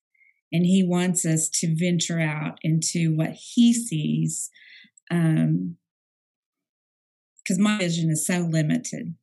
and 0.52 0.66
he 0.66 0.84
wants 0.84 1.26
us 1.26 1.50
to 1.50 1.76
venture 1.76 2.20
out 2.20 2.58
into 2.62 3.16
what 3.16 3.32
he 3.32 3.74
sees 3.74 4.50
um 5.10 5.76
because 7.44 7.60
my 7.60 7.78
vision 7.78 8.10
is 8.10 8.26
so 8.26 8.40
limited. 8.40 9.16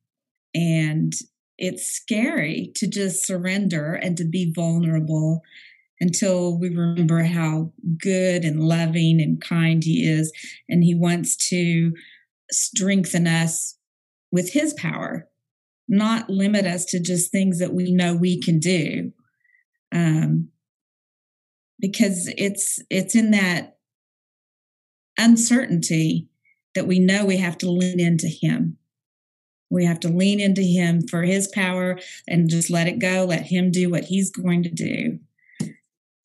And 0.53 1.13
it's 1.57 1.87
scary 1.87 2.71
to 2.75 2.87
just 2.87 3.25
surrender 3.25 3.93
and 3.93 4.17
to 4.17 4.25
be 4.25 4.51
vulnerable 4.53 5.41
until 6.01 6.57
we 6.57 6.69
remember 6.69 7.23
how 7.23 7.71
good 8.01 8.43
and 8.43 8.63
loving 8.63 9.21
and 9.21 9.41
kind 9.41 9.83
he 9.83 10.07
is 10.07 10.31
and 10.67 10.83
he 10.83 10.95
wants 10.95 11.35
to 11.49 11.93
strengthen 12.51 13.27
us 13.27 13.77
with 14.31 14.53
his 14.53 14.73
power 14.73 15.27
not 15.89 16.29
limit 16.29 16.65
us 16.65 16.85
to 16.85 16.99
just 16.99 17.31
things 17.31 17.57
that 17.57 17.73
we 17.73 17.91
know 17.91 18.13
we 18.13 18.39
can 18.39 18.59
do. 18.59 19.11
Um, 19.91 20.49
because 21.79 22.31
it's 22.37 22.79
it's 22.89 23.15
in 23.15 23.31
that 23.31 23.77
uncertainty 25.17 26.27
that 26.75 26.87
we 26.87 26.99
know 26.99 27.25
we 27.25 27.37
have 27.37 27.57
to 27.59 27.69
lean 27.69 27.99
into 27.99 28.27
him. 28.27 28.77
We 29.71 29.85
have 29.85 29.99
to 30.01 30.09
lean 30.09 30.39
into 30.39 30.61
him 30.61 31.07
for 31.07 31.23
his 31.23 31.47
power 31.47 31.99
and 32.27 32.49
just 32.49 32.69
let 32.69 32.87
it 32.87 32.99
go 32.99 33.25
let 33.25 33.47
him 33.47 33.71
do 33.71 33.89
what 33.89 34.05
he's 34.05 34.31
going 34.31 34.63
to 34.63 34.69
do. 34.69 35.19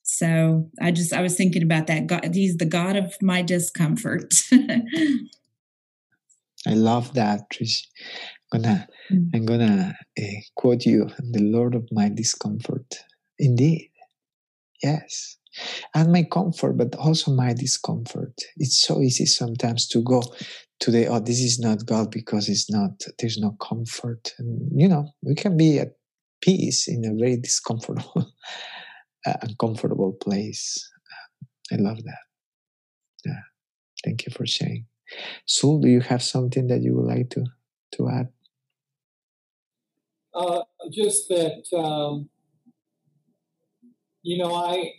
So 0.02 0.70
i 0.80 0.90
just 0.90 1.12
i 1.12 1.22
was 1.22 1.36
thinking 1.36 1.62
about 1.62 1.86
that 1.86 2.06
god 2.06 2.34
he's 2.34 2.56
the 2.58 2.66
god 2.66 2.96
of 2.96 3.14
my 3.22 3.42
discomfort. 3.42 4.34
I 6.66 6.72
love 6.72 7.12
that 7.14 7.50
trish. 7.50 7.86
I'm 8.52 8.62
gonna 8.62 8.88
mm. 9.10 9.30
i'm 9.34 9.46
gonna 9.46 9.94
uh, 10.18 10.40
quote 10.56 10.84
you 10.84 11.08
the 11.18 11.42
lord 11.42 11.74
of 11.74 11.88
my 11.90 12.08
discomfort. 12.08 12.94
Indeed. 13.38 13.90
Yes 14.82 15.38
and 15.94 16.12
my 16.12 16.24
comfort, 16.24 16.76
but 16.76 16.94
also 16.96 17.32
my 17.32 17.52
discomfort. 17.52 18.34
It's 18.56 18.80
so 18.80 19.00
easy 19.00 19.26
sometimes 19.26 19.88
to 19.88 20.02
go 20.02 20.22
to 20.80 20.90
the, 20.90 21.06
oh, 21.06 21.20
this 21.20 21.40
is 21.40 21.58
not 21.58 21.86
God 21.86 22.10
because 22.10 22.48
it's 22.48 22.70
not, 22.70 22.90
there's 23.18 23.38
no 23.38 23.56
comfort. 23.60 24.32
And, 24.38 24.68
you 24.74 24.88
know, 24.88 25.08
we 25.22 25.34
can 25.34 25.56
be 25.56 25.78
at 25.78 25.92
peace 26.40 26.88
in 26.88 27.04
a 27.04 27.14
very 27.14 27.36
discomfortable, 27.36 28.32
uncomfortable 29.42 30.12
place. 30.20 30.90
I 31.72 31.76
love 31.76 32.02
that. 32.02 32.18
Yeah. 33.24 33.40
Thank 34.04 34.26
you 34.26 34.32
for 34.32 34.46
sharing. 34.46 34.86
Sul, 35.46 35.80
do 35.80 35.88
you 35.88 36.00
have 36.00 36.22
something 36.22 36.66
that 36.68 36.82
you 36.82 36.96
would 36.96 37.06
like 37.06 37.30
to, 37.30 37.44
to 37.94 38.08
add? 38.08 38.28
Uh, 40.34 40.62
just 40.90 41.28
that, 41.28 41.62
um, 41.78 42.28
you 44.22 44.38
know, 44.38 44.52
I 44.52 44.90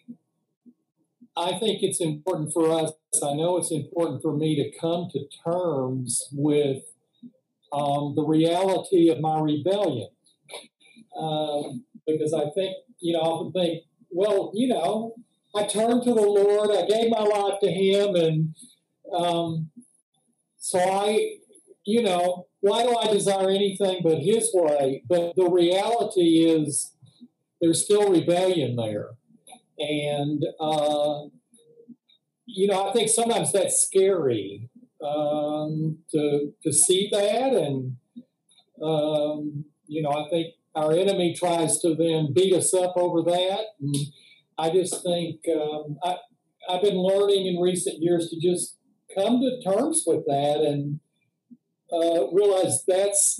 I 1.38 1.58
think 1.60 1.84
it's 1.84 2.00
important 2.00 2.54
for 2.54 2.72
us. 2.72 2.92
I 3.22 3.34
know 3.34 3.58
it's 3.58 3.72
important 3.72 4.22
for 4.22 4.36
me 4.36 4.56
to 4.56 4.78
come 4.80 5.10
to 5.12 5.28
terms 5.44 6.30
with 6.32 6.84
um, 7.74 8.14
the 8.16 8.24
reality 8.24 9.10
of 9.10 9.20
my 9.20 9.40
rebellion. 9.40 10.10
Um, 11.18 11.84
because 12.08 12.34
I 12.34 12.50
think, 12.52 12.76
you 13.00 13.14
know, 13.14 13.20
I 13.20 13.26
often 13.26 13.52
think, 13.52 13.84
well, 14.10 14.52
you 14.54 14.68
know, 14.68 15.16
I 15.56 15.66
turned 15.66 16.04
to 16.04 16.14
the 16.14 16.22
Lord, 16.22 16.72
I 16.72 16.86
gave 16.86 17.10
my 17.10 17.22
life 17.22 17.60
to 17.62 17.72
Him, 17.72 18.16
and 18.16 18.56
um, 19.14 19.72
so 20.58 20.80
I, 20.80 21.38
you 21.86 22.02
know, 22.02 22.48
why 22.60 22.84
do 22.84 22.96
I 22.96 23.12
desire 23.12 23.50
anything 23.50 24.02
but 24.04 24.20
His 24.20 24.50
way? 24.54 25.04
But 25.08 25.36
the 25.36 25.50
reality 25.50 26.46
is 26.46 26.94
there's 27.62 27.84
still 27.84 28.12
rebellion 28.12 28.76
there. 28.76 29.12
And, 29.78 30.44
uh, 30.60 31.24
you 32.46 32.68
know, 32.68 32.90
I 32.90 32.94
think 32.94 33.10
sometimes 33.10 33.52
that's 33.52 33.84
scary 33.86 34.70
um, 35.04 35.98
to, 36.12 36.54
to 36.64 36.74
see 36.74 37.10
that. 37.12 37.54
And, 37.54 37.98
um, 38.82 39.66
you 39.88 40.02
know, 40.02 40.12
I 40.12 40.30
think 40.30 40.54
our 40.76 40.92
enemy 40.92 41.34
tries 41.34 41.80
to 41.82 41.96
then 41.96 42.34
beat 42.34 42.54
us 42.54 42.74
up 42.74 42.94
over 42.96 43.22
that. 43.24 43.66
And 43.82 43.96
I 44.58 44.70
just 44.70 45.04
think 45.04 45.42
um, 45.54 45.98
I, 46.04 46.18
I've 46.70 46.82
been 46.82 46.98
learning 46.98 47.48
in 47.48 47.62
recent 47.62 48.02
years 48.02 48.30
to 48.30 48.40
just 48.40 48.78
come 49.14 49.42
to 49.42 49.62
terms 49.62 50.04
with 50.06 50.26
that 50.26 50.62
and 50.62 51.00
uh, 51.92 52.28
realize 52.32 52.84
that's 52.88 53.40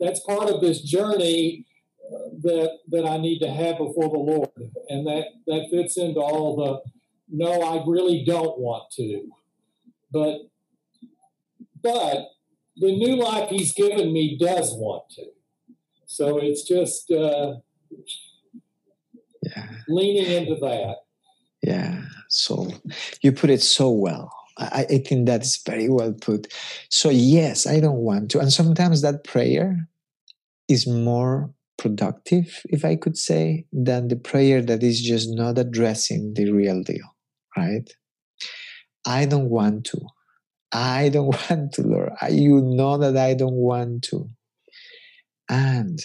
that's 0.00 0.20
part 0.20 0.48
of 0.48 0.60
this 0.60 0.82
journey 0.82 1.66
that 2.42 2.78
that 2.88 3.06
I 3.06 3.16
need 3.16 3.40
to 3.40 3.50
have 3.50 3.78
before 3.78 4.08
the 4.10 4.18
Lord, 4.18 4.50
and 4.88 5.06
that 5.06 5.24
that 5.46 5.68
fits 5.70 5.96
into 5.96 6.20
all 6.20 6.56
the 6.56 6.90
no, 7.30 7.62
I 7.62 7.84
really 7.86 8.24
don't 8.24 8.58
want 8.58 8.90
to, 8.92 9.28
but 10.12 10.38
but 11.82 12.28
the 12.76 12.96
new 12.96 13.16
life 13.16 13.50
He's 13.50 13.72
given 13.72 14.12
me 14.12 14.36
does 14.38 14.72
want 14.74 15.04
to. 15.10 15.26
So 16.06 16.38
it's 16.38 16.62
just 16.62 17.10
uh, 17.10 17.56
yeah. 19.42 19.68
leaning 19.88 20.30
into 20.30 20.54
that. 20.60 20.96
Yeah, 21.62 22.02
so 22.28 22.68
you 23.20 23.32
put 23.32 23.50
it 23.50 23.62
so 23.62 23.90
well. 23.90 24.32
I, 24.56 24.86
I 24.88 24.98
think 24.98 25.26
that's 25.26 25.62
very 25.62 25.88
well 25.88 26.12
put. 26.12 26.52
So 26.88 27.10
yes, 27.10 27.66
I 27.66 27.80
don't 27.80 27.98
want 27.98 28.30
to, 28.32 28.40
and 28.40 28.52
sometimes 28.52 29.02
that 29.02 29.24
prayer 29.24 29.88
is 30.68 30.86
more 30.86 31.50
productive, 31.78 32.60
if 32.66 32.84
I 32.84 32.96
could 32.96 33.16
say, 33.16 33.64
than 33.72 34.08
the 34.08 34.16
prayer 34.16 34.60
that 34.60 34.82
is 34.82 35.00
just 35.00 35.28
not 35.30 35.56
addressing 35.56 36.34
the 36.34 36.50
real 36.50 36.82
deal, 36.82 37.16
right? 37.56 37.88
I 39.06 39.24
don't 39.24 39.48
want 39.48 39.84
to. 39.86 40.00
I 40.72 41.08
don't 41.08 41.26
want 41.50 41.72
to, 41.74 41.82
Lord. 41.82 42.12
You 42.28 42.60
know 42.60 42.98
that 42.98 43.16
I 43.16 43.34
don't 43.34 43.54
want 43.54 44.02
to. 44.10 44.28
And 45.48 45.98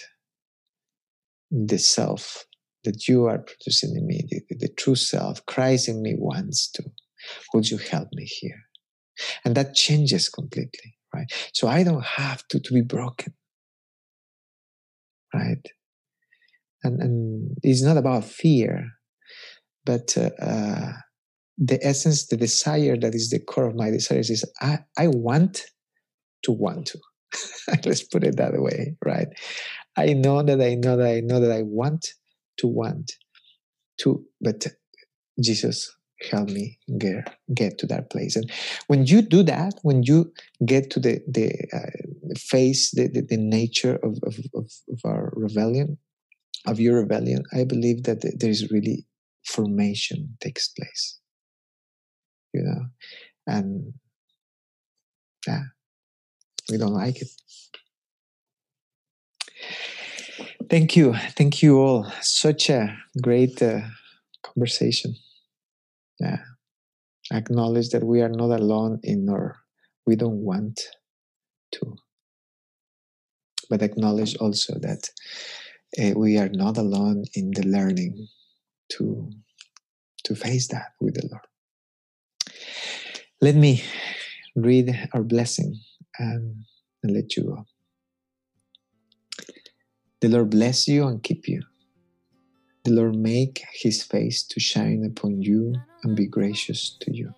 the 1.50 1.78
self 1.78 2.46
that 2.84 3.08
you 3.08 3.26
are 3.26 3.38
producing 3.38 3.96
in 3.96 4.06
me, 4.06 4.22
the, 4.28 4.56
the 4.56 4.68
true 4.68 4.94
self, 4.94 5.44
Christ 5.46 5.88
in 5.88 6.02
me 6.02 6.14
wants 6.16 6.70
to. 6.72 6.84
Would 7.52 7.70
you 7.70 7.78
help 7.78 8.08
me 8.12 8.24
here? 8.24 8.60
And 9.44 9.54
that 9.54 9.74
changes 9.74 10.28
completely, 10.28 10.96
right? 11.14 11.26
So 11.52 11.68
I 11.68 11.82
don't 11.82 12.04
have 12.04 12.46
to, 12.48 12.60
to 12.60 12.72
be 12.72 12.82
broken 12.82 13.34
right? 15.34 15.66
And, 16.82 17.00
and 17.00 17.56
it's 17.62 17.82
not 17.82 17.96
about 17.96 18.24
fear, 18.24 18.90
but 19.84 20.16
uh, 20.16 20.30
uh, 20.42 20.92
the 21.58 21.78
essence, 21.84 22.26
the 22.26 22.36
desire 22.36 22.96
that 22.96 23.14
is 23.14 23.30
the 23.30 23.38
core 23.38 23.66
of 23.66 23.74
my 23.74 23.90
desires 23.90 24.30
is 24.30 24.44
I, 24.60 24.78
I 24.98 25.08
want 25.08 25.62
to 26.44 26.52
want 26.52 26.86
to. 26.86 26.98
Let's 27.84 28.02
put 28.02 28.24
it 28.24 28.36
that 28.36 28.52
way, 28.54 28.96
right? 29.04 29.28
I 29.96 30.12
know 30.12 30.42
that 30.42 30.60
I 30.60 30.74
know 30.74 30.96
that 30.96 31.06
I 31.06 31.20
know 31.20 31.40
that 31.40 31.52
I 31.52 31.62
want 31.62 32.06
to 32.58 32.66
want 32.66 33.12
to, 34.00 34.24
but 34.40 34.66
Jesus 35.42 35.94
help 36.30 36.48
me 36.48 36.78
get 36.98 37.36
get 37.54 37.76
to 37.78 37.86
that 37.86 38.10
place 38.10 38.36
and 38.36 38.50
when 38.86 39.04
you 39.04 39.20
do 39.20 39.42
that 39.42 39.74
when 39.82 40.02
you 40.02 40.32
get 40.64 40.90
to 40.90 41.00
the 41.00 41.20
the 41.28 41.52
uh, 41.72 42.36
face 42.38 42.90
the, 42.92 43.08
the, 43.08 43.20
the 43.20 43.36
nature 43.36 43.96
of, 43.96 44.18
of, 44.22 44.38
of, 44.54 44.70
of 44.90 45.00
our 45.04 45.32
rebellion 45.34 45.98
of 46.66 46.80
your 46.80 46.96
rebellion 46.96 47.42
i 47.52 47.64
believe 47.64 48.04
that 48.04 48.22
there 48.38 48.50
is 48.50 48.70
really 48.70 49.04
formation 49.44 50.36
takes 50.40 50.68
place 50.68 51.18
you 52.52 52.62
know 52.62 52.86
and 53.46 53.92
yeah, 55.46 55.62
we 56.70 56.78
don't 56.78 56.94
like 56.94 57.20
it. 57.20 57.28
Thank 60.70 60.96
you. 60.96 61.14
Thank 61.36 61.62
you 61.62 61.78
all. 61.78 62.10
Such 62.20 62.70
a 62.70 62.96
great 63.22 63.60
uh, 63.62 63.82
conversation. 64.42 65.14
Yeah. 66.20 66.38
Acknowledge 67.32 67.88
that 67.90 68.04
we 68.04 68.20
are 68.20 68.28
not 68.28 68.50
alone 68.50 69.00
in 69.02 69.28
our, 69.28 69.56
we 70.06 70.16
don't 70.16 70.44
want 70.44 70.80
to. 71.72 71.96
But 73.70 73.82
acknowledge 73.82 74.36
also 74.36 74.78
that 74.80 75.08
uh, 75.98 76.12
we 76.18 76.38
are 76.38 76.50
not 76.50 76.76
alone 76.76 77.24
in 77.34 77.50
the 77.50 77.66
learning 77.66 78.28
to, 78.92 79.30
to 80.24 80.34
face 80.34 80.68
that 80.68 80.92
with 81.00 81.14
the 81.14 81.28
Lord. 81.30 81.44
Let 83.40 83.56
me 83.56 83.82
read 84.54 85.08
our 85.12 85.22
blessing 85.22 85.80
and, 86.18 86.64
and 87.02 87.14
let 87.14 87.36
you 87.36 87.44
go. 87.44 87.64
The 90.20 90.28
Lord 90.28 90.50
bless 90.50 90.88
you 90.88 91.06
and 91.06 91.22
keep 91.22 91.48
you. 91.48 91.62
The 92.84 92.92
Lord 92.92 93.16
make 93.16 93.64
his 93.72 94.02
face 94.02 94.42
to 94.42 94.60
shine 94.60 95.04
upon 95.06 95.40
you 95.40 95.74
and 96.02 96.14
be 96.14 96.26
gracious 96.26 96.98
to 97.00 97.16
you. 97.16 97.32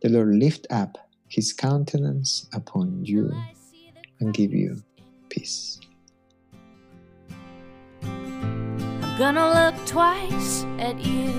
The 0.00 0.10
Lord 0.10 0.36
lift 0.36 0.64
up 0.70 0.96
his 1.26 1.52
countenance 1.52 2.46
upon 2.54 3.04
you 3.04 3.32
and 4.20 4.32
give 4.32 4.52
you 4.52 4.80
peace. 5.28 5.80
I'm 8.04 9.18
gonna 9.18 9.50
look 9.58 9.86
twice 9.86 10.64
at 10.78 11.04
you 11.04 11.32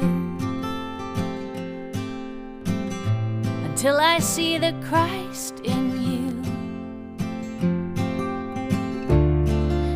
until 3.64 3.96
I 3.96 4.20
see 4.20 4.58
the 4.58 4.76
Christ 4.84 5.62
in 5.64 6.02
you. 6.04 6.44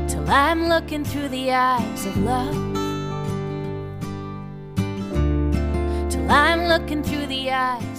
Till 0.07 0.29
I'm 0.29 0.69
looking 0.69 1.03
through 1.03 1.27
the 1.27 1.51
eyes 1.51 2.05
of 2.05 2.15
love. 2.19 2.76
I'm 6.29 6.67
looking 6.67 7.03
through 7.03 7.27
the 7.27 7.51
eyes 7.51 7.96